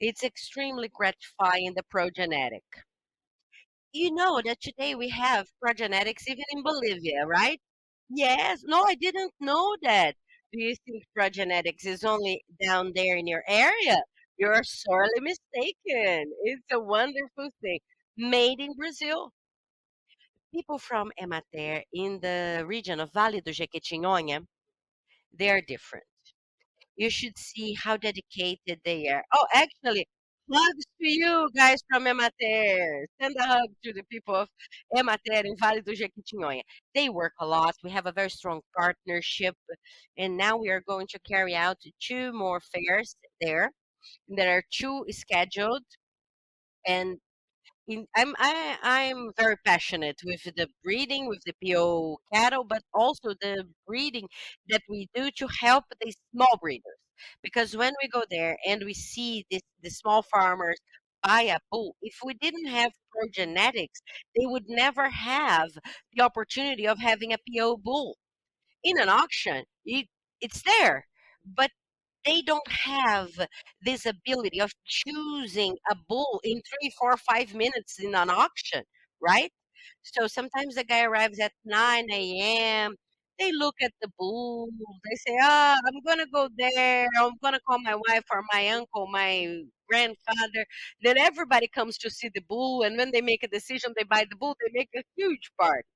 It's 0.00 0.24
extremely 0.24 0.88
gratifying, 0.88 1.74
the 1.74 1.84
progenetic. 1.84 2.64
You 3.92 4.14
know 4.14 4.40
that 4.46 4.62
today 4.62 4.94
we 4.94 5.10
have 5.10 5.46
progenetics 5.62 6.26
even 6.26 6.44
in 6.52 6.62
Bolivia, 6.62 7.26
right? 7.26 7.60
Yes. 8.10 8.62
No, 8.64 8.82
I 8.84 8.94
didn't 8.96 9.32
know 9.40 9.74
that. 9.82 10.14
Do 10.52 10.60
you 10.62 10.74
think 10.86 11.04
progenetics 11.16 11.86
is 11.86 12.04
only 12.04 12.44
down 12.62 12.92
there 12.94 13.16
in 13.16 13.26
your 13.26 13.44
area? 13.48 14.02
You're 14.38 14.62
sorely 14.62 15.20
mistaken. 15.20 16.32
It's 16.44 16.62
a 16.70 16.80
wonderful 16.80 17.50
thing. 17.62 17.80
Made 18.16 18.60
in 18.60 18.74
Brazil. 18.74 19.32
People 20.52 20.78
from 20.78 21.10
Emater 21.18 21.82
in 21.92 22.20
the 22.20 22.62
region 22.66 23.00
of 23.00 23.10
Vale 23.14 23.40
do 23.40 23.50
Jequitinhonha, 23.50 24.46
they 25.32 25.50
are 25.50 25.60
different. 25.62 26.04
You 26.96 27.10
should 27.10 27.38
see 27.38 27.74
how 27.74 27.96
dedicated 27.96 28.80
they 28.84 29.08
are. 29.08 29.24
Oh, 29.32 29.46
actually, 29.54 30.06
hugs 30.52 30.84
to 31.00 31.08
you 31.08 31.48
guys 31.56 31.82
from 31.90 32.04
Emater. 32.04 33.04
Send 33.20 33.36
a 33.38 33.46
hug 33.46 33.68
to 33.84 33.92
the 33.92 34.02
people 34.04 34.34
of 34.34 34.48
Emater 34.96 35.44
in 35.44 35.56
Vale 35.60 35.82
do 35.82 35.94
Jequitinhonha. 35.94 36.62
They 36.94 37.08
work 37.08 37.32
a 37.40 37.46
lot. 37.46 37.74
We 37.84 37.90
have 37.90 38.06
a 38.06 38.12
very 38.12 38.30
strong 38.30 38.60
partnership, 38.76 39.56
and 40.16 40.36
now 40.36 40.56
we 40.56 40.68
are 40.70 40.82
going 40.88 41.06
to 41.08 41.18
carry 41.20 41.54
out 41.54 41.78
two 42.00 42.32
more 42.32 42.60
fairs 42.60 43.16
there. 43.40 43.72
There 44.28 44.56
are 44.56 44.62
two 44.70 45.04
scheduled, 45.10 45.84
and 46.86 47.18
in, 47.88 48.06
I'm 48.16 48.34
I, 48.38 48.78
I'm 48.82 49.32
very 49.38 49.56
passionate 49.64 50.20
with 50.24 50.42
the 50.44 50.68
breeding 50.84 51.28
with 51.28 51.42
the 51.46 51.54
PO 51.64 52.18
cattle, 52.32 52.64
but 52.64 52.82
also 52.94 53.34
the 53.40 53.64
breeding 53.86 54.28
that 54.70 54.82
we 54.88 55.08
do 55.14 55.30
to 55.38 55.48
help 55.60 55.84
the 56.00 56.12
small 56.32 56.58
breeders. 56.62 56.98
Because 57.42 57.76
when 57.76 57.94
we 58.02 58.08
go 58.08 58.24
there 58.30 58.56
and 58.66 58.84
we 58.84 58.94
see 58.94 59.44
this 59.50 59.62
the 59.82 59.90
small 59.90 60.22
farmers 60.22 60.78
buy 61.22 61.42
a 61.42 61.58
bull, 61.70 61.96
if 62.02 62.16
we 62.24 62.34
didn't 62.34 62.66
have 62.68 62.92
progenetics, 63.14 64.00
they 64.36 64.46
would 64.46 64.64
never 64.68 65.08
have 65.10 65.70
the 66.14 66.22
opportunity 66.22 66.86
of 66.86 66.98
having 66.98 67.32
a 67.32 67.38
PO 67.38 67.78
bull 67.78 68.16
in 68.84 68.98
an 69.00 69.08
auction. 69.08 69.64
It, 69.84 70.06
it's 70.40 70.62
there, 70.62 71.06
but 71.44 71.70
they 72.24 72.42
don't 72.42 72.68
have 72.70 73.30
this 73.82 74.06
ability 74.06 74.60
of 74.60 74.72
choosing 74.86 75.76
a 75.90 75.96
bull 76.08 76.40
in 76.44 76.60
three, 76.62 76.92
four, 76.98 77.16
five 77.16 77.54
minutes 77.54 77.98
in 78.00 78.14
an 78.14 78.30
auction, 78.30 78.84
right? 79.22 79.52
So 80.02 80.26
sometimes 80.26 80.74
the 80.74 80.84
guy 80.84 81.04
arrives 81.04 81.38
at 81.40 81.52
9 81.64 82.10
a.m., 82.10 82.96
They 83.38 83.52
look 83.52 83.76
at 83.82 83.92
the 84.00 84.08
bull. 84.18 84.68
They 85.04 85.16
say, 85.16 85.36
"Ah, 85.40 85.76
I'm 85.86 86.00
gonna 86.06 86.26
go 86.26 86.48
there. 86.56 87.08
I'm 87.18 87.36
gonna 87.42 87.60
call 87.60 87.78
my 87.80 87.94
wife 87.94 88.24
or 88.30 88.42
my 88.52 88.68
uncle, 88.68 89.06
my 89.08 89.62
grandfather." 89.88 90.66
Then 91.00 91.18
everybody 91.18 91.68
comes 91.68 91.98
to 91.98 92.10
see 92.10 92.28
the 92.28 92.42
bull, 92.42 92.82
and 92.82 92.96
when 92.96 93.10
they 93.12 93.20
make 93.22 93.42
a 93.42 93.48
decision, 93.48 93.92
they 93.96 94.04
buy 94.04 94.24
the 94.28 94.36
bull. 94.36 94.56
They 94.60 94.70
make 94.72 94.90
a 94.96 95.02
huge 95.16 95.50
party. 95.60 95.88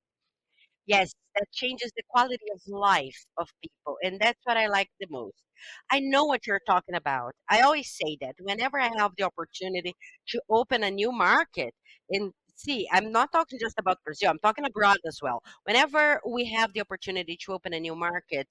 Yes, 0.87 1.13
that 1.37 1.47
changes 1.53 1.93
the 1.97 2.03
quality 2.09 2.47
of 2.55 2.61
life 2.67 3.25
of 3.39 3.49
people, 3.63 3.97
and 4.03 4.21
that's 4.21 4.41
what 4.45 4.57
I 4.57 4.67
like 4.67 4.91
the 5.01 5.07
most. 5.11 5.43
I 5.91 6.01
know 6.01 6.25
what 6.25 6.47
you're 6.47 6.61
talking 6.67 6.95
about. 6.97 7.35
I 7.49 7.61
always 7.63 7.91
say 7.97 8.17
that 8.21 8.35
whenever 8.41 8.81
I 8.81 8.91
have 8.99 9.13
the 9.17 9.25
opportunity 9.25 9.95
to 10.29 10.43
open 10.51 10.83
a 10.83 10.91
new 10.91 11.13
market, 11.13 11.75
and 12.11 12.33
see, 12.65 12.89
I'm 12.93 13.13
not 13.13 13.33
talking 13.33 13.59
just 13.59 13.79
about 13.79 14.03
Brazil, 14.05 14.31
I'm 14.31 14.39
talking 14.39 14.65
abroad 14.65 14.99
as 15.07 15.19
well. 15.23 15.43
Whenever 15.65 16.21
we 16.29 16.45
have 16.47 16.73
the 16.73 16.81
opportunity 16.81 17.37
to 17.45 17.53
open 17.53 17.75
a 17.75 17.81
new 17.81 17.95
market, 17.95 18.49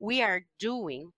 we 0.00 0.22
are 0.22 0.42
doing 0.58 1.10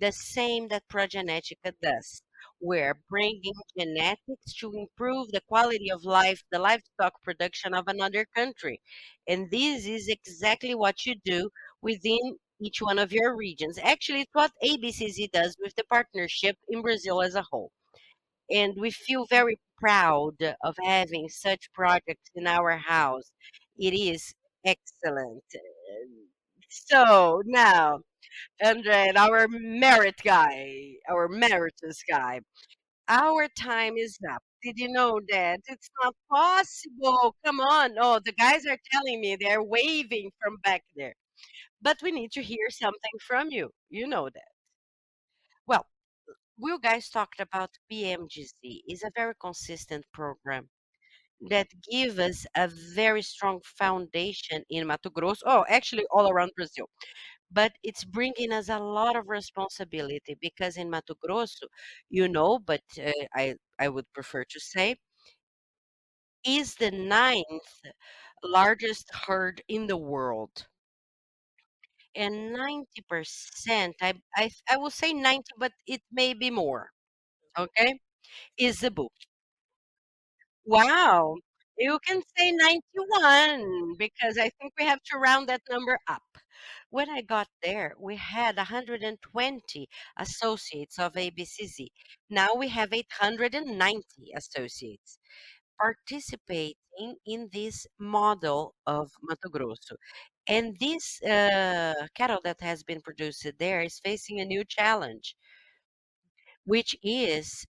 the 0.00 0.12
same 0.12 0.68
that 0.68 0.88
Progenetica 0.88 1.72
does. 1.82 2.22
We're 2.60 2.98
bringing 3.08 3.52
genetics 3.78 4.54
to 4.60 4.72
improve 4.72 5.30
the 5.30 5.42
quality 5.48 5.90
of 5.90 6.04
life, 6.04 6.42
the 6.50 6.58
livestock 6.58 7.22
production 7.22 7.74
of 7.74 7.88
another 7.88 8.26
country. 8.34 8.80
And 9.28 9.50
this 9.50 9.86
is 9.86 10.08
exactly 10.08 10.74
what 10.74 11.04
you 11.06 11.14
do 11.24 11.50
within 11.82 12.38
each 12.60 12.80
one 12.80 12.98
of 12.98 13.12
your 13.12 13.36
regions. 13.36 13.78
Actually, 13.82 14.22
it's 14.22 14.34
what 14.34 14.52
ABCZ 14.62 15.30
does 15.32 15.56
with 15.62 15.74
the 15.76 15.84
partnership 15.84 16.56
in 16.68 16.82
Brazil 16.82 17.22
as 17.22 17.34
a 17.34 17.44
whole. 17.50 17.70
And 18.50 18.74
we 18.78 18.90
feel 18.90 19.26
very 19.26 19.58
proud 19.80 20.36
of 20.62 20.76
having 20.84 21.28
such 21.28 21.72
projects 21.72 22.30
in 22.34 22.46
our 22.46 22.76
house. 22.76 23.32
It 23.78 23.94
is 23.94 24.32
excellent. 24.64 25.42
So 26.68 27.42
now, 27.46 28.00
Andre, 28.64 29.12
our 29.16 29.48
merit 29.48 30.16
guy, 30.22 30.94
our 31.08 31.24
emeritus 31.24 32.02
guy. 32.08 32.40
Our 33.08 33.48
time 33.58 33.96
is 33.96 34.18
up. 34.32 34.42
Did 34.62 34.78
you 34.78 34.88
know 34.92 35.20
that? 35.30 35.60
It's 35.66 35.90
not 36.02 36.14
possible. 36.30 37.34
Come 37.44 37.60
on. 37.60 37.94
Oh, 37.98 38.20
the 38.24 38.32
guys 38.32 38.66
are 38.66 38.78
telling 38.92 39.20
me 39.20 39.36
they're 39.40 39.62
waving 39.62 40.30
from 40.40 40.58
back 40.62 40.82
there. 40.94 41.14
But 41.82 41.96
we 42.02 42.12
need 42.12 42.30
to 42.32 42.42
hear 42.42 42.68
something 42.70 43.18
from 43.26 43.50
you. 43.50 43.70
You 43.88 44.06
know 44.06 44.28
that. 44.32 44.52
Well, 45.66 45.86
you 46.66 46.78
guys 46.80 47.08
talked 47.10 47.40
about 47.40 47.70
PMGZ. 47.88 48.82
It's 48.86 49.04
a 49.04 49.10
very 49.16 49.34
consistent 49.40 50.04
program 50.12 50.68
that 51.50 51.68
give 51.90 52.18
us 52.18 52.46
a 52.56 52.68
very 52.94 53.22
strong 53.22 53.60
foundation 53.64 54.64
in 54.70 54.86
Mato 54.86 55.10
Grosso. 55.10 55.44
Oh, 55.46 55.64
actually, 55.68 56.04
all 56.12 56.30
around 56.30 56.52
Brazil. 56.56 56.88
but 57.52 57.72
it's 57.84 58.04
bringing 58.04 58.52
us 58.52 58.68
a 58.70 58.78
lot 58.80 59.16
of 59.16 59.28
responsibility 59.28 60.36
because 60.40 60.76
in 60.76 60.90
Mato 60.90 61.14
Grosso, 61.22 61.66
you 62.10 62.28
know, 62.28 62.58
but 62.60 62.82
uh, 62.98 63.12
I 63.34 63.56
I 63.78 63.88
would 63.88 64.06
prefer 64.14 64.44
to 64.44 64.60
say, 64.60 64.96
is 66.44 66.74
the 66.74 66.90
ninth 66.90 67.82
largest 68.44 69.10
herd 69.14 69.62
in 69.68 69.86
the 69.86 69.96
world, 69.96 70.68
and 72.14 72.52
90%, 72.54 73.94
I 74.02 74.14
I 74.36 74.50
I 74.68 74.76
will 74.78 74.90
say 74.90 75.12
90, 75.12 75.52
but 75.58 75.72
it 75.86 76.02
may 76.12 76.34
be 76.34 76.50
more. 76.50 76.90
Okay, 77.58 78.00
is 78.58 78.80
the 78.80 78.90
book. 78.92 79.12
Wow. 80.64 81.36
You 81.78 81.98
can 82.06 82.22
say 82.36 82.52
91 82.52 83.94
because 83.98 84.36
I 84.38 84.50
think 84.60 84.72
we 84.78 84.84
have 84.86 85.02
to 85.04 85.18
round 85.18 85.48
that 85.48 85.62
number 85.70 85.98
up. 86.08 86.22
When 86.90 87.08
I 87.10 87.22
got 87.22 87.48
there, 87.62 87.94
we 87.98 88.16
had 88.16 88.56
120 88.56 89.88
associates 90.18 90.98
of 90.98 91.14
ABCZ. 91.14 91.88
Now 92.28 92.54
we 92.54 92.68
have 92.68 92.92
890 92.92 94.32
associates 94.36 95.18
participating 95.80 97.16
in 97.26 97.50
this 97.52 97.86
model 97.98 98.74
of 98.86 99.12
Mato 99.22 99.48
Grosso. 99.50 99.96
And 100.50 100.76
this 100.78 101.22
uh, 101.22 101.94
cattle 102.14 102.40
that 102.44 102.60
has 102.60 102.82
been 102.82 103.00
produced 103.00 103.46
there 103.58 103.80
is 103.80 103.98
facing 104.00 104.38
a 104.38 104.44
new 104.44 104.64
challenge 104.64 105.34
which 106.64 106.96
is 107.02 107.66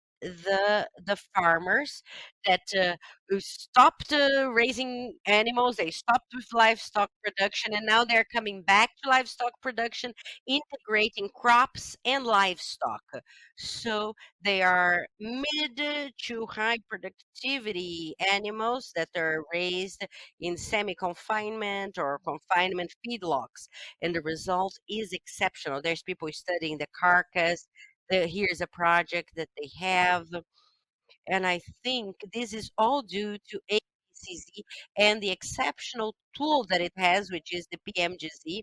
the 0.46 0.88
the 1.06 1.18
farmers 1.36 2.04
that 2.46 2.62
uh, 2.80 2.96
who 3.30 3.40
stopped 3.40 4.14
uh, 4.14 4.50
raising 4.52 5.18
animals, 5.26 5.78
they 5.78 5.92
stopped 5.92 6.32
with 6.34 6.46
livestock 6.54 7.10
production, 7.24 7.74
and 7.74 7.86
now 7.86 8.04
they're 8.06 8.26
coming 8.34 8.62
back 8.64 8.92
to 9.04 9.10
livestock 9.10 9.54
production, 9.62 10.14
integrating 10.48 11.30
crops 11.36 11.96
and 12.06 12.24
livestock. 12.26 13.02
So 13.58 14.14
they 14.44 14.62
are 14.62 15.08
mid 15.20 15.82
to 16.28 16.46
high 16.48 16.78
productivity 16.90 18.16
animals 18.32 18.92
that 18.96 19.10
are 19.18 19.44
raised 19.54 20.06
in 20.40 20.58
semi-confinement 20.58 21.98
or 21.98 22.20
confinement 22.26 22.94
feedlots, 23.06 23.68
and 24.02 24.14
the 24.16 24.22
result 24.22 24.78
is 24.90 25.14
exceptional. 25.14 25.82
There's 25.82 26.04
people 26.04 26.30
studying 26.32 26.78
the 26.78 26.88
carcass 27.00 27.68
the, 28.10 28.28
here's 28.28 28.62
a 28.62 28.68
project 28.68 29.32
that 29.36 29.50
they 29.58 29.70
have. 29.80 30.28
And 31.28 31.46
I 31.46 31.60
think 31.84 32.16
this 32.34 32.54
is 32.54 32.72
all 32.78 33.02
due 33.02 33.38
to 33.50 33.60
ABCZ 33.72 34.64
and 34.98 35.22
the 35.22 35.32
exceptional 35.32 36.16
tool 36.36 36.66
that 36.70 36.82
it 36.82 36.94
has, 36.98 37.32
which 37.32 37.54
is 37.54 37.68
the 37.72 37.80
PMGZ, 37.92 38.62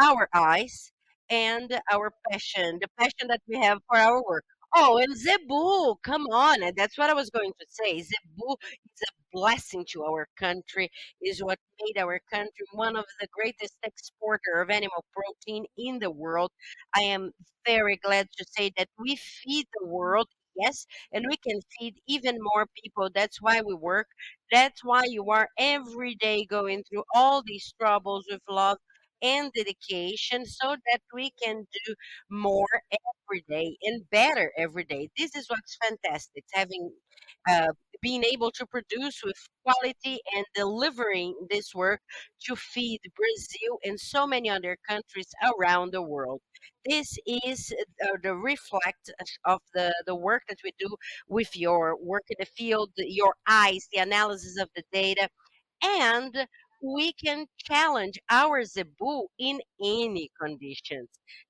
our 0.00 0.28
eyes, 0.34 0.90
and 1.30 1.80
our 1.90 2.12
passion, 2.30 2.78
the 2.80 2.88
passion 2.98 3.28
that 3.28 3.40
we 3.48 3.56
have 3.58 3.78
for 3.88 3.98
our 3.98 4.22
work. 4.28 4.44
Oh, 4.74 4.98
and 4.98 5.16
Zebu, 5.16 5.96
come 6.02 6.26
on. 6.26 6.62
And 6.62 6.76
that's 6.76 6.98
what 6.98 7.08
I 7.10 7.14
was 7.14 7.30
going 7.30 7.52
to 7.58 7.66
say. 7.70 8.00
Zebu 8.02 8.56
is 8.62 9.02
a 9.08 9.12
blessing 9.32 9.84
to 9.92 10.04
our 10.04 10.28
country, 10.38 10.90
is 11.22 11.42
what 11.42 11.58
made 11.80 11.98
our 12.00 12.20
country 12.32 12.66
one 12.72 12.96
of 12.96 13.04
the 13.20 13.28
greatest 13.32 13.76
exporter 13.82 14.60
of 14.60 14.70
animal 14.70 15.04
protein 15.14 15.64
in 15.78 15.98
the 15.98 16.10
world. 16.10 16.50
I 16.94 17.00
am 17.02 17.32
very 17.66 17.96
glad 17.96 18.28
to 18.38 18.44
say 18.56 18.70
that 18.76 18.88
we 18.98 19.16
feed 19.16 19.66
the 19.80 19.86
world. 19.86 20.28
Yes, 20.58 20.86
and 21.12 21.26
we 21.28 21.36
can 21.36 21.60
feed 21.78 21.96
even 22.08 22.38
more 22.40 22.66
people. 22.82 23.10
That's 23.14 23.42
why 23.42 23.60
we 23.60 23.74
work. 23.74 24.06
That's 24.50 24.82
why 24.82 25.02
you 25.06 25.30
are 25.30 25.48
every 25.58 26.14
day 26.14 26.46
going 26.46 26.82
through 26.84 27.04
all 27.14 27.42
these 27.44 27.74
troubles 27.78 28.24
with 28.30 28.40
love 28.48 28.78
and 29.22 29.52
dedication 29.54 30.44
so 30.46 30.76
that 30.90 31.00
we 31.12 31.30
can 31.42 31.66
do 31.86 31.94
more 32.30 32.66
every 32.92 33.44
day 33.48 33.76
and 33.82 34.08
better 34.10 34.52
every 34.58 34.84
day. 34.84 35.08
This 35.16 35.34
is 35.34 35.46
what's 35.48 35.76
fantastic, 35.82 36.44
having 36.52 36.90
uh, 37.48 37.68
being 38.02 38.24
able 38.24 38.50
to 38.52 38.66
produce 38.66 39.22
with 39.24 39.36
quality 39.64 40.20
and 40.36 40.44
delivering 40.54 41.34
this 41.50 41.74
work 41.74 42.00
to 42.44 42.54
feed 42.56 43.00
Brazil 43.16 43.78
and 43.84 43.98
so 43.98 44.26
many 44.26 44.50
other 44.50 44.76
countries 44.88 45.28
around 45.58 45.92
the 45.92 46.02
world. 46.02 46.40
This 46.88 47.16
is 47.26 47.72
uh, 48.04 48.08
the 48.22 48.34
reflect 48.36 49.10
of 49.44 49.60
the, 49.74 49.92
the 50.06 50.14
work 50.14 50.42
that 50.48 50.58
we 50.62 50.72
do 50.78 50.94
with 51.28 51.56
your 51.56 51.96
work 52.00 52.24
in 52.28 52.36
the 52.38 52.46
field, 52.46 52.90
your 52.96 53.34
eyes, 53.48 53.88
the 53.92 54.00
analysis 54.00 54.56
of 54.60 54.68
the 54.76 54.82
data, 54.92 55.28
and 55.82 56.46
we 56.82 57.12
can 57.12 57.46
challenge 57.58 58.18
our 58.30 58.64
zebu 58.64 59.26
in 59.38 59.60
any 59.82 60.30
conditions. 60.40 61.08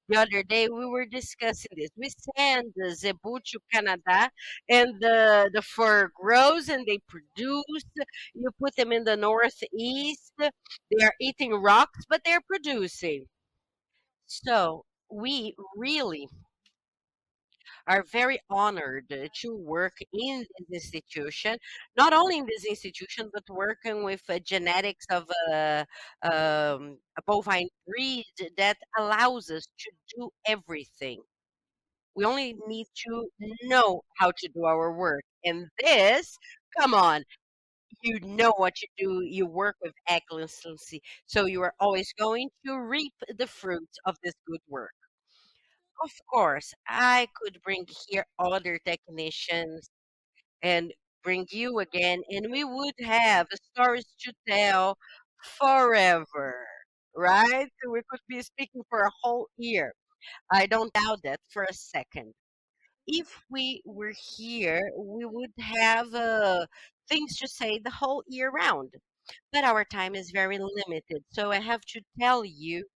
The 0.08 0.18
other 0.18 0.42
day 0.42 0.68
we 0.68 0.86
were 0.86 1.06
discussing 1.06 1.72
this. 1.76 1.90
We 1.96 2.10
send 2.36 2.72
the 2.76 2.94
zebu 2.94 3.40
to 3.44 3.58
Canada 3.72 4.30
and 4.68 5.00
the, 5.00 5.50
the 5.52 5.62
fur 5.62 6.10
grows 6.14 6.68
and 6.68 6.86
they 6.86 6.98
produce. 7.08 7.84
You 8.34 8.50
put 8.60 8.76
them 8.76 8.92
in 8.92 9.04
the 9.04 9.16
northeast, 9.16 10.32
they 10.38 11.04
are 11.04 11.14
eating 11.20 11.54
rocks, 11.54 12.04
but 12.08 12.22
they're 12.24 12.40
producing. 12.40 13.26
So 14.26 14.84
we 15.10 15.54
really 15.76 16.28
are 17.86 18.04
very 18.10 18.38
honored 18.50 19.04
uh, 19.12 19.28
to 19.42 19.56
work 19.56 19.96
in 20.12 20.44
this 20.68 20.84
institution, 20.84 21.56
not 21.96 22.12
only 22.12 22.38
in 22.38 22.46
this 22.46 22.64
institution, 22.64 23.30
but 23.32 23.44
working 23.48 24.04
with 24.04 24.22
uh, 24.28 24.38
genetics 24.40 25.06
of 25.10 25.30
a, 25.52 25.86
um, 26.22 26.98
a 27.18 27.22
bovine 27.26 27.68
breed 27.86 28.26
that 28.56 28.76
allows 28.98 29.50
us 29.50 29.66
to 29.78 29.90
do 30.16 30.30
everything. 30.46 31.20
We 32.16 32.24
only 32.24 32.56
need 32.66 32.86
to 33.06 33.28
know 33.64 34.02
how 34.16 34.32
to 34.38 34.48
do 34.48 34.64
our 34.64 34.92
work. 34.92 35.22
And 35.44 35.68
this, 35.78 36.36
come 36.78 36.94
on, 36.94 37.22
you 38.02 38.20
know 38.20 38.52
what 38.56 38.74
you 38.82 38.88
do. 38.98 39.22
You 39.24 39.46
work 39.46 39.76
with 39.82 39.94
excellency. 40.08 41.02
So 41.26 41.46
you 41.46 41.62
are 41.62 41.74
always 41.80 42.12
going 42.18 42.50
to 42.66 42.80
reap 42.80 43.14
the 43.38 43.46
fruits 43.46 43.98
of 44.06 44.16
this 44.22 44.34
good 44.46 44.60
work. 44.68 44.92
Of 46.02 46.10
course, 46.26 46.72
I 46.88 47.28
could 47.34 47.60
bring 47.60 47.86
here 48.08 48.26
other 48.38 48.78
technicians 48.78 49.90
and 50.62 50.94
bring 51.22 51.46
you 51.50 51.80
again, 51.80 52.22
and 52.30 52.50
we 52.52 52.64
would 52.64 52.94
have 53.04 53.48
stories 53.52 54.06
to 54.20 54.34
tell 54.48 54.98
forever. 55.58 56.66
right? 57.16 57.70
We 57.88 58.02
could 58.10 58.20
be 58.28 58.42
speaking 58.42 58.84
for 58.90 59.02
a 59.02 59.12
whole 59.22 59.48
year. 59.58 59.94
I 60.52 60.66
don't 60.66 60.92
doubt 60.94 61.22
that 61.24 61.40
for 61.50 61.64
a 61.64 61.74
second. 61.74 62.34
If 63.08 63.42
we 63.50 63.82
were 63.84 64.12
here, 64.36 64.90
we 64.96 65.24
would 65.24 65.52
have 65.58 66.14
uh, 66.14 66.66
things 67.08 67.36
to 67.38 67.48
say 67.48 67.78
the 67.80 67.90
whole 67.90 68.22
year 68.28 68.50
round. 68.50 68.94
But 69.52 69.64
our 69.64 69.84
time 69.84 70.14
is 70.14 70.30
very 70.32 70.58
limited. 70.58 71.24
So 71.30 71.50
I 71.52 71.60
have 71.60 71.82
to 71.94 72.02
tell 72.20 72.44
you 72.44 72.86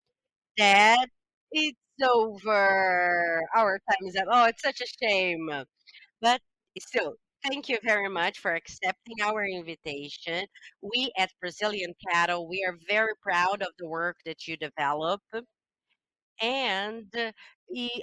that 0.58 1.08
it's 1.52 1.78
over. 2.02 3.42
Our 3.56 3.78
time 3.90 4.08
is 4.08 4.16
up. 4.16 4.26
Oh, 4.30 4.44
it's 4.46 4.62
such 4.62 4.80
a 4.80 4.86
shame. 5.02 5.48
But 6.22 6.40
still, 6.80 7.14
thank 7.48 7.68
you 7.68 7.78
very 7.84 8.08
much 8.08 8.38
for 8.40 8.54
accepting 8.54 9.22
our 9.22 9.44
invitation. 9.46 10.46
We 10.82 11.12
at 11.18 11.30
Brazilian 11.40 11.94
Cattle, 12.10 12.48
we 12.48 12.64
are 12.68 12.76
very 12.88 13.14
proud 13.22 13.62
of 13.62 13.70
the 13.78 13.88
work 13.88 14.16
that 14.26 14.48
you 14.48 14.56
develop. 14.56 15.22
And 16.42 17.14
uh, 17.16 17.32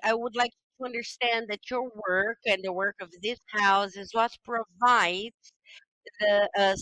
I 0.03 0.13
would 0.13 0.35
like 0.35 0.51
to 0.79 0.85
understand 0.85 1.47
that 1.49 1.69
your 1.69 1.89
work 2.07 2.37
and 2.45 2.63
the 2.63 2.73
work 2.73 2.95
of 3.01 3.11
this 3.21 3.39
house 3.47 3.95
is 3.95 4.09
what 4.13 4.31
provides 4.45 5.51
the 6.19 6.49
uh, 6.57 6.75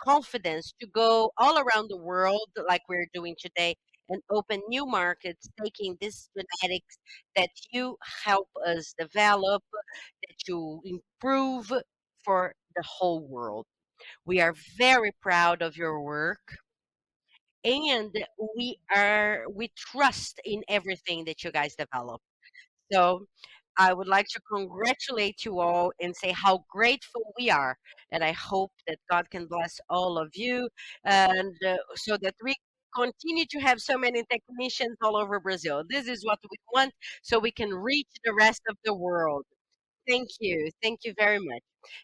confidence 0.00 0.72
to 0.80 0.86
go 0.88 1.30
all 1.38 1.58
around 1.58 1.88
the 1.88 1.96
world 1.96 2.48
like 2.68 2.82
we're 2.88 3.06
doing 3.14 3.34
today 3.38 3.74
and 4.08 4.22
open 4.30 4.60
new 4.68 4.86
markets, 4.86 5.48
taking 5.62 5.96
this 6.00 6.28
genetics 6.36 6.98
that 7.36 7.50
you 7.72 7.96
help 8.24 8.48
us 8.66 8.94
develop, 8.98 9.62
that 10.28 10.36
you 10.48 10.80
improve 10.84 11.72
for 12.24 12.54
the 12.76 12.82
whole 12.86 13.26
world. 13.26 13.66
We 14.26 14.40
are 14.40 14.54
very 14.76 15.12
proud 15.22 15.62
of 15.62 15.76
your 15.76 16.00
work 16.00 16.40
and 17.64 18.14
we 18.56 18.78
are 18.94 19.44
we 19.54 19.70
trust 19.76 20.40
in 20.44 20.62
everything 20.68 21.24
that 21.24 21.42
you 21.44 21.50
guys 21.50 21.74
develop. 21.76 22.20
So 22.92 23.26
I 23.78 23.92
would 23.92 24.06
like 24.08 24.26
to 24.28 24.40
congratulate 24.52 25.44
you 25.44 25.60
all 25.60 25.92
and 26.00 26.14
say 26.14 26.32
how 26.32 26.64
grateful 26.70 27.22
we 27.38 27.50
are. 27.50 27.76
And 28.12 28.22
I 28.22 28.32
hope 28.32 28.70
that 28.86 28.98
God 29.10 29.28
can 29.30 29.46
bless 29.46 29.80
all 29.90 30.18
of 30.18 30.30
you 30.34 30.68
and 31.04 31.54
uh, 31.66 31.76
so 31.96 32.16
that 32.22 32.34
we 32.42 32.54
continue 32.94 33.44
to 33.50 33.60
have 33.60 33.80
so 33.80 33.98
many 33.98 34.24
technicians 34.30 34.96
all 35.02 35.16
over 35.16 35.40
Brazil. 35.40 35.82
This 35.88 36.08
is 36.08 36.24
what 36.24 36.38
we 36.50 36.58
want 36.72 36.92
so 37.22 37.38
we 37.38 37.52
can 37.52 37.70
reach 37.74 38.08
the 38.24 38.34
rest 38.34 38.62
of 38.68 38.76
the 38.84 38.94
world. 38.94 39.44
Thank 40.08 40.30
you. 40.40 40.70
Thank 40.82 41.00
you 41.04 41.14
very 41.18 41.38
much. 41.38 41.62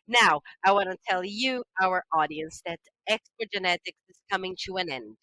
Now, 0.09 0.41
I 0.65 0.73
want 0.73 0.91
to 0.91 0.99
tell 1.09 1.25
you, 1.25 1.65
our 1.83 2.05
audience, 2.15 2.63
that 2.67 2.81
Expo 3.11 3.51
Genetics 3.53 3.99
is 4.09 4.19
coming 4.31 4.57
to 4.67 4.77
an 4.77 4.91
end. 4.91 5.17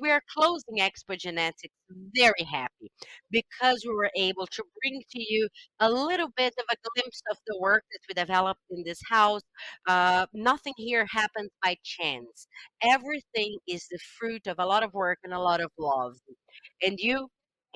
We 0.00 0.10
are 0.10 0.22
closing 0.34 0.78
Expo 0.78 1.18
Genetics 1.18 1.74
very 2.16 2.42
happy 2.50 2.90
because 3.30 3.84
we 3.84 3.94
were 3.94 4.10
able 4.16 4.46
to 4.46 4.64
bring 4.80 5.02
to 5.10 5.20
you 5.20 5.46
a 5.80 5.90
little 5.90 6.30
bit 6.36 6.54
of 6.58 6.64
a 6.72 6.76
glimpse 6.94 7.20
of 7.30 7.36
the 7.46 7.58
work 7.60 7.84
that 7.92 8.00
we 8.08 8.14
developed 8.14 8.62
in 8.70 8.82
this 8.84 9.00
house. 9.10 9.42
Uh, 9.86 10.24
nothing 10.32 10.72
here 10.78 11.06
happens 11.10 11.50
by 11.62 11.76
chance. 11.84 12.48
Everything 12.82 13.56
is 13.68 13.86
the 13.90 13.98
fruit 14.18 14.46
of 14.46 14.56
a 14.58 14.64
lot 14.64 14.82
of 14.82 14.94
work 14.94 15.18
and 15.22 15.34
a 15.34 15.38
lot 15.38 15.60
of 15.60 15.70
love. 15.78 16.16
And 16.82 16.98
you, 16.98 17.28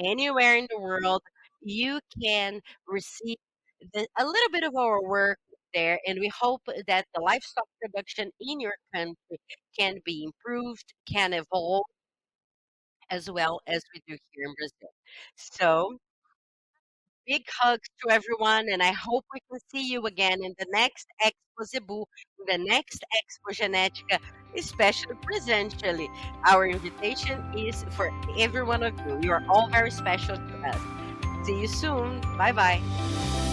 anywhere 0.03 0.57
in 0.57 0.67
the 0.71 0.81
world, 0.81 1.21
you 1.63 2.01
can 2.23 2.61
receive 2.89 3.37
the, 3.93 4.07
a 4.19 4.25
little 4.25 4.51
bit 4.51 4.65
of 4.65 4.75
our 4.77 5.03
work 5.03 5.39
there, 5.75 5.99
and 6.07 6.19
we 6.21 6.29
hope 6.41 6.63
that 6.87 7.05
the 7.15 7.21
livestock 7.21 7.67
production 7.83 8.31
in 8.41 8.61
your 8.61 8.75
country 8.95 9.39
can 9.79 9.97
be 10.05 10.25
improved, 10.25 10.95
can 11.13 11.35
evolve 11.35 11.85
as 13.11 13.31
well 13.31 13.61
as 13.67 13.83
we 13.95 14.01
do 14.07 14.19
here 14.33 14.45
in 14.47 14.55
Brazil. 14.55 14.91
So, 15.37 15.99
big 17.27 17.43
hugs 17.61 17.89
to 18.03 18.11
everyone, 18.11 18.69
and 18.71 18.83
I 18.83 18.93
hope 18.93 19.25
we 19.33 19.41
can 19.51 19.61
see 19.71 19.91
you 19.91 20.07
again 20.07 20.43
in 20.45 20.55
the 20.59 20.67
next 20.71 21.07
Expo 21.23 21.65
Zebu, 21.65 22.05
in 22.41 22.59
the 22.59 22.65
next 22.65 23.05
Expo 23.15 23.55
Genética, 23.55 24.19
especially 24.57 25.15
presentially. 25.23 26.09
Our 26.47 26.67
invitation 26.67 27.43
is 27.57 27.85
for 27.91 28.11
every 28.39 28.65
one 28.65 28.83
of 28.83 28.95
you. 29.07 29.21
You 29.23 29.33
are 29.33 29.45
all 29.49 29.69
very 29.71 29.91
special 29.91 30.37
to 30.37 30.69
us. 30.69 30.81
See 31.47 31.61
you 31.61 31.69
soon. 31.69 32.21
Bye 32.39 32.53
bye. 32.53 33.44